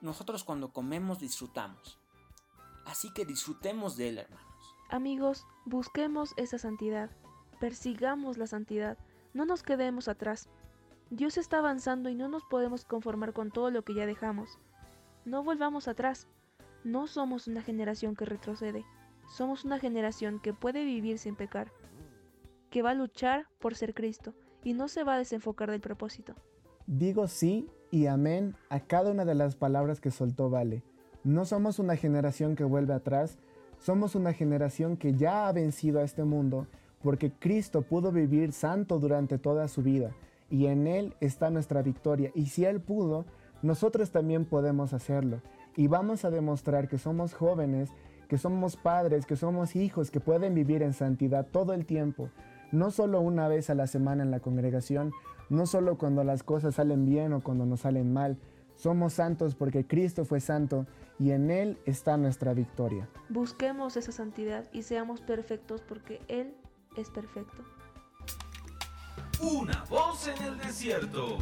Nosotros 0.03 0.43
cuando 0.43 0.73
comemos 0.73 1.21
disfrutamos. 1.21 1.99
Así 2.85 3.13
que 3.15 3.25
disfrutemos 3.25 3.97
de 3.97 4.09
Él, 4.09 4.19
hermanos. 4.19 4.75
Amigos, 4.91 5.47
busquemos 5.65 6.35
esa 6.37 6.59
santidad, 6.59 7.09
persigamos 7.61 8.37
la 8.37 8.49
santidad, 8.49 8.99
no 9.33 9.47
nos 9.47 9.63
quedemos 9.63 10.09
atrás. 10.09 10.49
Dios 11.11 11.39
está 11.39 11.59
avanzando 11.59 12.09
y 12.09 12.17
no 12.17 12.29
nos 12.29 12.45
podemos 12.45 12.85
conformar 12.85 13.33
con 13.33 13.53
todo 13.53 13.71
lo 13.71 13.85
que 13.85 13.95
ya 13.95 14.05
dejamos. 14.05 14.59
No 15.25 15.45
volvamos 15.45 15.87
atrás. 15.87 16.27
No 16.83 17.07
somos 17.07 17.47
una 17.47 17.63
generación 17.63 18.17
que 18.17 18.25
retrocede, 18.25 18.85
somos 19.29 19.65
una 19.65 19.79
generación 19.79 20.41
que 20.41 20.53
puede 20.53 20.85
vivir 20.85 21.21
sin 21.21 21.37
pecar, 21.37 21.73
que 22.71 22.83
va 22.83 22.91
a 22.91 22.95
luchar 22.95 23.47
por 23.61 23.77
ser 23.77 23.95
Cristo 23.95 24.35
y 24.65 24.73
no 24.73 24.89
se 24.89 25.05
va 25.05 25.15
a 25.15 25.19
desenfocar 25.19 25.71
del 25.71 25.81
propósito. 25.81 26.35
Digo 26.89 27.29
sí 27.29 27.71
y 27.93 28.07
amén 28.07 28.57
a 28.71 28.81
cada 28.81 29.13
una 29.13 29.25
de 29.25 29.37
las 29.37 29.55
palabras 29.55 30.01
que 30.01 30.11
soltó 30.11 30.51
Vale. 30.51 30.83
No 31.23 31.45
somos 31.45 31.79
una 31.79 31.95
generación 31.95 32.57
que 32.57 32.65
vuelve 32.65 32.95
atrás, 32.95 33.39
somos 33.79 34.17
una 34.17 34.33
generación 34.33 34.97
que 34.97 35.13
ya 35.13 35.47
ha 35.47 35.53
vencido 35.53 36.01
a 36.01 36.03
este 36.03 36.25
mundo 36.25 36.67
porque 37.03 37.33
Cristo 37.33 37.83
pudo 37.83 38.11
vivir 38.11 38.53
santo 38.53 38.99
durante 38.99 39.39
toda 39.39 39.69
su 39.69 39.83
vida 39.83 40.13
y 40.49 40.67
en 40.67 40.87
Él 40.87 41.15
está 41.21 41.51
nuestra 41.51 41.83
victoria. 41.83 42.31
Y 42.35 42.47
si 42.47 42.65
Él 42.65 42.81
pudo, 42.81 43.27
nosotros 43.61 44.11
también 44.11 44.47
podemos 44.47 44.93
hacerlo. 44.95 45.43
Y 45.77 45.87
vamos 45.87 46.25
a 46.25 46.31
demostrar 46.31 46.89
que 46.89 46.99
somos 46.99 47.35
jóvenes, 47.35 47.91
que 48.29 48.39
somos 48.39 48.77
padres, 48.77 49.27
que 49.27 49.37
somos 49.37 49.77
hijos, 49.77 50.11
que 50.11 50.21
pueden 50.21 50.55
vivir 50.55 50.83
en 50.83 50.95
santidad 50.95 51.47
todo 51.47 51.75
el 51.75 51.85
tiempo. 51.85 52.31
No 52.71 52.91
solo 52.91 53.21
una 53.21 53.49
vez 53.49 53.69
a 53.69 53.75
la 53.75 53.87
semana 53.87 54.23
en 54.23 54.31
la 54.31 54.41
congregación, 54.41 55.13
no 55.53 55.67
solo 55.67 55.99
cuando 55.99 56.25
las 56.25 56.43
cosas 56.43 56.77
salen 56.77 57.05
bien 57.05 57.35
o 57.35 57.43
cuando 57.43 57.67
nos 57.67 57.81
salen 57.81 58.11
mal. 58.11 58.39
Somos 58.75 59.13
santos 59.13 59.55
porque 59.55 59.87
Cristo 59.87 60.25
fue 60.25 60.41
santo 60.41 60.87
y 61.19 61.33
en 61.33 61.51
Él 61.51 61.79
está 61.85 62.17
nuestra 62.17 62.55
victoria. 62.55 63.07
Busquemos 63.29 63.99
esa 63.99 64.13
santidad 64.13 64.65
y 64.73 64.83
seamos 64.83 65.21
perfectos 65.21 65.83
porque 65.83 66.23
Él 66.29 66.55
es 66.97 67.11
perfecto. 67.11 67.63
Una 69.43 69.85
voz 69.91 70.27
en 70.29 70.43
el 70.43 70.59
desierto. 70.59 71.37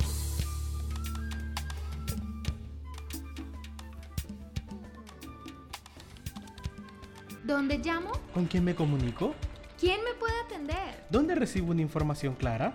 ¿Dónde 7.44 7.78
llamo? 7.78 8.10
¿Con 8.34 8.46
quién 8.46 8.64
me 8.64 8.74
comunico? 8.74 9.34
¿Quién 9.78 10.02
me 10.02 10.14
puede 10.14 10.38
atender? 10.40 11.06
¿Dónde 11.10 11.36
recibo 11.36 11.70
una 11.70 11.80
información 11.80 12.34
clara? 12.34 12.74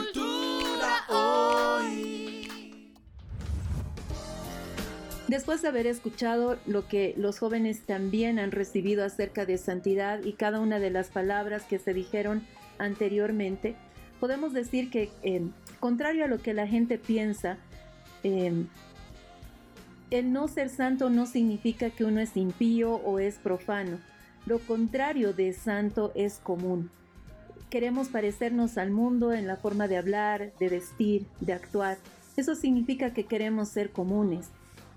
Después 5.31 5.61
de 5.61 5.69
haber 5.69 5.87
escuchado 5.87 6.57
lo 6.65 6.89
que 6.89 7.13
los 7.15 7.39
jóvenes 7.39 7.85
también 7.85 8.37
han 8.37 8.51
recibido 8.51 9.05
acerca 9.05 9.45
de 9.45 9.57
santidad 9.57 10.21
y 10.25 10.33
cada 10.33 10.59
una 10.59 10.77
de 10.77 10.89
las 10.89 11.07
palabras 11.07 11.63
que 11.63 11.79
se 11.79 11.93
dijeron 11.93 12.45
anteriormente, 12.79 13.77
podemos 14.19 14.51
decir 14.51 14.89
que, 14.89 15.09
eh, 15.23 15.47
contrario 15.79 16.25
a 16.25 16.27
lo 16.27 16.39
que 16.39 16.53
la 16.53 16.67
gente 16.67 16.97
piensa, 16.97 17.55
eh, 18.25 18.65
el 20.09 20.33
no 20.33 20.49
ser 20.49 20.67
santo 20.67 21.09
no 21.09 21.25
significa 21.25 21.91
que 21.91 22.03
uno 22.03 22.19
es 22.19 22.35
impío 22.35 22.95
o 22.95 23.17
es 23.17 23.35
profano. 23.35 23.99
Lo 24.45 24.59
contrario 24.59 25.31
de 25.31 25.53
santo 25.53 26.11
es 26.13 26.39
común. 26.39 26.91
Queremos 27.69 28.09
parecernos 28.09 28.77
al 28.77 28.91
mundo 28.91 29.31
en 29.31 29.47
la 29.47 29.55
forma 29.55 29.87
de 29.87 29.95
hablar, 29.95 30.51
de 30.59 30.67
vestir, 30.67 31.25
de 31.39 31.53
actuar. 31.53 31.97
Eso 32.35 32.53
significa 32.53 33.13
que 33.13 33.27
queremos 33.27 33.69
ser 33.69 33.91
comunes. 33.91 34.49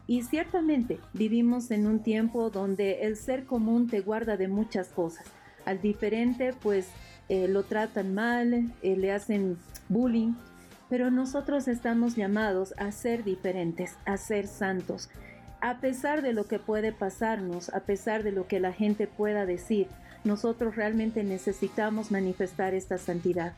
Y 0.07 0.23
ciertamente 0.23 0.99
vivimos 1.13 1.71
en 1.71 1.87
un 1.87 2.01
tiempo 2.01 2.51
donde 2.51 3.03
el 3.03 3.17
ser 3.17 3.45
común 3.45 3.89
te 3.89 4.01
guarda 4.01 4.37
de 4.37 4.49
muchas 4.49 4.89
cosas. 4.89 5.27
Al 5.65 5.81
diferente 5.81 6.53
pues 6.53 6.89
eh, 7.29 7.49
lo 7.49 7.63
tratan 7.63 8.15
mal, 8.15 8.73
eh, 8.83 8.97
le 8.97 9.13
hacen 9.13 9.57
bullying, 9.89 10.35
pero 10.91 11.11
nosotros 11.11 11.69
estamos 11.69 12.17
llamados 12.17 12.75
a 12.77 12.93
ser 12.93 13.25
diferentes, 13.25 13.97
a 14.05 14.19
ser 14.19 14.47
santos. 14.47 15.09
A 15.63 15.81
pesar 15.81 16.21
de 16.21 16.35
lo 16.35 16.45
que 16.47 16.59
puede 16.59 16.93
pasarnos, 16.93 17.71
a 17.71 17.81
pesar 17.81 18.23
de 18.23 18.33
lo 18.33 18.47
que 18.47 18.61
la 18.61 18.73
gente 18.73 19.07
pueda 19.07 19.47
decir, 19.47 19.89
nosotros 20.23 20.77
realmente 20.77 21.25
necesitamos 21.25 22.11
manifestar 22.11 22.75
esta 22.75 22.99
santidad. 22.99 23.55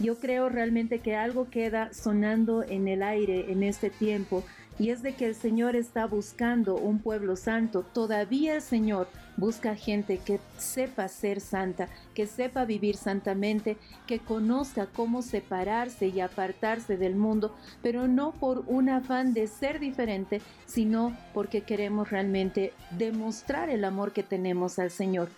Yo 0.00 0.18
creo 0.18 0.48
realmente 0.48 0.98
que 0.98 1.14
algo 1.16 1.48
queda 1.48 1.92
sonando 1.94 2.62
en 2.62 2.88
el 2.88 3.02
aire 3.02 3.52
en 3.52 3.62
este 3.62 3.90
tiempo 3.90 4.44
y 4.78 4.90
es 4.90 5.02
de 5.02 5.14
que 5.14 5.26
el 5.26 5.34
Señor 5.34 5.76
está 5.76 6.06
buscando 6.06 6.76
un 6.76 6.98
pueblo 6.98 7.36
santo. 7.36 7.82
Todavía 7.82 8.54
el 8.56 8.62
Señor 8.62 9.08
busca 9.36 9.74
gente 9.74 10.18
que 10.18 10.40
sepa 10.58 11.08
ser 11.08 11.40
santa, 11.40 11.88
que 12.14 12.26
sepa 12.26 12.64
vivir 12.64 12.96
santamente, 12.96 13.76
que 14.06 14.18
conozca 14.18 14.86
cómo 14.86 15.22
separarse 15.22 16.08
y 16.08 16.20
apartarse 16.20 16.96
del 16.96 17.16
mundo, 17.16 17.54
pero 17.82 18.08
no 18.08 18.32
por 18.32 18.64
un 18.66 18.88
afán 18.88 19.34
de 19.34 19.46
ser 19.46 19.80
diferente, 19.80 20.40
sino 20.66 21.16
porque 21.32 21.62
queremos 21.62 22.10
realmente 22.10 22.72
demostrar 22.90 23.70
el 23.70 23.84
amor 23.84 24.12
que 24.12 24.22
tenemos 24.22 24.78
al 24.78 24.90
Señor. 24.90 25.28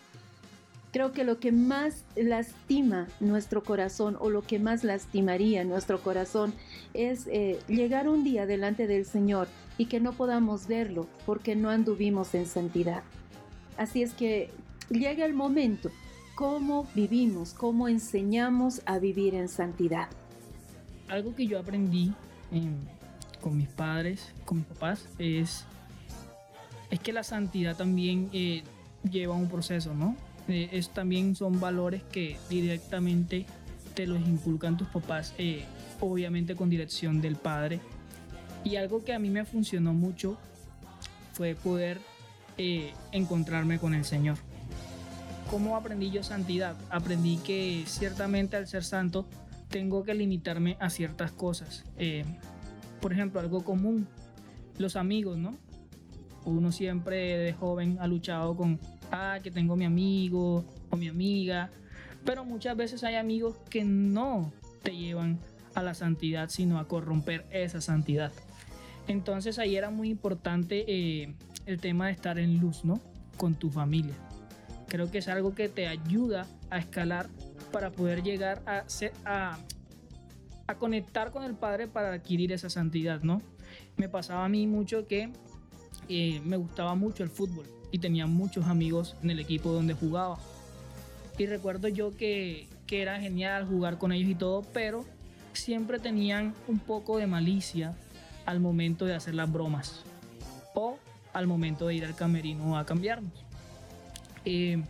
Creo 0.97 1.13
que 1.13 1.25
lo 1.25 1.39
que 1.41 1.53
más 1.53 2.05
lastima 2.15 3.07
nuestro 3.21 3.63
corazón 3.63 4.17
o 4.19 4.31
lo 4.31 4.41
que 4.41 4.59
más 4.59 4.83
lastimaría 4.83 5.63
nuestro 5.63 6.01
corazón 6.01 6.55
es 6.95 7.27
eh, 7.27 7.59
llegar 7.69 8.09
un 8.09 8.25
día 8.25 8.47
delante 8.47 8.87
del 8.87 9.05
Señor 9.05 9.47
y 9.77 9.87
que 9.87 10.01
no 10.01 10.15
podamos 10.15 10.69
verlo 10.69 11.07
porque 11.27 11.55
no 11.55 11.69
anduvimos 11.69 12.35
en 12.35 12.47
santidad. 12.47 13.03
Así 13.77 14.03
es 14.03 14.15
que 14.15 14.49
llega 14.89 15.27
el 15.27 15.35
momento, 15.35 15.91
cómo 16.35 16.89
vivimos, 16.95 17.53
cómo 17.53 17.89
enseñamos 17.89 18.81
a 18.87 18.99
vivir 18.99 19.35
en 19.35 19.49
santidad. 19.49 20.09
Algo 21.09 21.35
que 21.35 21.47
yo 21.47 21.59
aprendí 21.59 22.15
con 23.43 23.55
mis 23.55 23.69
padres, 23.69 24.33
con 24.47 24.57
mis 24.57 24.67
papás, 24.69 25.07
es, 25.19 25.67
es 26.91 27.01
que 27.01 27.13
la 27.13 27.23
santidad 27.23 27.77
también 27.77 28.31
eh, 28.33 28.63
lleva 29.05 29.35
un 29.35 29.51
proceso, 29.51 29.93
¿no? 29.93 30.17
Eh, 30.49 30.69
es, 30.73 30.91
también 30.91 31.35
son 31.35 31.61
valores 31.61 32.03
que 32.05 32.37
directamente 32.49 33.47
te 33.95 34.07
los 34.07 34.21
inculcan 34.21 34.77
tus 34.77 34.89
papás, 34.89 35.35
eh, 35.39 35.65
obviamente 36.01 36.55
con 36.55 36.69
dirección 36.69 37.21
del 37.21 37.37
padre. 37.37 37.81
Y 38.63 38.77
algo 38.77 39.05
que 39.05 39.15
a 39.15 39.19
mí 39.19 39.31
me 39.31 39.45
funcionó 39.45 39.95
mucho 39.95 40.37
fue 41.33 41.55
poder 41.55 42.01
eh, 42.59 42.93
encontrarme 43.13 43.79
con 43.79 43.95
el 43.95 44.05
Señor. 44.05 44.39
¿Cómo 45.51 45.77
aprendí 45.77 46.11
yo 46.11 46.23
santidad? 46.23 46.75
Aprendí 46.91 47.37
que 47.37 47.85
ciertamente 47.87 48.57
al 48.57 48.67
ser 48.67 48.83
santo 48.83 49.27
tengo 49.69 50.03
que 50.03 50.15
limitarme 50.15 50.77
a 50.81 50.91
ciertas 50.91 51.33
cosas. 51.33 51.85
Eh, 51.99 52.25
por 53.01 53.13
ejemplo, 53.13 53.41
algo 53.41 53.63
común, 53.63 54.09
los 54.79 54.97
amigos, 54.97 55.37
¿no? 55.37 55.57
Uno 56.45 56.73
siempre 56.73 57.37
de 57.37 57.53
joven 57.53 57.99
ha 58.01 58.07
luchado 58.07 58.57
con, 58.57 58.81
ah, 59.13 59.39
que 59.43 59.51
tengo 59.51 59.77
mi 59.77 59.85
amigo 59.85 60.65
o 60.91 60.97
mi 60.97 61.09
amiga, 61.09 61.71
pero 62.25 62.45
muchas 62.45 62.77
veces 62.77 63.05
hay 63.05 63.15
amigos 63.15 63.57
que 63.71 63.85
no 63.85 64.53
te 64.83 64.97
llevan 64.97 65.39
a 65.75 65.83
la 65.83 65.95
santidad, 65.95 66.49
sino 66.49 66.79
a 66.79 66.89
corromper 66.89 67.47
esa 67.51 67.81
santidad. 67.81 68.33
Entonces 69.07 69.59
ahí 69.59 69.77
era 69.77 69.91
muy 69.91 70.11
importante 70.11 70.85
eh, 70.89 71.35
el 71.67 71.81
tema 71.81 72.07
de 72.07 72.13
estar 72.13 72.39
en 72.39 72.59
luz, 72.59 72.85
¿no? 72.85 73.01
Con 73.37 73.55
tu 73.55 73.71
familia. 73.71 74.15
Creo 74.89 75.11
que 75.11 75.19
es 75.19 75.29
algo 75.29 75.55
que 75.55 75.69
te 75.69 75.87
ayuda 75.87 76.47
a 76.71 76.79
escalar 76.79 77.29
para 77.73 77.91
poder 77.91 78.23
llegar 78.23 78.63
a, 78.67 79.59
conectar 80.79 81.31
con 81.31 81.45
el 81.45 81.55
Padre 81.55 81.87
para 81.87 82.13
adquirir 82.13 82.53
esa 82.53 82.71
santidad, 82.71 83.23
¿no? 83.23 83.41
Me 83.97 84.09
pasaba 84.09 84.45
a 84.45 84.49
mí 84.49 84.67
mucho 84.67 85.07
que 85.07 85.31
eh, 86.09 86.41
me 86.45 86.57
gustaba 86.57 86.95
mucho 86.95 87.23
el 87.23 87.31
fútbol 87.31 87.76
y 87.91 87.99
tenía 87.99 88.27
muchos 88.27 88.67
amigos 88.67 89.17
en 89.23 89.31
el 89.31 89.39
equipo 89.39 89.73
donde 89.73 89.95
jugaba. 89.95 90.39
Y 91.39 91.47
recuerdo 91.47 91.89
yo 91.89 92.17
que, 92.17 92.69
que 92.87 93.03
era 93.03 93.21
genial 93.21 93.67
jugar 93.67 93.99
con 93.99 94.13
ellos 94.13 94.31
y 94.31 94.35
todo, 94.35 94.63
pero 94.73 95.05
siempre 95.53 95.99
tenían 95.99 96.55
un 96.69 96.79
poco 96.79 97.19
de 97.19 97.27
malicia 97.27 97.95
al 98.45 98.61
momento 98.61 99.05
de 99.05 99.15
hacer 99.15 99.35
las 99.35 99.51
bromas 99.51 100.03
o 100.75 100.99
al 101.33 101.47
momento 101.47 101.89
de 101.89 101.97
ir 101.97 102.05
al 102.05 102.15
camerino 102.15 102.79
a 102.79 102.87
cambiarnos. 102.87 103.33
Eh, 104.45 104.83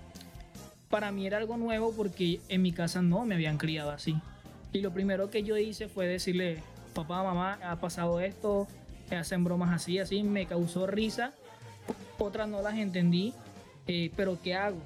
para 0.88 1.10
mí 1.10 1.26
era 1.26 1.38
algo 1.38 1.56
nuevo 1.56 1.92
porque 1.96 2.40
en 2.48 2.62
mi 2.62 2.72
casa 2.72 3.02
no 3.02 3.24
me 3.24 3.34
habían 3.34 3.58
criado 3.58 3.90
así. 3.90 4.16
Y 4.72 4.80
lo 4.80 4.92
primero 4.92 5.30
que 5.30 5.42
yo 5.42 5.56
hice 5.56 5.88
fue 5.88 6.06
decirle, 6.06 6.62
papá, 6.94 7.22
mamá, 7.22 7.58
ha 7.62 7.80
pasado 7.80 8.20
esto, 8.20 8.68
hacen 9.10 9.42
bromas 9.42 9.74
así, 9.74 9.98
así, 9.98 10.22
me 10.22 10.46
causó 10.46 10.86
risa. 10.86 11.32
Otras 12.18 12.48
no 12.48 12.62
las 12.62 12.76
entendí, 12.76 13.34
eh, 13.86 14.10
pero 14.16 14.38
¿qué 14.42 14.54
hago? 14.54 14.78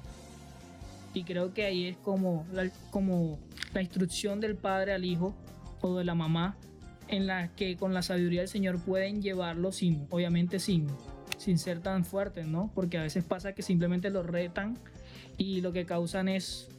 Y 1.13 1.23
creo 1.23 1.53
que 1.53 1.65
ahí 1.65 1.87
es 1.87 1.97
como 1.97 2.45
como 2.89 3.39
la 3.73 3.81
instrucción 3.81 4.39
del 4.39 4.55
padre 4.55 4.93
al 4.93 5.05
hijo 5.05 5.33
o 5.81 5.97
de 5.97 6.05
la 6.05 6.15
mamá 6.15 6.55
en 7.07 7.27
la 7.27 7.49
que 7.55 7.75
con 7.75 7.93
la 7.93 8.01
sabiduría 8.01 8.41
del 8.41 8.49
Señor 8.49 8.79
pueden 8.79 9.21
llevarlo 9.21 9.71
sin, 9.71 10.07
obviamente 10.09 10.59
sin, 10.59 10.87
sin 11.37 11.57
ser 11.57 11.81
tan 11.81 12.05
fuertes, 12.05 12.47
¿no? 12.47 12.71
Porque 12.73 12.97
a 12.97 13.01
veces 13.01 13.23
pasa 13.23 13.53
que 13.53 13.61
simplemente 13.61 14.09
los 14.09 14.25
retan 14.25 14.77
y 15.37 15.61
lo 15.61 15.73
que 15.73 15.85
causan 15.85 16.29
es 16.29 16.69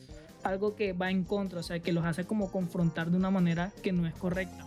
algo 0.42 0.74
que 0.74 0.92
va 0.92 1.10
en 1.10 1.24
contra, 1.24 1.60
o 1.60 1.62
sea, 1.62 1.80
que 1.80 1.92
los 1.92 2.04
hace 2.04 2.24
como 2.24 2.50
confrontar 2.50 3.10
de 3.10 3.16
una 3.16 3.30
manera 3.30 3.72
que 3.82 3.92
no 3.92 4.06
es 4.06 4.14
correcta. 4.14 4.66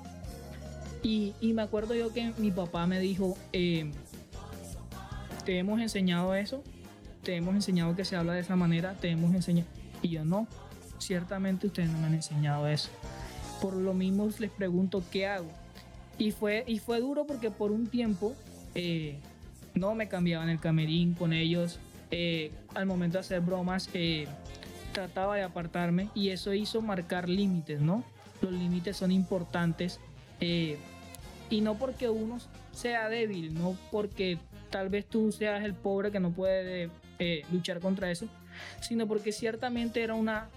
Y, 1.02 1.34
y 1.42 1.54
me 1.54 1.62
acuerdo 1.62 1.94
yo 1.96 2.14
que 2.14 2.34
mi 2.38 2.52
papá 2.52 2.88
me 2.88 3.00
dijo, 3.00 3.38
eh, 3.54 3.92
te 5.46 5.58
hemos 5.58 5.80
enseñado 5.80 6.36
eso, 6.36 6.64
te 7.24 7.36
hemos 7.36 7.56
enseñado 7.56 7.96
que 7.96 8.06
se 8.06 8.16
habla 8.16 8.34
de 8.34 8.42
esa 8.42 8.56
manera, 8.56 8.94
te 8.94 9.10
hemos 9.10 9.34
enseñado. 9.34 9.70
Y 10.02 10.10
yo 10.10 10.26
no, 10.26 10.48
ciertamente 11.00 11.68
ustedes 11.68 11.90
no 11.90 12.00
me 12.00 12.08
han 12.08 12.14
enseñado 12.16 12.68
eso 12.68 12.90
por 13.62 13.74
lo 13.74 13.94
mismo 13.94 14.30
les 14.40 14.52
pregunto 14.52 15.04
qué 15.12 15.28
hago. 15.28 15.50
Y 16.18 16.32
fue, 16.32 16.64
y 16.68 16.80
fue 16.80 17.00
duro 17.00 17.26
porque 17.26 17.52
por 17.52 17.72
un 17.72 17.88
tiempo 17.88 18.36
eh, 18.74 19.18
no 19.74 19.96
me 19.96 20.08
cambiaban 20.08 20.50
el 20.50 20.60
camerín 20.60 21.14
con 21.14 21.34
ellos. 21.34 21.80
Eh, 22.12 22.52
al 22.74 22.86
momento 22.86 23.18
de 23.18 23.22
hacer 23.22 23.42
bromas, 23.42 23.90
eh, 23.94 24.28
trataba 24.94 25.36
de 25.36 25.44
apartarme 25.44 26.10
y 26.14 26.30
eso 26.30 26.54
hizo 26.54 26.82
marcar 26.82 27.28
límites, 27.28 27.82
¿no? 27.82 28.04
Los 28.42 28.54
límites 28.54 28.98
son 28.98 29.12
importantes 29.12 30.00
y 30.40 31.62
no 31.62 31.76
porque 31.76 32.10
uno 32.10 32.38
sea 32.72 33.10
débil, 33.10 33.54
no 33.54 33.76
porque 33.92 34.38
tal 34.70 34.90
vez 34.90 35.06
tú 35.06 35.32
seas 35.32 35.64
el 35.64 35.74
pobre 35.74 36.12
que 36.12 36.20
no 36.20 36.32
puede 36.32 36.90
luchar 37.52 37.80
contra 37.80 38.12
eso, 38.12 38.28
sino 38.82 39.08
porque 39.08 39.32
ciertamente 39.32 40.04
era 40.04 40.14
una 40.14 40.50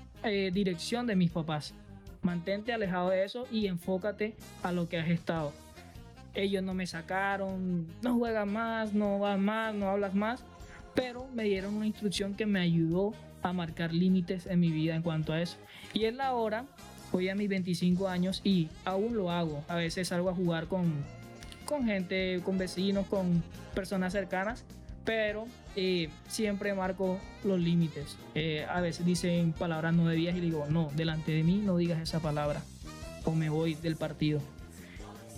dirección 0.53 1.07
de 1.07 1.17
mis 1.17 1.31
papás 1.31 1.75
mantente 2.23 2.73
alejado 2.73 3.11
de 3.11 3.25
eso 3.25 3.47
y 3.51 3.67
enfócate 3.67 4.35
a 4.63 4.73
lo 4.73 4.89
que 4.89 4.99
has 4.99 5.09
estado. 5.09 5.53
Ellos 6.35 6.63
no 6.63 6.75
me 6.75 6.87
sacaron, 6.87 7.87
no 8.03 8.15
juegas 8.17 8.47
más, 8.47 8.93
no 8.93 9.19
vas 9.19 9.39
más, 9.39 9.75
no 9.75 9.89
hablas 9.89 10.15
más, 10.15 10.45
pero 10.95 11.27
me 11.35 11.45
dieron 11.45 11.75
una 11.75 11.87
instrucción 11.87 12.35
que 12.35 12.47
me 12.47 12.61
ayudó 12.61 13.13
a 13.43 13.53
marcar 13.53 13.93
límites 13.93 14.47
en 14.47 14.61
mi 14.61 14.71
vida 14.71 14.95
en 14.95 15.03
cuanto 15.03 15.33
a 15.33 15.41
eso. 15.41 15.57
Y 15.95 16.05
es 16.05 16.15
la 16.15 16.35
hora, 16.35 16.67
hoy 17.13 17.29
a 17.29 17.35
mis 17.35 17.49
25 17.49 18.09
años 18.09 18.41
y 18.45 18.69
aún 18.85 19.17
lo 19.17 19.31
hago. 19.31 19.65
A 19.69 19.77
veces 19.77 20.09
salgo 20.09 20.29
a 20.31 20.35
jugar 20.35 20.67
con, 20.67 20.93
con 21.69 21.85
gente, 21.85 22.41
con 22.45 22.57
vecinos, 22.57 23.07
con 23.07 23.43
personas 23.75 24.15
cercanas, 24.15 24.65
pero 25.05 25.47
eh, 25.77 26.09
siempre 26.27 26.73
marco 26.75 27.19
los 27.45 27.61
límites. 27.61 28.17
Eh, 28.35 28.67
a 28.69 28.81
veces 28.81 29.05
dicen 29.05 29.53
palabras 29.53 29.95
no 29.95 30.09
debidas 30.09 30.35
y 30.35 30.41
digo, 30.41 30.65
no, 30.71 30.91
delante 30.97 31.33
de 31.33 31.43
mí 31.43 31.61
no 31.63 31.77
digas 31.77 32.01
esa 32.01 32.21
palabra 32.21 32.63
o 33.25 33.33
me 33.33 33.51
voy 33.51 33.75
del 33.75 33.97
partido. 33.97 34.41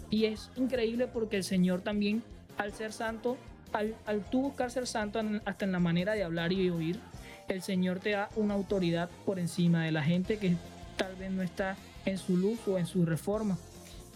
Y 0.09 0.27
es 0.27 0.51
increíble 0.57 1.09
porque 1.09 1.37
el 1.37 1.45
Señor 1.45 1.83
también, 1.83 2.23
al 2.57 2.73
ser 2.73 2.93
santo, 2.93 3.37
al, 3.73 3.95
tú 4.31 4.43
buscar 4.43 4.71
ser 4.71 4.87
santo 4.87 5.21
hasta 5.45 5.65
en 5.65 5.73
la 5.73 5.81
manera 5.81 6.15
de 6.15 6.23
hablar 6.23 6.53
y 6.53 6.71
oír, 6.71 7.01
el 7.49 7.63
Señor 7.63 7.99
te 7.99 8.11
da 8.11 8.29
una 8.37 8.55
autoridad 8.55 9.11
por 9.27 9.41
encima 9.41 9.85
de 9.85 9.91
la 9.91 10.05
gente 10.05 10.39
que 10.39 10.55
tal 10.97 11.17
vez 11.17 11.33
no 11.33 11.43
está 11.43 11.77
en 12.05 12.19
su 12.19 12.37
luz 12.37 12.61
o 12.69 12.79
en 12.79 12.87
su 12.87 13.05
reforma. 13.05 13.59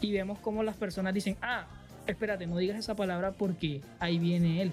Y 0.01 0.13
vemos 0.13 0.39
cómo 0.39 0.63
las 0.63 0.77
personas 0.77 1.15
dicen, 1.15 1.37
ah, 1.43 1.67
espérate, 2.07 2.47
no 2.47 2.59
digas 2.59 2.79
esa 2.79 2.95
palabra 2.95 3.33
porque 3.33 3.81
ahí 3.99 4.19
viene 4.19 4.63
Él 4.63 4.73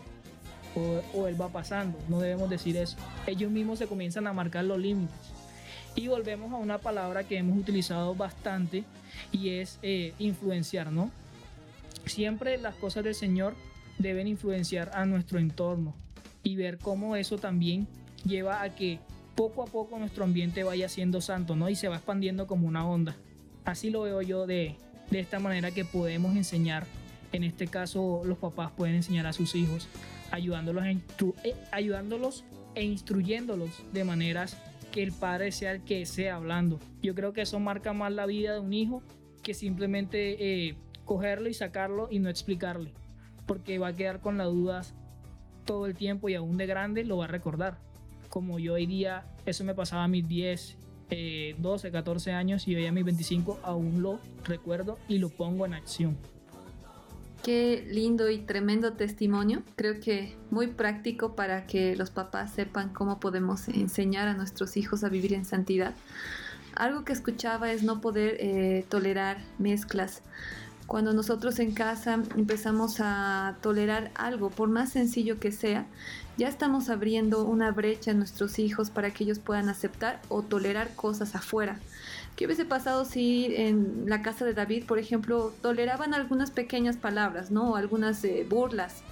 o, 1.13 1.27
él 1.27 1.39
va 1.39 1.49
pasando. 1.49 1.97
No 2.07 2.19
debemos 2.19 2.49
decir 2.49 2.77
eso. 2.77 2.97
Ellos 3.27 3.51
mismos 3.51 3.79
se 3.79 3.87
comienzan 3.87 4.27
a 4.27 4.33
marcar 4.33 4.65
los 4.65 4.79
límites. 4.79 5.15
Y 5.95 6.07
volvemos 6.07 6.51
a 6.53 6.55
una 6.55 6.77
palabra 6.77 7.23
que 7.25 7.37
hemos 7.37 7.57
utilizado 7.57 8.15
bastante 8.15 8.85
y 9.31 9.49
es 9.49 9.77
eh, 9.81 10.13
influenciar, 10.19 10.91
¿no? 10.91 11.11
Siempre 12.05 12.57
las 12.57 12.75
cosas 12.75 13.03
del 13.03 13.13
Señor 13.13 13.55
deben 13.97 14.27
influenciar 14.27 14.91
a 14.93 15.05
nuestro 15.05 15.37
entorno 15.37 15.93
y 16.43 16.55
ver 16.55 16.77
cómo 16.77 17.17
eso 17.17 17.37
también 17.37 17.87
lleva 18.23 18.63
a 18.63 18.73
que 18.73 18.99
poco 19.35 19.63
a 19.63 19.65
poco 19.65 19.99
nuestro 19.99 20.23
ambiente 20.23 20.63
vaya 20.63 20.87
siendo 20.87 21.19
santo, 21.19 21.57
¿no? 21.57 21.69
Y 21.69 21.75
se 21.75 21.89
va 21.89 21.97
expandiendo 21.97 22.47
como 22.47 22.67
una 22.67 22.87
onda. 22.87 23.15
Así 23.65 23.89
lo 23.89 24.03
veo 24.03 24.21
yo 24.21 24.47
de, 24.47 24.77
de 25.09 25.19
esta 25.19 25.39
manera 25.39 25.71
que 25.71 25.83
podemos 25.83 26.35
enseñar. 26.37 26.85
En 27.31 27.43
este 27.43 27.67
caso, 27.67 28.21
los 28.25 28.37
papás 28.37 28.71
pueden 28.71 28.95
enseñar 28.95 29.25
a 29.25 29.33
sus 29.33 29.55
hijos 29.55 29.87
ayudándolos, 30.31 30.85
eh, 30.85 31.55
ayudándolos 31.71 32.43
e 32.75 32.83
instruyéndolos 32.83 33.83
de 33.93 34.03
maneras 34.03 34.57
que 34.91 35.03
el 35.03 35.11
padre 35.11 35.51
sea 35.51 35.71
el 35.71 35.81
que 35.81 36.05
sea 36.05 36.35
hablando. 36.35 36.79
Yo 37.01 37.15
creo 37.15 37.33
que 37.33 37.41
eso 37.41 37.59
marca 37.59 37.93
más 37.93 38.11
la 38.11 38.25
vida 38.25 38.53
de 38.53 38.59
un 38.59 38.73
hijo 38.73 39.03
que 39.43 39.53
simplemente 39.53 40.67
eh, 40.67 40.75
cogerlo 41.05 41.49
y 41.49 41.53
sacarlo 41.53 42.07
y 42.11 42.19
no 42.19 42.29
explicarle, 42.29 42.93
porque 43.45 43.79
va 43.79 43.89
a 43.89 43.95
quedar 43.95 44.19
con 44.19 44.37
las 44.37 44.47
dudas 44.47 44.93
todo 45.65 45.85
el 45.85 45.95
tiempo 45.95 46.29
y 46.29 46.35
aún 46.35 46.57
de 46.57 46.65
grande 46.65 47.03
lo 47.05 47.17
va 47.17 47.25
a 47.25 47.29
recordar. 47.29 47.77
Como 48.29 48.59
yo 48.59 48.73
hoy 48.73 48.85
día, 48.85 49.25
eso 49.45 49.63
me 49.63 49.75
pasaba 49.75 50.05
a 50.05 50.07
mis 50.07 50.27
10, 50.27 50.77
12, 51.57 51.91
14 51.91 52.31
años 52.31 52.67
y 52.67 52.75
hoy 52.75 52.85
a 52.85 52.91
mis 52.91 53.03
25 53.03 53.59
aún 53.63 54.01
lo 54.01 54.19
recuerdo 54.45 54.97
y 55.07 55.17
lo 55.17 55.29
pongo 55.29 55.65
en 55.65 55.73
acción. 55.73 56.17
Qué 57.43 57.87
lindo 57.89 58.29
y 58.29 58.37
tremendo 58.37 58.93
testimonio. 58.93 59.63
Creo 59.75 59.99
que 59.99 60.37
muy 60.51 60.67
práctico 60.67 61.35
para 61.35 61.65
que 61.65 61.95
los 61.95 62.11
papás 62.11 62.51
sepan 62.51 62.89
cómo 62.93 63.19
podemos 63.19 63.67
enseñar 63.67 64.27
a 64.27 64.35
nuestros 64.35 64.77
hijos 64.77 65.03
a 65.03 65.09
vivir 65.09 65.33
en 65.33 65.43
santidad. 65.43 65.95
Algo 66.75 67.03
que 67.03 67.13
escuchaba 67.13 67.71
es 67.71 67.81
no 67.81 67.99
poder 67.99 68.37
eh, 68.39 68.85
tolerar 68.89 69.39
mezclas. 69.57 70.21
Cuando 70.85 71.13
nosotros 71.13 71.57
en 71.57 71.73
casa 71.73 72.21
empezamos 72.35 72.97
a 72.99 73.57
tolerar 73.61 74.11
algo, 74.13 74.51
por 74.51 74.69
más 74.69 74.91
sencillo 74.91 75.39
que 75.39 75.51
sea, 75.51 75.87
ya 76.37 76.47
estamos 76.47 76.89
abriendo 76.89 77.43
una 77.45 77.71
brecha 77.71 78.11
en 78.11 78.19
nuestros 78.19 78.59
hijos 78.59 78.91
para 78.91 79.11
que 79.11 79.23
ellos 79.23 79.39
puedan 79.39 79.67
aceptar 79.67 80.21
o 80.29 80.43
tolerar 80.43 80.93
cosas 80.95 81.33
afuera. 81.33 81.79
¿Qué 82.35 82.45
hubiese 82.45 82.65
pasado 82.65 83.05
si 83.05 83.53
en 83.55 84.05
la 84.07 84.21
casa 84.21 84.45
de 84.45 84.53
David, 84.53 84.85
por 84.85 84.99
ejemplo, 84.99 85.53
toleraban 85.61 86.13
algunas 86.13 86.49
pequeñas 86.51 86.97
palabras, 86.97 87.51
¿no? 87.51 87.75
algunas 87.75 88.23
eh, 88.23 88.45
burlas. 88.49 89.03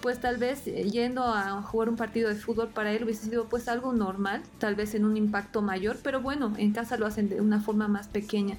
pues 0.00 0.20
tal 0.20 0.36
vez 0.36 0.66
eh, 0.66 0.88
yendo 0.90 1.22
a 1.22 1.62
jugar 1.62 1.88
un 1.88 1.96
partido 1.96 2.28
de 2.28 2.34
fútbol 2.34 2.68
para 2.68 2.92
él 2.92 3.04
hubiese 3.04 3.26
sido 3.26 3.48
pues 3.48 3.68
algo 3.68 3.92
normal, 3.92 4.42
tal 4.58 4.74
vez 4.74 4.94
en 4.94 5.04
un 5.04 5.16
impacto 5.16 5.62
mayor, 5.62 5.98
pero 6.02 6.20
bueno, 6.20 6.52
en 6.56 6.72
casa 6.72 6.96
lo 6.96 7.06
hacen 7.06 7.28
de 7.28 7.40
una 7.40 7.60
forma 7.60 7.88
más 7.88 8.08
pequeña. 8.08 8.56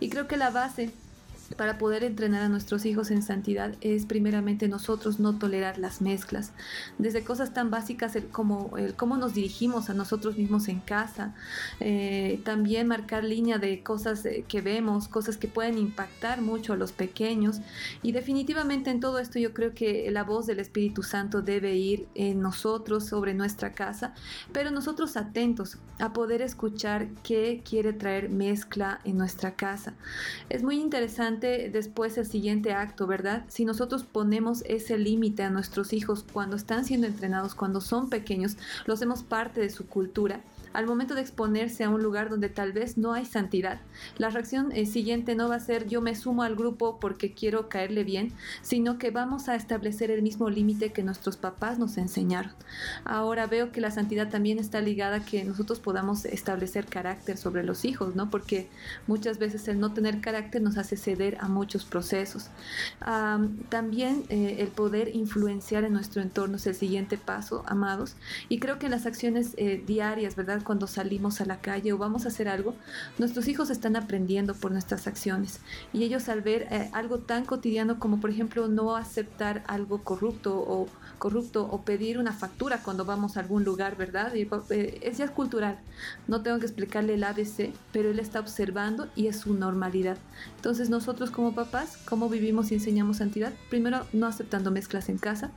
Y 0.00 0.10
creo 0.10 0.28
que 0.28 0.36
la 0.36 0.50
base 0.50 0.90
para 1.56 1.78
poder 1.78 2.04
entrenar 2.04 2.42
a 2.42 2.48
nuestros 2.48 2.84
hijos 2.86 3.10
en 3.10 3.22
santidad 3.22 3.74
es 3.80 4.06
primeramente 4.06 4.68
nosotros 4.68 5.20
no 5.20 5.38
tolerar 5.38 5.78
las 5.78 6.00
mezclas, 6.00 6.52
desde 6.98 7.24
cosas 7.24 7.52
tan 7.52 7.70
básicas 7.70 8.16
como 8.30 8.76
el 8.76 8.94
cómo 8.94 9.16
nos 9.16 9.34
dirigimos 9.34 9.90
a 9.90 9.94
nosotros 9.94 10.36
mismos 10.36 10.68
en 10.68 10.80
casa, 10.80 11.34
eh, 11.80 12.40
también 12.44 12.88
marcar 12.88 13.24
línea 13.24 13.58
de 13.58 13.82
cosas 13.82 14.24
eh, 14.24 14.44
que 14.46 14.60
vemos, 14.60 15.08
cosas 15.08 15.36
que 15.36 15.48
pueden 15.48 15.78
impactar 15.78 16.40
mucho 16.40 16.72
a 16.72 16.76
los 16.76 16.92
pequeños 16.92 17.60
y 18.02 18.12
definitivamente 18.12 18.90
en 18.90 19.00
todo 19.00 19.18
esto 19.18 19.38
yo 19.38 19.52
creo 19.52 19.74
que 19.74 20.10
la 20.10 20.24
voz 20.24 20.46
del 20.46 20.60
Espíritu 20.60 21.02
Santo 21.02 21.42
debe 21.42 21.74
ir 21.74 22.06
en 22.14 22.40
nosotros 22.40 23.06
sobre 23.06 23.34
nuestra 23.34 23.72
casa, 23.72 24.14
pero 24.52 24.70
nosotros 24.70 25.16
atentos 25.16 25.78
a 25.98 26.12
poder 26.12 26.42
escuchar 26.42 27.08
qué 27.22 27.62
quiere 27.68 27.92
traer 27.92 28.28
mezcla 28.28 29.00
en 29.04 29.16
nuestra 29.16 29.54
casa. 29.54 29.94
Es 30.48 30.62
muy 30.62 30.80
interesante 30.80 31.41
después 31.46 32.16
el 32.18 32.26
siguiente 32.26 32.72
acto, 32.72 33.06
¿verdad? 33.06 33.44
Si 33.48 33.64
nosotros 33.64 34.04
ponemos 34.04 34.62
ese 34.66 34.98
límite 34.98 35.42
a 35.42 35.50
nuestros 35.50 35.92
hijos 35.92 36.24
cuando 36.32 36.56
están 36.56 36.84
siendo 36.84 37.06
entrenados, 37.06 37.54
cuando 37.54 37.80
son 37.80 38.08
pequeños, 38.08 38.56
lo 38.86 38.94
hacemos 38.94 39.22
parte 39.22 39.60
de 39.60 39.70
su 39.70 39.86
cultura 39.86 40.40
al 40.72 40.86
momento 40.86 41.14
de 41.14 41.20
exponerse 41.20 41.84
a 41.84 41.90
un 41.90 42.02
lugar 42.02 42.28
donde 42.30 42.48
tal 42.48 42.72
vez 42.72 42.98
no 42.98 43.12
hay 43.12 43.24
santidad. 43.24 43.80
La 44.18 44.30
reacción 44.30 44.72
eh, 44.72 44.86
siguiente 44.86 45.34
no 45.34 45.48
va 45.48 45.56
a 45.56 45.60
ser 45.60 45.88
yo 45.88 46.00
me 46.00 46.14
sumo 46.14 46.42
al 46.42 46.56
grupo 46.56 46.98
porque 47.00 47.32
quiero 47.32 47.68
caerle 47.68 48.04
bien, 48.04 48.32
sino 48.62 48.98
que 48.98 49.10
vamos 49.10 49.48
a 49.48 49.54
establecer 49.54 50.10
el 50.10 50.22
mismo 50.22 50.50
límite 50.50 50.92
que 50.92 51.02
nuestros 51.02 51.36
papás 51.36 51.78
nos 51.78 51.96
enseñaron. 51.98 52.52
Ahora 53.04 53.46
veo 53.46 53.72
que 53.72 53.80
la 53.80 53.90
santidad 53.90 54.28
también 54.30 54.58
está 54.58 54.80
ligada 54.80 55.16
a 55.16 55.24
que 55.24 55.44
nosotros 55.44 55.80
podamos 55.80 56.24
establecer 56.24 56.86
carácter 56.86 57.36
sobre 57.36 57.62
los 57.62 57.84
hijos, 57.84 58.14
¿no? 58.14 58.30
Porque 58.30 58.68
muchas 59.06 59.38
veces 59.38 59.68
el 59.68 59.80
no 59.80 59.92
tener 59.92 60.20
carácter 60.20 60.62
nos 60.62 60.78
hace 60.78 60.96
ceder 60.96 61.36
a 61.40 61.48
muchos 61.48 61.84
procesos. 61.84 62.50
también 63.68 64.24
eh, 64.28 64.56
el 64.58 64.68
poder 64.68 65.14
influenciar 65.14 65.84
en 65.84 65.92
nuestro 65.92 66.22
entorno 66.22 66.56
es 66.56 66.66
el 66.66 66.74
siguiente 66.74 67.18
paso, 67.18 67.64
amados. 67.66 68.16
Y 68.48 68.58
creo 68.58 68.78
que 68.78 68.88
las 68.88 69.06
acciones 69.06 69.54
eh, 69.56 69.82
diarias, 69.86 70.36
¿verdad? 70.36 70.61
Cuando 70.62 70.86
salimos 70.86 71.40
a 71.40 71.44
la 71.44 71.60
calle 71.60 71.92
o 71.92 71.98
vamos 71.98 72.24
a 72.24 72.28
hacer 72.28 72.48
algo, 72.48 72.74
nuestros 73.18 73.48
hijos 73.48 73.70
están 73.70 73.96
aprendiendo 73.96 74.54
por 74.54 74.72
nuestras 74.72 75.06
acciones 75.06 75.60
y 75.92 76.04
ellos 76.04 76.28
al 76.28 76.40
ver 76.40 76.68
eh, 76.70 76.90
algo 76.92 77.18
tan 77.18 77.44
cotidiano 77.44 77.98
como 77.98 78.20
por 78.20 78.30
ejemplo 78.30 78.68
no 78.68 78.96
aceptar 78.96 79.62
algo 79.66 80.02
corrupto 80.02 80.58
o 80.58 80.86
corrupto 81.18 81.68
o 81.70 81.82
pedir 81.82 82.18
una 82.18 82.32
factura 82.32 82.82
cuando 82.82 83.04
vamos 83.04 83.36
a 83.36 83.40
algún 83.40 83.64
lugar, 83.64 83.96
¿verdad? 83.96 84.34
Y, 84.34 84.48
eh, 84.70 84.98
es 85.02 85.18
ya 85.18 85.28
cultural, 85.28 85.78
no 86.26 86.42
tengo 86.42 86.58
que 86.58 86.66
explicarle 86.66 87.14
el 87.14 87.24
ABC, 87.24 87.72
pero 87.92 88.10
él 88.10 88.18
está 88.18 88.40
observando 88.40 89.08
y 89.14 89.28
es 89.28 89.38
su 89.38 89.54
normalidad. 89.54 90.18
Entonces 90.56 90.90
nosotros 90.90 91.30
como 91.30 91.54
papás, 91.54 91.96
¿cómo 92.04 92.28
vivimos 92.28 92.72
y 92.72 92.74
enseñamos 92.74 93.18
santidad? 93.18 93.52
Primero, 93.70 94.06
no 94.12 94.26
aceptando 94.26 94.70
mezclas 94.70 95.08
en 95.08 95.18
casa, 95.18 95.50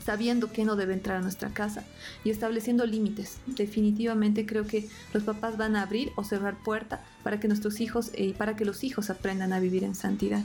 sabiendo 0.00 0.52
que 0.52 0.64
no 0.64 0.76
debe 0.76 0.94
entrar 0.94 1.18
a 1.18 1.20
nuestra 1.20 1.50
casa 1.50 1.84
y 2.24 2.30
estableciendo 2.30 2.86
límites. 2.86 3.38
Definitivamente 3.46 4.46
creo 4.46 4.66
que 4.66 4.88
los 5.12 5.22
papás 5.22 5.56
van 5.56 5.76
a 5.76 5.82
abrir 5.82 6.12
o 6.16 6.24
cerrar 6.24 6.56
puerta 6.62 7.04
para 7.22 7.40
que 7.40 7.48
nuestros 7.48 7.80
hijos 7.80 8.10
y 8.16 8.30
eh, 8.30 8.34
para 8.36 8.56
que 8.56 8.64
los 8.64 8.84
hijos 8.84 9.10
aprendan 9.10 9.52
a 9.52 9.60
vivir 9.60 9.84
en 9.84 9.94
santidad. 9.94 10.44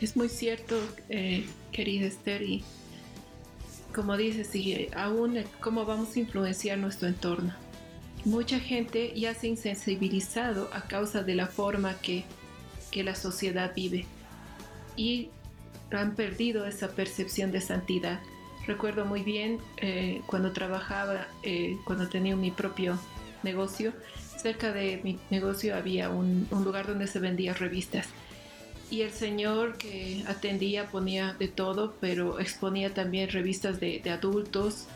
Es 0.00 0.16
muy 0.16 0.28
cierto, 0.28 0.76
eh, 1.08 1.46
querida 1.72 2.06
Esther, 2.06 2.42
y 2.42 2.64
como 3.94 4.16
dices, 4.16 4.54
y 4.54 4.88
aún 4.94 5.38
cómo 5.60 5.84
vamos 5.84 6.16
a 6.16 6.20
influenciar 6.20 6.78
nuestro 6.78 7.08
entorno. 7.08 7.52
Mucha 8.24 8.60
gente 8.60 9.12
ya 9.18 9.34
se 9.34 9.46
ha 9.46 9.50
insensibilizado 9.50 10.70
a 10.72 10.82
causa 10.82 11.22
de 11.22 11.34
la 11.34 11.46
forma 11.46 11.94
que, 12.00 12.24
que 12.90 13.02
la 13.02 13.14
sociedad 13.14 13.72
vive 13.74 14.06
y 14.96 15.30
han 15.90 16.14
perdido 16.14 16.66
esa 16.66 16.88
percepción 16.88 17.50
de 17.52 17.60
santidad 17.60 18.20
Recuerdo 18.66 19.04
muy 19.04 19.22
bien 19.22 19.58
eh, 19.78 20.22
cuando 20.26 20.52
trabajaba, 20.52 21.26
eh, 21.42 21.78
cuando 21.84 22.08
tenía 22.08 22.36
mi 22.36 22.50
propio 22.50 22.98
negocio, 23.42 23.92
cerca 24.36 24.72
de 24.72 25.00
mi 25.02 25.18
negocio 25.30 25.76
había 25.76 26.10
un, 26.10 26.46
lugar 26.50 26.86
donde 26.86 27.06
se 27.06 27.18
vendían 27.18 27.54
revistas. 27.54 28.08
Y 28.90 29.02
el 29.02 29.12
señor 29.12 29.78
que 29.78 30.24
atendía 30.26 30.86
ponía 30.86 31.34
de 31.34 31.48
todo, 31.48 31.94
pero 32.00 32.40
exponía 32.40 32.92
también 32.92 33.30
revistas 33.30 33.80
de, 33.80 34.02
adultos, 34.10 34.86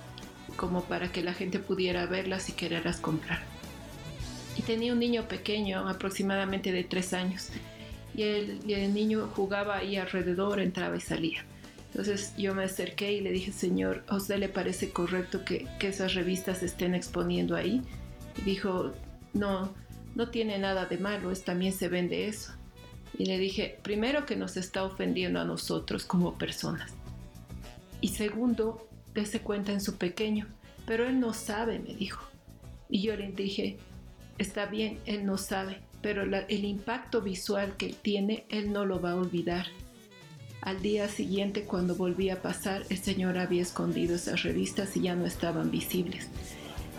como 0.57 0.85
para 0.85 1.11
que 1.11 1.23
la 1.23 1.33
gente 1.33 1.59
pudiera 1.59 2.07
verlas 2.07 2.49
y 2.49 2.53
quererlas 2.53 2.99
comprar. 2.99 3.41
Y 4.57 4.62
tenía 4.62 4.93
un 4.93 4.99
niño 4.99 5.27
pequeño, 5.27 5.89
aproximadamente 5.89 6.71
de 6.71 6.85
tres 6.85 7.12
años, 7.12 7.49
y 8.15 8.23
el, 8.23 8.61
y 8.67 8.75
el 8.75 8.95
niño 8.95 9.31
jugaba 9.35 9.77
ahí 9.77 9.97
alrededor, 9.97 10.61
entraba 10.61 10.97
y 10.97 11.01
salía. 11.01 11.45
Entonces 11.95 12.34
yo 12.36 12.57
me 12.57 12.64
acerqué 12.64 13.12
y 13.12 13.20
le 13.20 13.30
dije, 13.30 13.53
Señor, 13.53 14.03
¿a 14.09 14.16
usted 14.16 14.38
le 14.38 14.49
parece 14.49 14.90
correcto 14.90 15.45
que, 15.45 15.68
esas 15.80 16.14
revistas 16.14 16.64
estén 16.64 16.92
exponiendo 16.92 17.55
ahí? 17.55 17.82
Y 18.36 18.40
dijo, 18.40 18.90
no, 19.32 19.72
no 20.16 20.28
tiene 20.28 20.59
nada 20.59 20.86
de 20.86 20.99
malo, 20.99 21.30
es, 21.30 21.45
también 21.45 21.72
se 21.72 21.86
vende 21.86 22.26
eso. 22.26 22.53
Y 23.16 23.26
le 23.26 23.38
dije, 23.38 23.78
primero 23.82 24.26
que 24.26 24.34
nos 24.34 24.57
está 24.57 24.82
ofendiendo 24.82 25.40
a 25.40 25.45
nosotros 25.45 26.05
como 26.05 26.36
personas. 26.36 26.92
Y 28.01 28.09
segundo, 28.09 28.88
dése 29.14 29.38
cuenta 29.38 29.70
en 29.70 29.80
su 29.80 29.95
pequeño, 29.95 30.49
pero 30.86 31.07
él 31.07 31.20
no 31.20 31.32
sabe, 31.32 31.78
me 31.78 31.95
dijo. 31.95 32.24
Y 32.90 33.03
yo 33.03 33.14
le 33.14 33.30
dije, 33.30 33.78
está 34.38 34.66
bien, 34.66 34.99
él 35.07 35.24
no 35.24 35.38
sabe, 35.38 35.78
pero 36.03 36.24
el 36.24 36.64
impacto 36.64 37.22
visual 37.22 37.76
que 37.76 37.86
él 37.86 37.95
tiene, 37.95 38.47
él 38.49 38.72
no 38.72 38.84
lo 38.84 39.01
va 39.01 39.12
a 39.12 39.16
olvidar. 39.16 39.68
Al 40.65 40.81
día 40.81 41.09
siguiente, 41.09 41.65
cuando 41.65 41.95
volví 41.95 42.31
a 42.31 42.41
pasar, 42.41 42.85
el 42.89 42.97
Señor 42.97 43.37
había 43.37 43.61
escondido 43.61 44.15
esas 44.15 44.45
revistas 44.45 44.97
y 44.97 45.03
ya 45.03 45.15
no 45.15 45.27
estaban 45.27 45.71
visibles. 45.71 46.29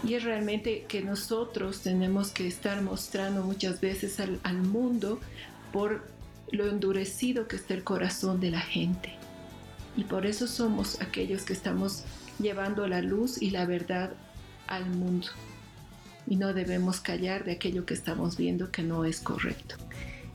Y 0.03 0.13
es 0.13 0.23
realmente 0.23 0.85
que 0.87 1.01
nosotros 1.01 1.81
tenemos 1.81 2.29
que 2.29 2.45
estar 2.45 2.83
mostrando 2.83 3.41
muchas 3.43 3.81
veces 3.81 4.19
al, 4.19 4.57
mundo 4.57 5.19
por 5.73 6.07
lo 6.51 6.69
endurecido 6.69 7.47
que 7.47 7.55
está 7.55 7.73
el 7.73 7.83
corazón 7.83 8.39
de 8.39 8.51
la 8.51 8.59
gente. 8.59 9.13
Y 9.97 10.03
por 10.03 10.27
eso 10.27 10.45
somos 10.45 11.01
aquellos 11.01 11.41
que 11.41 11.53
estamos 11.53 12.03
llevando 12.37 12.87
la 12.87 13.01
luz 13.01 13.41
y 13.41 13.49
la 13.49 13.65
verdad 13.65 14.13
al 14.67 14.87
mundo. 14.91 15.29
Y 16.27 16.35
no 16.35 16.53
debemos 16.53 16.99
callar 16.99 17.45
de 17.45 17.53
aquello 17.53 17.83
que 17.87 17.95
estamos 17.95 18.37
viendo 18.37 18.69
que 18.69 18.83
no 18.83 19.05
es 19.05 19.21
correcto. 19.21 19.75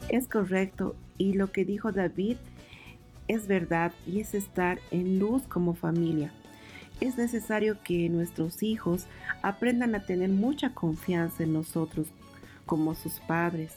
Es 0.08 0.26
correcto. 0.26 0.96
Y 1.16 1.34
lo 1.34 1.52
que 1.52 1.64
dijo 1.64 1.92
David 1.92 2.36
es 3.30 3.46
verdad 3.46 3.92
y 4.08 4.18
es 4.18 4.34
estar 4.34 4.80
en 4.90 5.20
luz 5.20 5.44
como 5.46 5.74
familia. 5.74 6.32
Es 7.00 7.16
necesario 7.16 7.78
que 7.84 8.08
nuestros 8.08 8.64
hijos 8.64 9.06
aprendan 9.40 9.94
a 9.94 10.04
tener 10.04 10.30
mucha 10.30 10.74
confianza 10.74 11.44
en 11.44 11.52
nosotros 11.52 12.08
como 12.66 12.96
sus 12.96 13.20
padres, 13.20 13.76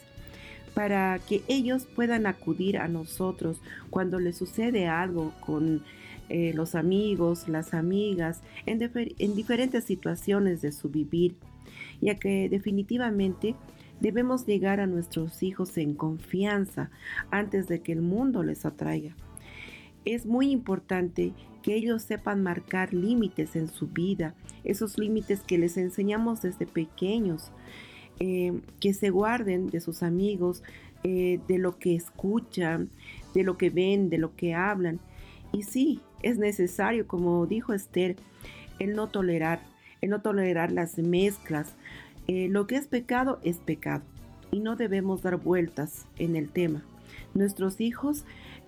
para 0.74 1.20
que 1.20 1.44
ellos 1.46 1.86
puedan 1.86 2.26
acudir 2.26 2.78
a 2.78 2.88
nosotros 2.88 3.60
cuando 3.90 4.18
les 4.18 4.36
sucede 4.36 4.88
algo 4.88 5.32
con 5.38 5.84
eh, 6.28 6.52
los 6.52 6.74
amigos, 6.74 7.48
las 7.48 7.74
amigas, 7.74 8.42
en, 8.66 8.90
en 8.92 9.36
diferentes 9.36 9.84
situaciones 9.84 10.62
de 10.62 10.72
su 10.72 10.88
vivir, 10.88 11.36
ya 12.00 12.16
que 12.16 12.48
definitivamente 12.48 13.54
debemos 14.00 14.46
llegar 14.46 14.80
a 14.80 14.88
nuestros 14.88 15.44
hijos 15.44 15.78
en 15.78 15.94
confianza 15.94 16.90
antes 17.30 17.68
de 17.68 17.82
que 17.82 17.92
el 17.92 18.02
mundo 18.02 18.42
les 18.42 18.66
atraiga 18.66 19.14
es 20.04 20.26
muy 20.26 20.50
importante 20.50 21.32
que 21.62 21.74
ellos 21.74 22.02
sepan 22.02 22.42
marcar 22.42 22.92
límites 22.92 23.56
en 23.56 23.68
su 23.68 23.88
vida, 23.88 24.34
esos 24.64 24.98
límites 24.98 25.40
que 25.40 25.58
les 25.58 25.76
enseñamos 25.76 26.42
desde 26.42 26.66
pequeños, 26.66 27.52
eh, 28.20 28.60
que 28.80 28.92
se 28.92 29.10
guarden 29.10 29.68
de 29.68 29.80
sus 29.80 30.02
amigos, 30.02 30.62
eh, 31.04 31.40
de 31.48 31.58
lo 31.58 31.78
que 31.78 31.94
escuchan, 31.94 32.90
de 33.34 33.42
lo 33.42 33.56
que 33.56 33.70
ven, 33.70 34.10
de 34.10 34.18
lo 34.18 34.34
que 34.36 34.54
hablan. 34.54 35.00
Y 35.52 35.62
sí, 35.62 36.00
es 36.22 36.38
necesario, 36.38 37.06
como 37.06 37.46
dijo 37.46 37.72
Esther, 37.72 38.16
el 38.78 38.94
no 38.94 39.08
tolerar, 39.08 39.60
el 40.00 40.10
no 40.10 40.20
tolerar 40.20 40.72
las 40.72 40.98
mezclas. 40.98 41.74
Eh, 42.26 42.48
lo 42.48 42.66
que 42.66 42.76
es 42.76 42.86
pecado 42.86 43.40
es 43.42 43.58
pecado 43.58 44.02
y 44.50 44.60
no 44.60 44.76
debemos 44.76 45.22
dar 45.22 45.36
vueltas 45.36 46.06
en 46.18 46.36
el 46.36 46.48
tema. 46.48 46.82
Nuestros 47.34 47.80
hijos 47.80 48.24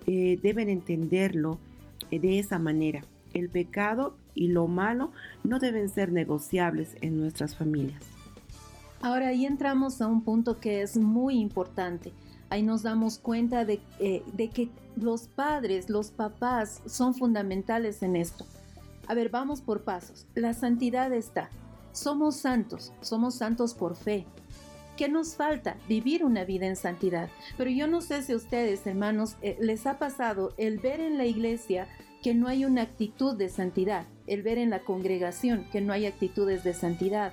eh, 0.07 0.39
deben 0.41 0.69
entenderlo 0.69 1.59
eh, 2.11 2.19
de 2.19 2.39
esa 2.39 2.59
manera. 2.59 3.03
El 3.33 3.49
pecado 3.49 4.15
y 4.33 4.47
lo 4.47 4.67
malo 4.67 5.11
no 5.43 5.59
deben 5.59 5.89
ser 5.89 6.11
negociables 6.11 6.95
en 7.01 7.19
nuestras 7.19 7.55
familias. 7.55 8.01
Ahora 9.01 9.27
ahí 9.27 9.45
entramos 9.45 10.01
a 10.01 10.07
un 10.07 10.23
punto 10.23 10.59
que 10.59 10.81
es 10.81 10.97
muy 10.97 11.37
importante. 11.37 12.13
Ahí 12.49 12.63
nos 12.63 12.83
damos 12.83 13.19
cuenta 13.19 13.65
de, 13.65 13.81
eh, 13.99 14.23
de 14.33 14.49
que 14.49 14.69
los 14.95 15.27
padres, 15.27 15.89
los 15.89 16.11
papás 16.11 16.81
son 16.85 17.13
fundamentales 17.13 18.01
en 18.01 18.15
esto. 18.15 18.45
A 19.07 19.13
ver, 19.13 19.29
vamos 19.29 19.61
por 19.61 19.83
pasos. 19.83 20.25
La 20.35 20.53
santidad 20.53 21.11
está. 21.13 21.49
Somos 21.91 22.37
santos, 22.37 22.93
somos 23.01 23.35
santos 23.35 23.73
por 23.73 23.95
fe. 23.95 24.25
¿Qué 24.97 25.07
nos 25.07 25.35
falta? 25.35 25.77
Vivir 25.87 26.25
una 26.25 26.43
vida 26.43 26.65
en 26.65 26.75
santidad. 26.75 27.29
Pero 27.55 27.69
yo 27.69 27.85
no 27.85 28.01
sé 28.01 28.23
si 28.23 28.33
a 28.33 28.35
ustedes, 28.35 28.87
hermanos, 28.87 29.37
eh, 29.43 29.55
les 29.61 29.85
ha 29.85 29.99
pasado 29.99 30.55
el 30.57 30.79
ver 30.79 30.99
en 31.01 31.19
la 31.19 31.25
iglesia 31.27 31.87
que 32.23 32.33
no 32.33 32.47
hay 32.47 32.65
una 32.65 32.81
actitud 32.81 33.37
de 33.37 33.49
santidad, 33.49 34.07
el 34.25 34.41
ver 34.41 34.57
en 34.57 34.71
la 34.71 34.79
congregación 34.79 35.67
que 35.71 35.81
no 35.81 35.93
hay 35.93 36.07
actitudes 36.07 36.63
de 36.63 36.73
santidad. 36.73 37.31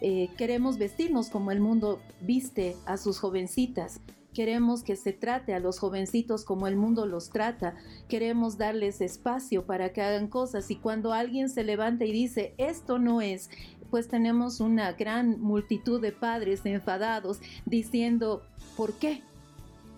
Eh, 0.00 0.30
queremos 0.38 0.78
vestirnos 0.78 1.28
como 1.28 1.50
el 1.50 1.60
mundo 1.60 2.00
viste 2.22 2.74
a 2.86 2.96
sus 2.96 3.18
jovencitas. 3.18 4.00
Queremos 4.34 4.82
que 4.82 4.96
se 4.96 5.12
trate 5.12 5.54
a 5.54 5.60
los 5.60 5.78
jovencitos 5.78 6.44
como 6.44 6.66
el 6.66 6.74
mundo 6.74 7.06
los 7.06 7.30
trata. 7.30 7.76
Queremos 8.08 8.58
darles 8.58 9.00
espacio 9.00 9.64
para 9.64 9.92
que 9.92 10.02
hagan 10.02 10.26
cosas. 10.26 10.70
Y 10.72 10.76
cuando 10.76 11.12
alguien 11.12 11.48
se 11.48 11.62
levanta 11.62 12.04
y 12.04 12.12
dice, 12.12 12.54
esto 12.58 12.98
no 12.98 13.20
es, 13.20 13.48
pues 13.94 14.08
tenemos 14.08 14.58
una 14.58 14.90
gran 14.94 15.40
multitud 15.40 16.00
de 16.00 16.10
padres 16.10 16.62
enfadados 16.66 17.38
diciendo, 17.64 18.42
¿por 18.76 18.94
qué? 18.94 19.22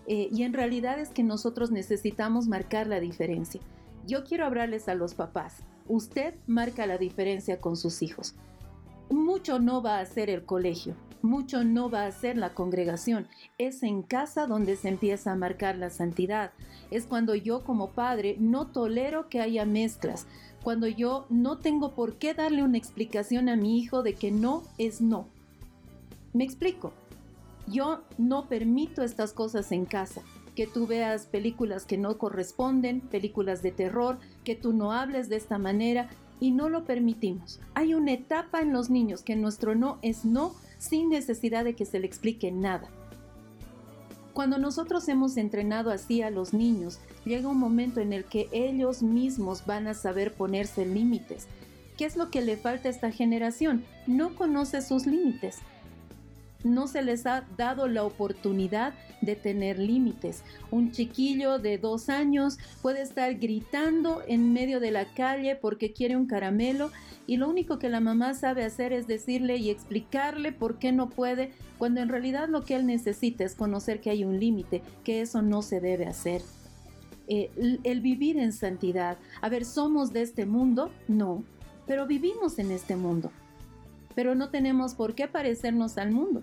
Eh, 0.06 0.28
y 0.30 0.42
en 0.42 0.52
realidad 0.52 1.00
es 1.00 1.08
que 1.08 1.22
nosotros 1.22 1.70
necesitamos 1.70 2.46
marcar 2.46 2.88
la 2.88 3.00
diferencia. 3.00 3.62
Yo 4.06 4.22
quiero 4.24 4.44
hablarles 4.44 4.90
a 4.90 4.94
los 4.94 5.14
papás. 5.14 5.62
Usted 5.88 6.34
marca 6.46 6.86
la 6.86 6.98
diferencia 6.98 7.58
con 7.58 7.74
sus 7.74 8.02
hijos. 8.02 8.34
Mucho 9.08 9.60
no 9.60 9.80
va 9.80 9.96
a 9.96 10.02
hacer 10.02 10.28
el 10.28 10.44
colegio, 10.44 10.94
mucho 11.22 11.64
no 11.64 11.88
va 11.88 12.04
a 12.04 12.12
ser 12.12 12.36
la 12.36 12.52
congregación. 12.52 13.26
Es 13.56 13.82
en 13.82 14.02
casa 14.02 14.46
donde 14.46 14.76
se 14.76 14.88
empieza 14.88 15.32
a 15.32 15.36
marcar 15.36 15.76
la 15.76 15.88
santidad. 15.88 16.52
Es 16.90 17.06
cuando 17.06 17.34
yo 17.34 17.64
como 17.64 17.92
padre 17.92 18.36
no 18.38 18.66
tolero 18.66 19.30
que 19.30 19.40
haya 19.40 19.64
mezclas. 19.64 20.26
Cuando 20.66 20.88
yo 20.88 21.26
no 21.30 21.58
tengo 21.58 21.92
por 21.92 22.14
qué 22.14 22.34
darle 22.34 22.64
una 22.64 22.76
explicación 22.76 23.48
a 23.48 23.54
mi 23.54 23.78
hijo 23.78 24.02
de 24.02 24.14
que 24.14 24.32
no 24.32 24.64
es 24.78 25.00
no. 25.00 25.28
Me 26.32 26.42
explico. 26.42 26.92
Yo 27.68 28.00
no 28.18 28.48
permito 28.48 29.04
estas 29.04 29.32
cosas 29.32 29.70
en 29.70 29.84
casa. 29.84 30.22
Que 30.56 30.66
tú 30.66 30.88
veas 30.88 31.26
películas 31.26 31.84
que 31.84 31.98
no 31.98 32.18
corresponden, 32.18 33.00
películas 33.00 33.62
de 33.62 33.70
terror, 33.70 34.18
que 34.42 34.56
tú 34.56 34.72
no 34.72 34.90
hables 34.90 35.28
de 35.28 35.36
esta 35.36 35.56
manera 35.56 36.08
y 36.40 36.50
no 36.50 36.68
lo 36.68 36.84
permitimos. 36.84 37.60
Hay 37.74 37.94
una 37.94 38.14
etapa 38.14 38.60
en 38.60 38.72
los 38.72 38.90
niños 38.90 39.22
que 39.22 39.36
nuestro 39.36 39.76
no 39.76 40.00
es 40.02 40.24
no 40.24 40.52
sin 40.78 41.10
necesidad 41.10 41.62
de 41.62 41.76
que 41.76 41.84
se 41.86 42.00
le 42.00 42.08
explique 42.08 42.50
nada. 42.50 42.88
Cuando 44.36 44.58
nosotros 44.58 45.08
hemos 45.08 45.38
entrenado 45.38 45.90
así 45.90 46.20
a 46.20 46.28
los 46.28 46.52
niños, 46.52 46.98
llega 47.24 47.48
un 47.48 47.56
momento 47.56 48.00
en 48.00 48.12
el 48.12 48.26
que 48.26 48.50
ellos 48.52 49.02
mismos 49.02 49.64
van 49.64 49.86
a 49.86 49.94
saber 49.94 50.34
ponerse 50.34 50.84
límites. 50.84 51.46
¿Qué 51.96 52.04
es 52.04 52.16
lo 52.18 52.30
que 52.30 52.42
le 52.42 52.58
falta 52.58 52.88
a 52.88 52.90
esta 52.90 53.10
generación? 53.10 53.82
No 54.06 54.34
conoce 54.34 54.82
sus 54.82 55.06
límites 55.06 55.60
no 56.64 56.88
se 56.88 57.02
les 57.02 57.26
ha 57.26 57.46
dado 57.56 57.88
la 57.88 58.04
oportunidad 58.04 58.94
de 59.20 59.36
tener 59.36 59.78
límites. 59.78 60.42
Un 60.70 60.92
chiquillo 60.92 61.58
de 61.58 61.78
dos 61.78 62.08
años 62.08 62.58
puede 62.82 63.02
estar 63.02 63.34
gritando 63.34 64.22
en 64.26 64.52
medio 64.52 64.80
de 64.80 64.90
la 64.90 65.06
calle 65.06 65.56
porque 65.56 65.92
quiere 65.92 66.16
un 66.16 66.26
caramelo 66.26 66.90
y 67.26 67.36
lo 67.38 67.48
único 67.48 67.78
que 67.78 67.88
la 67.88 68.00
mamá 68.00 68.34
sabe 68.34 68.64
hacer 68.64 68.92
es 68.92 69.06
decirle 69.06 69.56
y 69.56 69.70
explicarle 69.70 70.52
por 70.52 70.78
qué 70.78 70.92
no 70.92 71.10
puede, 71.10 71.52
cuando 71.78 72.00
en 72.00 72.08
realidad 72.08 72.48
lo 72.48 72.64
que 72.64 72.76
él 72.76 72.86
necesita 72.86 73.44
es 73.44 73.54
conocer 73.54 74.00
que 74.00 74.10
hay 74.10 74.24
un 74.24 74.38
límite, 74.38 74.82
que 75.04 75.20
eso 75.20 75.42
no 75.42 75.62
se 75.62 75.80
debe 75.80 76.06
hacer. 76.06 76.42
Eh, 77.28 77.50
el 77.82 78.00
vivir 78.00 78.38
en 78.38 78.52
santidad. 78.52 79.18
A 79.40 79.48
ver, 79.48 79.64
¿somos 79.64 80.12
de 80.12 80.22
este 80.22 80.46
mundo? 80.46 80.92
No, 81.08 81.42
pero 81.86 82.06
vivimos 82.06 82.60
en 82.60 82.70
este 82.70 82.94
mundo. 82.94 83.32
Pero 84.16 84.34
no 84.34 84.48
tenemos 84.48 84.94
por 84.94 85.14
qué 85.14 85.28
parecernos 85.28 85.96
al 85.98 86.10
mundo 86.10 86.42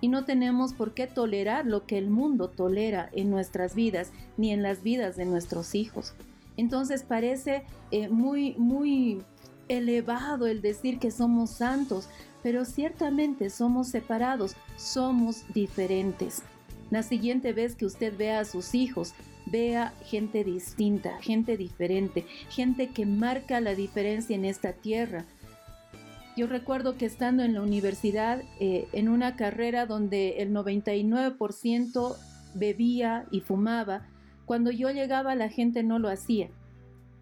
y 0.00 0.08
no 0.08 0.24
tenemos 0.24 0.74
por 0.74 0.94
qué 0.94 1.08
tolerar 1.08 1.66
lo 1.66 1.86
que 1.86 1.98
el 1.98 2.10
mundo 2.10 2.48
tolera 2.48 3.08
en 3.12 3.30
nuestras 3.30 3.74
vidas 3.74 4.12
ni 4.36 4.52
en 4.52 4.62
las 4.62 4.84
vidas 4.84 5.16
de 5.16 5.24
nuestros 5.24 5.74
hijos. 5.74 6.14
Entonces 6.56 7.02
parece 7.02 7.64
eh, 7.90 8.08
muy, 8.08 8.54
muy 8.58 9.22
elevado 9.68 10.46
el 10.46 10.60
decir 10.60 10.98
que 10.98 11.10
somos 11.10 11.50
santos, 11.50 12.08
pero 12.42 12.64
ciertamente 12.64 13.48
somos 13.50 13.88
separados, 13.88 14.56
somos 14.76 15.44
diferentes. 15.54 16.42
La 16.90 17.02
siguiente 17.02 17.52
vez 17.52 17.74
que 17.74 17.86
usted 17.86 18.16
vea 18.16 18.40
a 18.40 18.44
sus 18.44 18.74
hijos, 18.74 19.14
vea 19.46 19.94
gente 20.04 20.44
distinta, 20.44 21.16
gente 21.22 21.56
diferente, 21.56 22.26
gente 22.50 22.90
que 22.90 23.06
marca 23.06 23.60
la 23.60 23.74
diferencia 23.74 24.36
en 24.36 24.44
esta 24.44 24.74
tierra, 24.74 25.24
yo 26.36 26.46
recuerdo 26.46 26.96
que 26.96 27.06
estando 27.06 27.42
en 27.44 27.54
la 27.54 27.62
universidad, 27.62 28.42
eh, 28.58 28.88
en 28.92 29.08
una 29.08 29.36
carrera 29.36 29.86
donde 29.86 30.42
el 30.42 30.52
99% 30.52 32.16
bebía 32.54 33.26
y 33.30 33.40
fumaba, 33.40 34.06
cuando 34.44 34.70
yo 34.70 34.90
llegaba 34.90 35.34
la 35.34 35.48
gente 35.48 35.82
no 35.82 35.98
lo 35.98 36.08
hacía. 36.08 36.48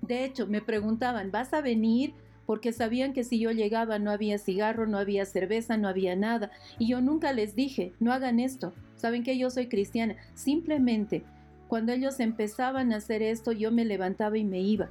De 0.01 0.25
hecho, 0.25 0.47
me 0.47 0.63
preguntaban, 0.63 1.31
¿vas 1.31 1.53
a 1.53 1.61
venir? 1.61 2.15
Porque 2.47 2.73
sabían 2.73 3.13
que 3.13 3.23
si 3.23 3.39
yo 3.39 3.51
llegaba 3.53 3.99
no 3.99 4.11
había 4.11 4.39
cigarro, 4.39 4.87
no 4.87 4.99
había 4.99 5.25
cerveza, 5.27 5.77
no 5.77 5.89
había 5.89 6.17
nada. 6.17 6.51
Y 6.79 6.89
yo 6.89 7.01
nunca 7.01 7.33
les 7.33 7.55
dije, 7.55 7.93
no 8.01 8.13
hagan 8.13 8.41
esto. 8.41 8.73
Saben 8.97 9.23
que 9.23 9.39
yo 9.39 9.51
soy 9.51 9.69
cristiana. 9.69 10.17
Simplemente, 10.35 11.23
cuando 11.69 11.93
ellos 11.93 12.19
empezaban 12.19 12.93
a 12.93 12.97
hacer 12.97 13.23
esto, 13.23 13.53
yo 13.53 13.71
me 13.71 13.85
levantaba 13.85 14.39
y 14.39 14.45
me 14.45 14.61
iba 14.61 14.91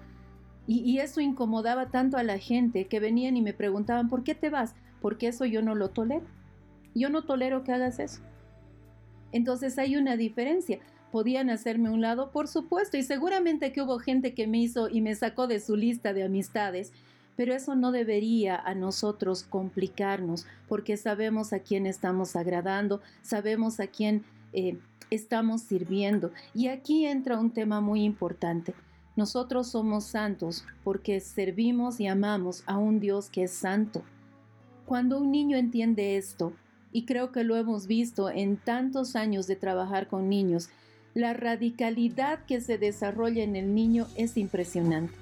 y, 0.67 0.99
eso 0.99 1.21
incomodaba 1.21 1.89
tanto 1.89 2.17
a 2.17 2.23
la 2.23 2.37
gente 2.37 2.87
que 2.87 2.99
venían 2.99 3.35
y 3.35 3.41
me 3.41 3.53
preguntaban, 3.53 4.07
¿por 4.09 4.23
qué 4.23 4.35
te 4.35 4.49
vas? 4.49 4.75
Porque 5.01 5.27
eso 5.27 5.45
yo 5.45 5.61
no 5.61 5.75
lo 5.75 5.89
tolero. 5.89 6.25
Yo 6.93 7.09
no 7.09 7.23
tolero 7.23 7.63
que 7.63 7.73
hagas 7.73 7.99
eso. 7.99 8.21
Entonces 9.31 9.77
hay 9.77 9.95
una 9.95 10.17
diferencia. 10.17 10.79
Podían 11.11 11.49
hacerme 11.49 11.89
un 11.89 12.01
lado, 12.01 12.31
por 12.31 12.47
supuesto, 12.47 12.95
y 12.97 13.03
seguramente 13.03 13.73
que 13.73 13.81
hubo 13.81 13.99
gente 13.99 14.33
que 14.33 14.47
me 14.47 14.59
hizo 14.59 14.87
y 14.87 15.01
me 15.01 15.15
sacó 15.15 15.47
de 15.47 15.59
su 15.59 15.75
lista 15.75 16.13
de 16.13 16.23
amistades, 16.23 16.93
pero 17.35 17.53
eso 17.53 17.75
no 17.75 17.91
debería 17.91 18.55
a 18.55 18.75
nosotros 18.75 19.43
complicarnos, 19.43 20.45
porque 20.67 20.95
sabemos 20.95 21.53
a 21.53 21.59
quién 21.59 21.85
estamos 21.85 22.35
agradando, 22.35 23.01
sabemos 23.23 23.79
a 23.79 23.87
quién 23.87 24.23
eh, 24.53 24.77
estamos 25.09 25.61
sirviendo. 25.61 26.31
Y 26.53 26.67
aquí 26.67 27.05
entra 27.05 27.39
un 27.39 27.51
tema 27.51 27.81
muy 27.81 28.03
importante. 28.03 28.73
Nosotros 29.21 29.67
somos 29.67 30.05
santos 30.05 30.65
porque 30.83 31.19
servimos 31.19 31.99
y 31.99 32.07
amamos 32.07 32.63
a 32.65 32.79
un 32.79 32.99
Dios 32.99 33.29
que 33.29 33.43
es 33.43 33.51
santo. 33.51 34.01
Cuando 34.87 35.19
un 35.19 35.31
niño 35.31 35.57
entiende 35.57 36.17
esto, 36.17 36.53
y 36.91 37.05
creo 37.05 37.31
que 37.31 37.43
lo 37.43 37.55
hemos 37.55 37.85
visto 37.85 38.31
en 38.31 38.57
tantos 38.57 39.15
años 39.15 39.45
de 39.45 39.55
trabajar 39.55 40.07
con 40.07 40.27
niños, 40.27 40.69
la 41.13 41.33
radicalidad 41.33 42.43
que 42.47 42.61
se 42.61 42.79
desarrolla 42.79 43.43
en 43.43 43.55
el 43.55 43.75
niño 43.75 44.07
es 44.15 44.37
impresionante. 44.37 45.13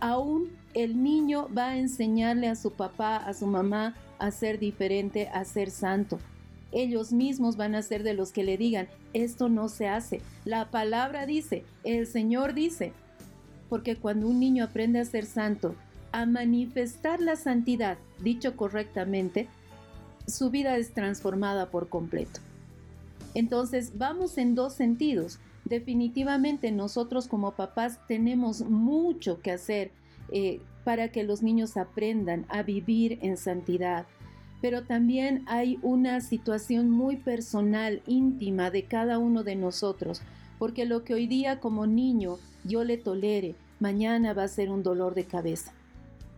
Aún 0.00 0.50
el 0.74 1.02
niño 1.02 1.48
va 1.56 1.68
a 1.68 1.78
enseñarle 1.78 2.48
a 2.48 2.56
su 2.56 2.72
papá, 2.72 3.16
a 3.16 3.32
su 3.32 3.46
mamá, 3.46 3.94
a 4.18 4.32
ser 4.32 4.58
diferente, 4.58 5.30
a 5.32 5.46
ser 5.46 5.70
santo. 5.70 6.18
Ellos 6.72 7.10
mismos 7.10 7.56
van 7.56 7.74
a 7.74 7.80
ser 7.80 8.02
de 8.02 8.12
los 8.12 8.32
que 8.32 8.44
le 8.44 8.58
digan, 8.58 8.86
esto 9.14 9.48
no 9.48 9.70
se 9.70 9.88
hace. 9.88 10.20
La 10.44 10.70
palabra 10.70 11.24
dice, 11.24 11.64
el 11.84 12.06
Señor 12.06 12.52
dice, 12.52 12.92
porque 13.68 13.96
cuando 13.96 14.28
un 14.28 14.40
niño 14.40 14.64
aprende 14.64 15.00
a 15.00 15.04
ser 15.04 15.26
santo, 15.26 15.74
a 16.12 16.26
manifestar 16.26 17.20
la 17.20 17.36
santidad, 17.36 17.98
dicho 18.20 18.56
correctamente, 18.56 19.48
su 20.26 20.50
vida 20.50 20.76
es 20.76 20.92
transformada 20.92 21.70
por 21.70 21.88
completo. 21.88 22.40
Entonces, 23.34 23.98
vamos 23.98 24.38
en 24.38 24.54
dos 24.54 24.74
sentidos. 24.74 25.38
Definitivamente 25.64 26.72
nosotros 26.72 27.28
como 27.28 27.52
papás 27.52 28.00
tenemos 28.08 28.62
mucho 28.62 29.40
que 29.40 29.50
hacer 29.50 29.90
eh, 30.32 30.60
para 30.84 31.08
que 31.08 31.22
los 31.22 31.42
niños 31.42 31.76
aprendan 31.76 32.46
a 32.48 32.62
vivir 32.62 33.18
en 33.22 33.36
santidad. 33.36 34.06
Pero 34.62 34.84
también 34.84 35.44
hay 35.46 35.78
una 35.82 36.20
situación 36.20 36.88
muy 36.88 37.16
personal, 37.16 38.02
íntima 38.06 38.70
de 38.70 38.84
cada 38.84 39.18
uno 39.18 39.42
de 39.42 39.56
nosotros, 39.56 40.22
porque 40.58 40.84
lo 40.84 41.04
que 41.04 41.14
hoy 41.14 41.26
día 41.26 41.60
como 41.60 41.86
niño 41.86 42.38
yo 42.64 42.84
le 42.84 42.96
tolere, 42.96 43.54
mañana 43.80 44.32
va 44.32 44.44
a 44.44 44.48
ser 44.48 44.70
un 44.70 44.82
dolor 44.82 45.14
de 45.14 45.24
cabeza. 45.24 45.72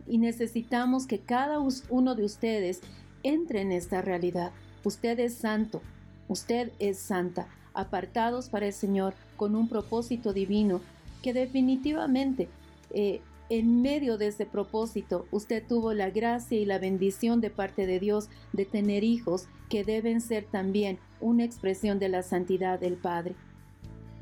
Y 0.07 0.17
necesitamos 0.17 1.05
que 1.05 1.19
cada 1.19 1.59
uno 1.89 2.15
de 2.15 2.25
ustedes 2.25 2.81
entre 3.23 3.61
en 3.61 3.71
esta 3.71 4.01
realidad. 4.01 4.51
Usted 4.83 5.19
es 5.19 5.33
santo, 5.33 5.81
usted 6.27 6.71
es 6.79 6.97
santa, 6.97 7.47
apartados 7.73 8.49
para 8.49 8.67
el 8.67 8.73
Señor 8.73 9.13
con 9.35 9.55
un 9.55 9.67
propósito 9.67 10.33
divino 10.33 10.81
que 11.21 11.33
definitivamente 11.33 12.47
eh, 12.91 13.21
en 13.49 13.81
medio 13.81 14.17
de 14.17 14.27
ese 14.27 14.45
propósito 14.45 15.25
usted 15.31 15.63
tuvo 15.67 15.93
la 15.93 16.11
gracia 16.11 16.57
y 16.57 16.65
la 16.65 16.77
bendición 16.77 17.41
de 17.41 17.49
parte 17.49 17.87
de 17.87 17.99
Dios 17.99 18.29
de 18.53 18.65
tener 18.65 19.03
hijos 19.03 19.47
que 19.69 19.83
deben 19.83 20.21
ser 20.21 20.45
también 20.45 20.99
una 21.19 21.43
expresión 21.43 21.99
de 21.99 22.09
la 22.09 22.23
santidad 22.23 22.79
del 22.79 22.93
Padre. 22.93 23.35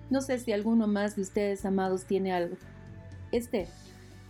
No 0.09 0.21
sé 0.21 0.39
si 0.39 0.51
alguno 0.51 0.87
más 0.87 1.15
de 1.15 1.21
ustedes, 1.21 1.65
amados, 1.65 2.05
tiene 2.05 2.31
algo. 2.33 2.55
Esther. 3.31 3.67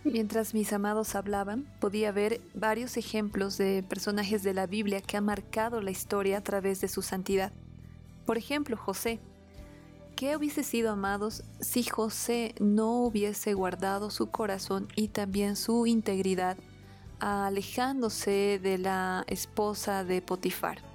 Mientras 0.04 0.54
mis 0.54 0.72
amados 0.72 1.14
hablaban, 1.14 1.66
podía 1.80 2.12
ver 2.12 2.40
varios 2.54 2.96
ejemplos 2.96 3.58
de 3.58 3.84
personajes 3.88 4.42
de 4.42 4.54
la 4.54 4.66
Biblia 4.66 5.00
que 5.00 5.16
han 5.16 5.24
marcado 5.24 5.80
la 5.80 5.90
historia 5.90 6.38
a 6.38 6.42
través 6.42 6.80
de 6.80 6.88
su 6.88 7.02
santidad. 7.02 7.52
Por 8.26 8.38
ejemplo, 8.38 8.76
José. 8.76 9.20
¿Qué 10.16 10.36
hubiese 10.36 10.64
sido, 10.64 10.90
amados, 10.90 11.44
si 11.60 11.84
José 11.84 12.54
no 12.58 13.04
hubiese 13.04 13.54
guardado 13.54 14.10
su 14.10 14.30
corazón 14.30 14.88
y 14.96 15.08
también 15.08 15.54
su 15.54 15.86
integridad, 15.86 16.56
alejándose 17.20 18.58
de 18.60 18.78
la 18.78 19.24
esposa 19.28 20.02
de 20.02 20.20
Potifar? 20.20 20.87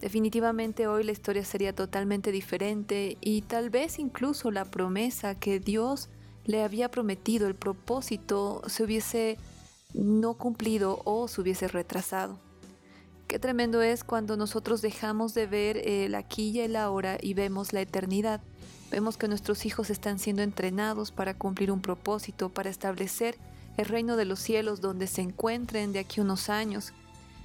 Definitivamente 0.00 0.86
hoy 0.86 1.04
la 1.04 1.12
historia 1.12 1.44
sería 1.44 1.74
totalmente 1.74 2.32
diferente 2.32 3.18
y 3.20 3.42
tal 3.42 3.68
vez 3.68 3.98
incluso 3.98 4.50
la 4.50 4.64
promesa 4.64 5.34
que 5.34 5.60
Dios 5.60 6.08
le 6.46 6.62
había 6.62 6.90
prometido, 6.90 7.46
el 7.46 7.54
propósito 7.54 8.62
se 8.66 8.82
hubiese 8.82 9.36
no 9.92 10.34
cumplido 10.34 11.02
o 11.04 11.28
se 11.28 11.42
hubiese 11.42 11.68
retrasado. 11.68 12.38
Qué 13.28 13.38
tremendo 13.38 13.82
es 13.82 14.02
cuando 14.02 14.38
nosotros 14.38 14.80
dejamos 14.80 15.34
de 15.34 15.46
ver 15.46 15.76
el 15.76 16.14
aquí 16.14 16.48
y 16.48 16.60
el 16.60 16.76
ahora 16.76 17.18
y 17.20 17.34
vemos 17.34 17.72
la 17.72 17.82
eternidad. 17.82 18.40
Vemos 18.90 19.18
que 19.18 19.28
nuestros 19.28 19.66
hijos 19.66 19.90
están 19.90 20.18
siendo 20.18 20.42
entrenados 20.42 21.12
para 21.12 21.34
cumplir 21.34 21.70
un 21.70 21.82
propósito, 21.82 22.48
para 22.48 22.70
establecer 22.70 23.36
el 23.76 23.84
reino 23.84 24.16
de 24.16 24.24
los 24.24 24.40
cielos 24.40 24.80
donde 24.80 25.06
se 25.06 25.20
encuentren 25.20 25.92
de 25.92 26.00
aquí 26.00 26.20
unos 26.20 26.48
años. 26.48 26.92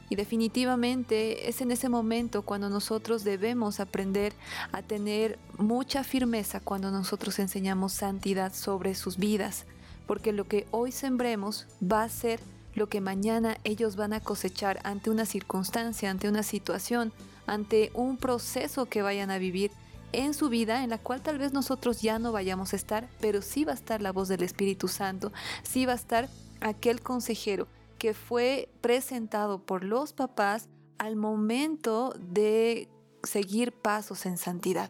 Y 0.09 0.15
definitivamente 0.15 1.49
es 1.49 1.61
en 1.61 1.71
ese 1.71 1.89
momento 1.89 2.43
cuando 2.43 2.69
nosotros 2.69 3.23
debemos 3.23 3.79
aprender 3.79 4.33
a 4.71 4.81
tener 4.81 5.39
mucha 5.57 6.03
firmeza 6.03 6.59
cuando 6.59 6.91
nosotros 6.91 7.39
enseñamos 7.39 7.93
santidad 7.93 8.53
sobre 8.53 8.93
sus 8.93 9.17
vidas, 9.17 9.65
porque 10.05 10.31
lo 10.31 10.47
que 10.47 10.67
hoy 10.71 10.91
sembremos 10.91 11.65
va 11.81 12.03
a 12.03 12.09
ser 12.09 12.39
lo 12.75 12.87
que 12.87 13.01
mañana 13.01 13.57
ellos 13.63 13.95
van 13.95 14.13
a 14.13 14.19
cosechar 14.19 14.79
ante 14.83 15.09
una 15.09 15.25
circunstancia, 15.25 16.11
ante 16.11 16.29
una 16.29 16.43
situación, 16.43 17.11
ante 17.47 17.89
un 17.93 18.17
proceso 18.17 18.85
que 18.85 19.01
vayan 19.01 19.31
a 19.31 19.37
vivir 19.37 19.71
en 20.11 20.33
su 20.33 20.49
vida 20.49 20.83
en 20.83 20.89
la 20.89 20.97
cual 20.97 21.21
tal 21.21 21.37
vez 21.37 21.51
nosotros 21.51 22.01
ya 22.01 22.19
no 22.19 22.31
vayamos 22.31 22.73
a 22.73 22.75
estar, 22.75 23.09
pero 23.19 23.41
sí 23.41 23.65
va 23.65 23.71
a 23.71 23.75
estar 23.75 24.01
la 24.01 24.11
voz 24.11 24.27
del 24.27 24.43
Espíritu 24.43 24.87
Santo, 24.87 25.31
sí 25.63 25.85
va 25.85 25.93
a 25.93 25.95
estar 25.95 26.29
aquel 26.61 27.01
consejero 27.01 27.67
que 27.97 28.13
fue 28.13 28.69
presentado 28.81 29.65
por 29.65 29.83
los 29.83 30.13
papás 30.13 30.69
al 30.97 31.15
momento 31.15 32.13
de 32.19 32.89
seguir 33.23 33.73
pasos 33.73 34.25
en 34.25 34.37
santidad. 34.37 34.89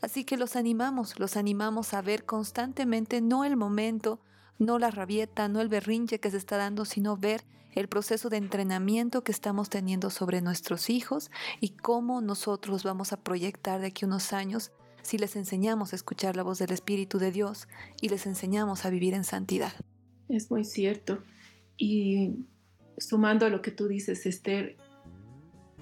Así 0.00 0.24
que 0.24 0.36
los 0.36 0.56
animamos, 0.56 1.18
los 1.18 1.36
animamos 1.36 1.94
a 1.94 2.02
ver 2.02 2.24
constantemente 2.24 3.20
no 3.20 3.44
el 3.44 3.56
momento, 3.56 4.20
no 4.58 4.78
la 4.78 4.90
rabieta, 4.90 5.48
no 5.48 5.60
el 5.60 5.68
berrinche 5.68 6.20
que 6.20 6.30
se 6.30 6.36
está 6.36 6.56
dando, 6.56 6.84
sino 6.84 7.16
ver 7.16 7.44
el 7.72 7.88
proceso 7.88 8.28
de 8.28 8.36
entrenamiento 8.36 9.24
que 9.24 9.32
estamos 9.32 9.68
teniendo 9.68 10.10
sobre 10.10 10.42
nuestros 10.42 10.90
hijos 10.90 11.30
y 11.60 11.70
cómo 11.70 12.20
nosotros 12.20 12.84
vamos 12.84 13.12
a 13.12 13.16
proyectar 13.16 13.80
de 13.80 13.88
aquí 13.88 14.04
unos 14.04 14.32
años 14.32 14.72
si 15.02 15.18
les 15.18 15.36
enseñamos 15.36 15.92
a 15.92 15.96
escuchar 15.96 16.36
la 16.36 16.42
voz 16.42 16.58
del 16.58 16.72
Espíritu 16.72 17.18
de 17.18 17.32
Dios 17.32 17.68
y 18.00 18.08
les 18.08 18.26
enseñamos 18.26 18.84
a 18.84 18.90
vivir 18.90 19.14
en 19.14 19.24
santidad. 19.24 19.72
Es 20.28 20.50
muy 20.50 20.64
cierto. 20.64 21.22
Y 21.76 22.46
sumando 22.98 23.46
a 23.46 23.50
lo 23.50 23.62
que 23.62 23.70
tú 23.70 23.88
dices, 23.88 24.26
Esther, 24.26 24.76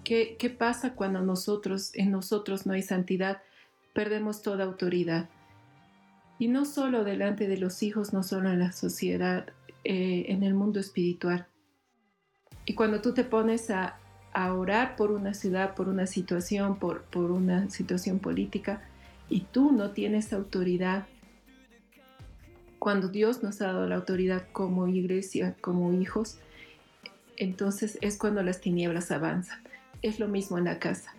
¿qué, 0.05 0.37
¿qué, 0.39 0.51
pasa 0.51 0.95
cuando 0.95 1.21
nosotros, 1.21 1.93
en 1.95 2.11
nosotros 2.11 2.67
no 2.67 2.73
hay 2.73 2.83
santidad? 2.83 3.43
Perdemos 3.95 4.43
toda 4.43 4.65
autoridad. 4.65 5.29
Y 6.39 6.49
no 6.49 6.65
solo 6.65 7.05
delante 7.05 7.47
de 7.47 7.59
los 7.59 7.83
hijos, 7.83 8.13
no 8.13 8.23
solo 8.23 8.51
en 8.51 8.59
la 8.59 8.73
sociedad, 8.73 9.53
eh, 9.85 10.27
en 10.29 10.43
el 10.43 10.55
mundo 10.55 10.81
espiritual. 10.81 11.47
Y 12.65 12.75
cuando 12.75 13.01
tú 13.01 13.15
te 13.15 13.25
pones 13.25 13.71
a, 13.71 13.99
a 14.33 14.55
orar 14.55 14.97
por 14.97 15.11
una 15.11 15.35
ciudad, 15.35 15.75
por 15.75 15.89
una 15.89 16.07
situación, 16.07 16.79
por, 16.79 17.03
por 17.05 17.31
una 17.31 17.69
situación 17.71 18.19
política, 18.19 18.83
y 19.29 19.41
tú 19.53 19.73
no 19.73 19.91
tienes 19.91 20.33
autoridad, 20.33 21.07
cuando 22.83 23.07
Dios 23.07 23.45
nos 23.45 23.63
ha 23.63 23.67
dado 23.67 23.87
la 23.87 23.95
autoridad 23.95 24.45
como 24.51 24.89
iglesia, 24.89 25.55
como 25.61 25.93
hijos, 25.93 26.39
entonces 27.37 27.97
es 28.01 28.19
cuando 28.19 28.43
las 28.43 28.61
tinieblas 28.61 29.13
avanzan. 29.13 29.63
Es 30.03 30.19
lo 30.19 30.27
mismo 30.27 30.59
en 30.59 30.65
la 30.65 30.81
casa. 30.81 31.15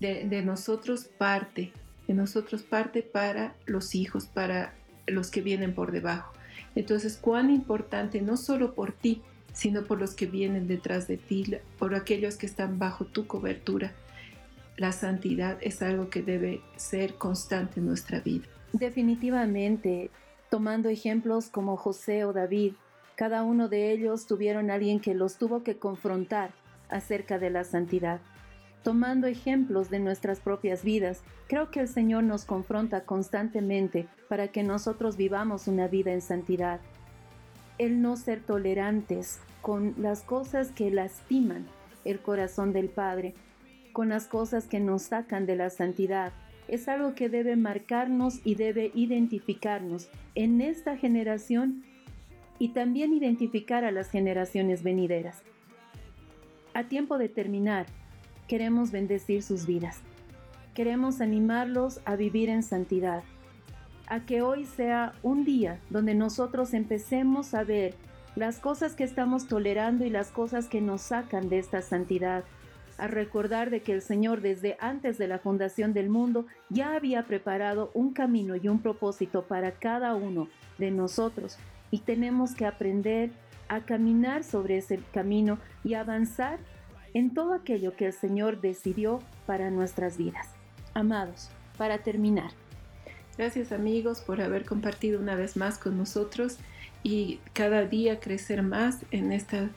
De, 0.00 0.28
de, 0.28 0.42
nosotros 0.42 1.04
parte, 1.04 1.72
de 2.06 2.12
nosotros 2.12 2.62
parte 2.62 3.00
para 3.00 3.54
los 3.64 3.94
hijos, 3.94 4.26
para 4.26 4.74
los 5.06 5.30
que 5.30 5.40
vienen 5.40 5.74
por 5.74 5.92
debajo. 5.92 6.34
Entonces, 6.74 7.16
cuán 7.16 7.48
importante, 7.48 8.20
no 8.20 8.36
solo 8.36 8.74
por 8.74 8.92
ti, 8.92 9.22
sino 9.54 9.84
por 9.84 9.98
los 9.98 10.12
que 10.12 10.26
vienen 10.26 10.68
detrás 10.68 11.08
de 11.08 11.16
ti, 11.16 11.56
por 11.78 11.94
aquellos 11.94 12.36
que 12.36 12.44
están 12.44 12.78
bajo 12.78 13.06
tu 13.06 13.26
cobertura. 13.26 13.94
La 14.76 14.92
santidad 14.92 15.56
es 15.62 15.80
algo 15.80 16.10
que 16.10 16.20
debe 16.20 16.60
ser 16.76 17.14
constante 17.14 17.80
en 17.80 17.86
nuestra 17.86 18.20
vida. 18.20 18.44
Definitivamente, 18.74 20.10
tomando 20.50 20.88
ejemplos 20.88 21.48
como 21.48 21.76
José 21.76 22.24
o 22.24 22.32
David, 22.32 22.74
cada 23.16 23.42
uno 23.42 23.68
de 23.68 23.92
ellos 23.92 24.26
tuvieron 24.26 24.70
alguien 24.70 25.00
que 25.00 25.14
los 25.14 25.38
tuvo 25.38 25.62
que 25.62 25.78
confrontar 25.78 26.50
acerca 26.88 27.38
de 27.38 27.50
la 27.50 27.64
santidad. 27.64 28.20
Tomando 28.82 29.26
ejemplos 29.26 29.90
de 29.90 29.98
nuestras 29.98 30.38
propias 30.38 30.84
vidas, 30.84 31.22
creo 31.48 31.70
que 31.70 31.80
el 31.80 31.88
Señor 31.88 32.22
nos 32.24 32.44
confronta 32.44 33.04
constantemente 33.04 34.06
para 34.28 34.48
que 34.48 34.62
nosotros 34.62 35.16
vivamos 35.16 35.66
una 35.66 35.88
vida 35.88 36.12
en 36.12 36.20
santidad. 36.20 36.80
El 37.78 38.00
no 38.00 38.16
ser 38.16 38.40
tolerantes 38.40 39.40
con 39.60 39.94
las 39.98 40.22
cosas 40.22 40.70
que 40.70 40.90
lastiman 40.90 41.66
el 42.04 42.20
corazón 42.20 42.72
del 42.72 42.88
Padre, 42.88 43.34
con 43.92 44.10
las 44.10 44.26
cosas 44.26 44.66
que 44.66 44.78
nos 44.78 45.02
sacan 45.02 45.46
de 45.46 45.56
la 45.56 45.70
santidad, 45.70 46.32
es 46.68 46.88
algo 46.88 47.14
que 47.14 47.28
debe 47.28 47.56
marcarnos 47.56 48.40
y 48.44 48.54
debe 48.54 48.90
identificarnos 48.94 50.08
en 50.34 50.60
esta 50.60 50.96
generación 50.96 51.84
y 52.58 52.68
también 52.70 53.12
identificar 53.12 53.84
a 53.84 53.92
las 53.92 54.10
generaciones 54.10 54.82
venideras. 54.82 55.42
A 56.74 56.84
tiempo 56.84 57.18
de 57.18 57.28
terminar, 57.28 57.86
queremos 58.48 58.90
bendecir 58.90 59.42
sus 59.42 59.66
vidas. 59.66 60.00
Queremos 60.74 61.20
animarlos 61.20 62.00
a 62.04 62.16
vivir 62.16 62.48
en 62.48 62.62
santidad, 62.62 63.22
a 64.08 64.26
que 64.26 64.42
hoy 64.42 64.64
sea 64.64 65.14
un 65.22 65.44
día 65.44 65.80
donde 65.90 66.14
nosotros 66.14 66.74
empecemos 66.74 67.54
a 67.54 67.64
ver 67.64 67.94
las 68.34 68.58
cosas 68.58 68.94
que 68.94 69.04
estamos 69.04 69.48
tolerando 69.48 70.04
y 70.04 70.10
las 70.10 70.30
cosas 70.30 70.68
que 70.68 70.82
nos 70.82 71.00
sacan 71.00 71.48
de 71.48 71.58
esta 71.58 71.80
santidad, 71.80 72.44
a 72.98 73.06
recordar 73.06 73.70
de 73.70 73.80
que 73.80 73.92
el 73.92 74.02
Señor 74.02 74.40
desde 74.40 74.76
antes 74.80 75.18
de 75.18 75.28
la 75.28 75.38
fundación 75.38 75.92
del 75.92 76.08
mundo 76.08 76.46
ya 76.70 76.94
había 76.94 77.24
preparado 77.24 77.90
un 77.94 78.12
camino 78.12 78.56
y 78.56 78.68
un 78.68 78.80
propósito 78.80 79.42
para 79.42 79.72
cada 79.72 80.14
uno 80.14 80.48
de 80.78 80.90
nosotros 80.90 81.58
y 81.90 82.00
tenemos 82.00 82.54
que 82.54 82.66
aprender 82.66 83.30
a 83.68 83.80
caminar 83.80 84.44
sobre 84.44 84.78
ese 84.78 85.00
camino 85.12 85.58
y 85.84 85.94
avanzar 85.94 86.58
en 87.14 87.32
todo 87.32 87.54
aquello 87.54 87.96
que 87.96 88.06
el 88.06 88.12
Señor 88.12 88.60
decidió 88.60 89.20
para 89.46 89.70
nuestras 89.70 90.16
vidas. 90.16 90.48
Amados, 90.94 91.50
para 91.76 91.98
terminar. 91.98 92.50
Gracias 93.38 93.72
amigos 93.72 94.20
por 94.20 94.40
haber 94.40 94.64
compartido 94.64 95.20
una 95.20 95.34
vez 95.34 95.56
más 95.56 95.78
con 95.78 95.98
nosotros 95.98 96.58
y 97.02 97.40
cada 97.52 97.84
día 97.84 98.18
crecer 98.18 98.62
más 98.62 99.00
en, 99.10 99.32
esta, 99.32 99.68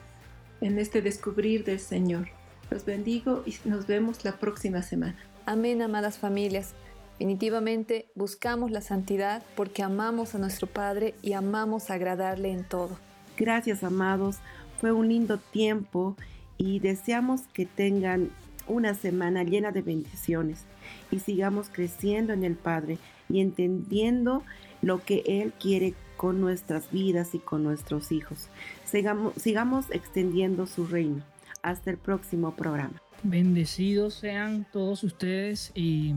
en 0.60 0.78
este 0.78 1.02
descubrir 1.02 1.64
del 1.64 1.78
Señor. 1.78 2.28
Los 2.70 2.84
bendigo 2.84 3.42
y 3.46 3.54
nos 3.68 3.86
vemos 3.86 4.24
la 4.24 4.32
próxima 4.32 4.82
semana. 4.82 5.16
Amén, 5.44 5.82
amadas 5.82 6.18
familias. 6.18 6.74
Definitivamente 7.18 8.06
buscamos 8.14 8.70
la 8.70 8.80
santidad 8.80 9.42
porque 9.56 9.82
amamos 9.82 10.34
a 10.34 10.38
nuestro 10.38 10.66
Padre 10.66 11.14
y 11.20 11.32
amamos 11.34 11.90
agradarle 11.90 12.50
en 12.50 12.64
todo. 12.64 12.96
Gracias, 13.36 13.82
amados. 13.82 14.36
Fue 14.80 14.92
un 14.92 15.08
lindo 15.08 15.38
tiempo 15.38 16.16
y 16.56 16.78
deseamos 16.78 17.42
que 17.52 17.66
tengan 17.66 18.30
una 18.66 18.94
semana 18.94 19.42
llena 19.42 19.72
de 19.72 19.82
bendiciones 19.82 20.64
y 21.10 21.18
sigamos 21.18 21.68
creciendo 21.70 22.32
en 22.32 22.44
el 22.44 22.54
Padre 22.54 22.98
y 23.28 23.40
entendiendo 23.40 24.42
lo 24.80 25.04
que 25.04 25.22
Él 25.26 25.52
quiere 25.58 25.94
con 26.16 26.40
nuestras 26.40 26.90
vidas 26.90 27.34
y 27.34 27.38
con 27.38 27.64
nuestros 27.64 28.12
hijos. 28.12 28.48
Sigamos, 28.84 29.34
sigamos 29.36 29.86
extendiendo 29.90 30.66
su 30.66 30.86
reino. 30.86 31.22
Hasta 31.62 31.90
el 31.90 31.98
próximo 31.98 32.54
programa. 32.54 33.00
Bendecidos 33.22 34.14
sean 34.14 34.66
todos 34.72 35.04
ustedes 35.04 35.72
y 35.74 36.14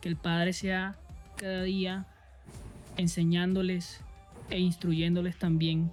que 0.00 0.08
el 0.08 0.16
Padre 0.16 0.52
sea 0.52 0.96
cada 1.36 1.62
día 1.62 2.06
enseñándoles 2.96 4.00
e 4.50 4.58
instruyéndoles 4.58 5.38
también, 5.38 5.90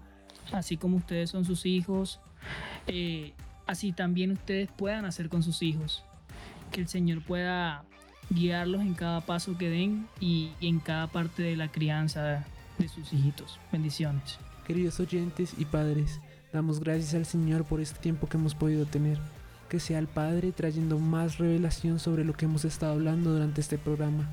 así 0.52 0.78
como 0.78 0.98
ustedes 0.98 1.30
son 1.30 1.46
sus 1.46 1.66
hijos, 1.66 2.20
eh, 2.88 3.34
así 3.68 3.92
también 3.92 4.32
ustedes 4.32 4.70
puedan 4.76 5.06
hacer 5.06 5.30
con 5.30 5.44
sus 5.44 5.62
hijos. 5.62 6.04
Que 6.72 6.82
el 6.82 6.88
Señor 6.88 7.24
pueda 7.24 7.84
guiarlos 8.30 8.82
en 8.82 8.94
cada 8.94 9.22
paso 9.22 9.58
que 9.58 9.70
den 9.70 10.08
y, 10.20 10.52
y 10.60 10.68
en 10.68 10.80
cada 10.80 11.08
parte 11.08 11.44
de 11.44 11.56
la 11.56 11.72
crianza 11.72 12.46
de 12.78 12.88
sus 12.88 13.14
hijitos. 13.14 13.60
Bendiciones. 13.72 14.40
Queridos 14.66 15.00
oyentes 15.00 15.54
y 15.58 15.66
padres, 15.66 16.22
damos 16.52 16.80
gracias 16.80 17.14
al 17.14 17.26
Señor 17.26 17.64
por 17.64 17.80
este 17.80 18.00
tiempo 18.00 18.28
que 18.28 18.38
hemos 18.38 18.56
podido 18.56 18.86
tener. 18.86 19.18
Que 19.70 19.80
sea 19.80 20.00
el 20.00 20.08
Padre 20.08 20.52
trayendo 20.52 21.00
más 21.00 21.38
revelación 21.38 22.00
sobre 22.00 22.26
lo 22.26 22.34
que 22.34 22.46
hemos 22.46 22.66
estado 22.66 22.94
hablando 22.94 23.32
durante 23.32 23.62
este 23.62 23.78
programa. 23.78 24.30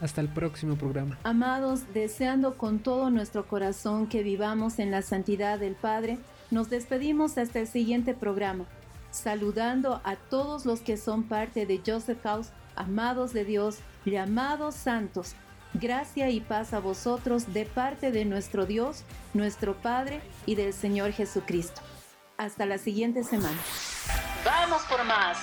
Hasta 0.00 0.20
el 0.20 0.28
próximo 0.28 0.76
programa. 0.76 1.18
Amados, 1.24 1.82
deseando 1.92 2.56
con 2.56 2.78
todo 2.78 3.10
nuestro 3.10 3.48
corazón 3.48 4.06
que 4.06 4.22
vivamos 4.22 4.78
en 4.78 4.92
la 4.92 5.02
santidad 5.02 5.58
del 5.58 5.74
Padre, 5.74 6.18
nos 6.52 6.70
despedimos 6.70 7.36
hasta 7.36 7.58
el 7.58 7.66
siguiente 7.66 8.14
programa, 8.14 8.64
saludando 9.10 10.00
a 10.04 10.14
todos 10.14 10.64
los 10.64 10.80
que 10.80 10.96
son 10.96 11.24
parte 11.24 11.66
de 11.66 11.82
Joseph 11.84 12.22
House, 12.22 12.50
amados 12.76 13.32
de 13.32 13.44
Dios, 13.44 13.78
llamados 14.04 14.76
santos. 14.76 15.34
Gracia 15.80 16.28
y 16.28 16.40
paz 16.40 16.72
a 16.72 16.80
vosotros 16.80 17.52
de 17.54 17.64
parte 17.64 18.10
de 18.10 18.24
nuestro 18.24 18.66
Dios, 18.66 19.04
nuestro 19.32 19.76
Padre 19.76 20.20
y 20.44 20.56
del 20.56 20.72
Señor 20.72 21.12
Jesucristo. 21.12 21.80
Hasta 22.36 22.66
la 22.66 22.78
siguiente 22.78 23.22
semana. 23.22 23.58
Vamos 24.44 24.82
por 24.90 25.04
más. 25.04 25.38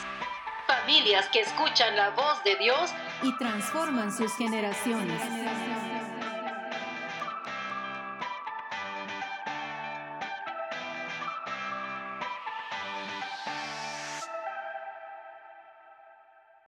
Familias 0.68 1.28
que 1.32 1.40
escuchan 1.40 1.96
la 1.96 2.10
voz 2.10 2.44
de 2.44 2.58
Dios 2.58 2.92
y 3.24 3.38
transforman 3.38 4.12
sus 4.12 4.34
generaciones. 4.36 5.22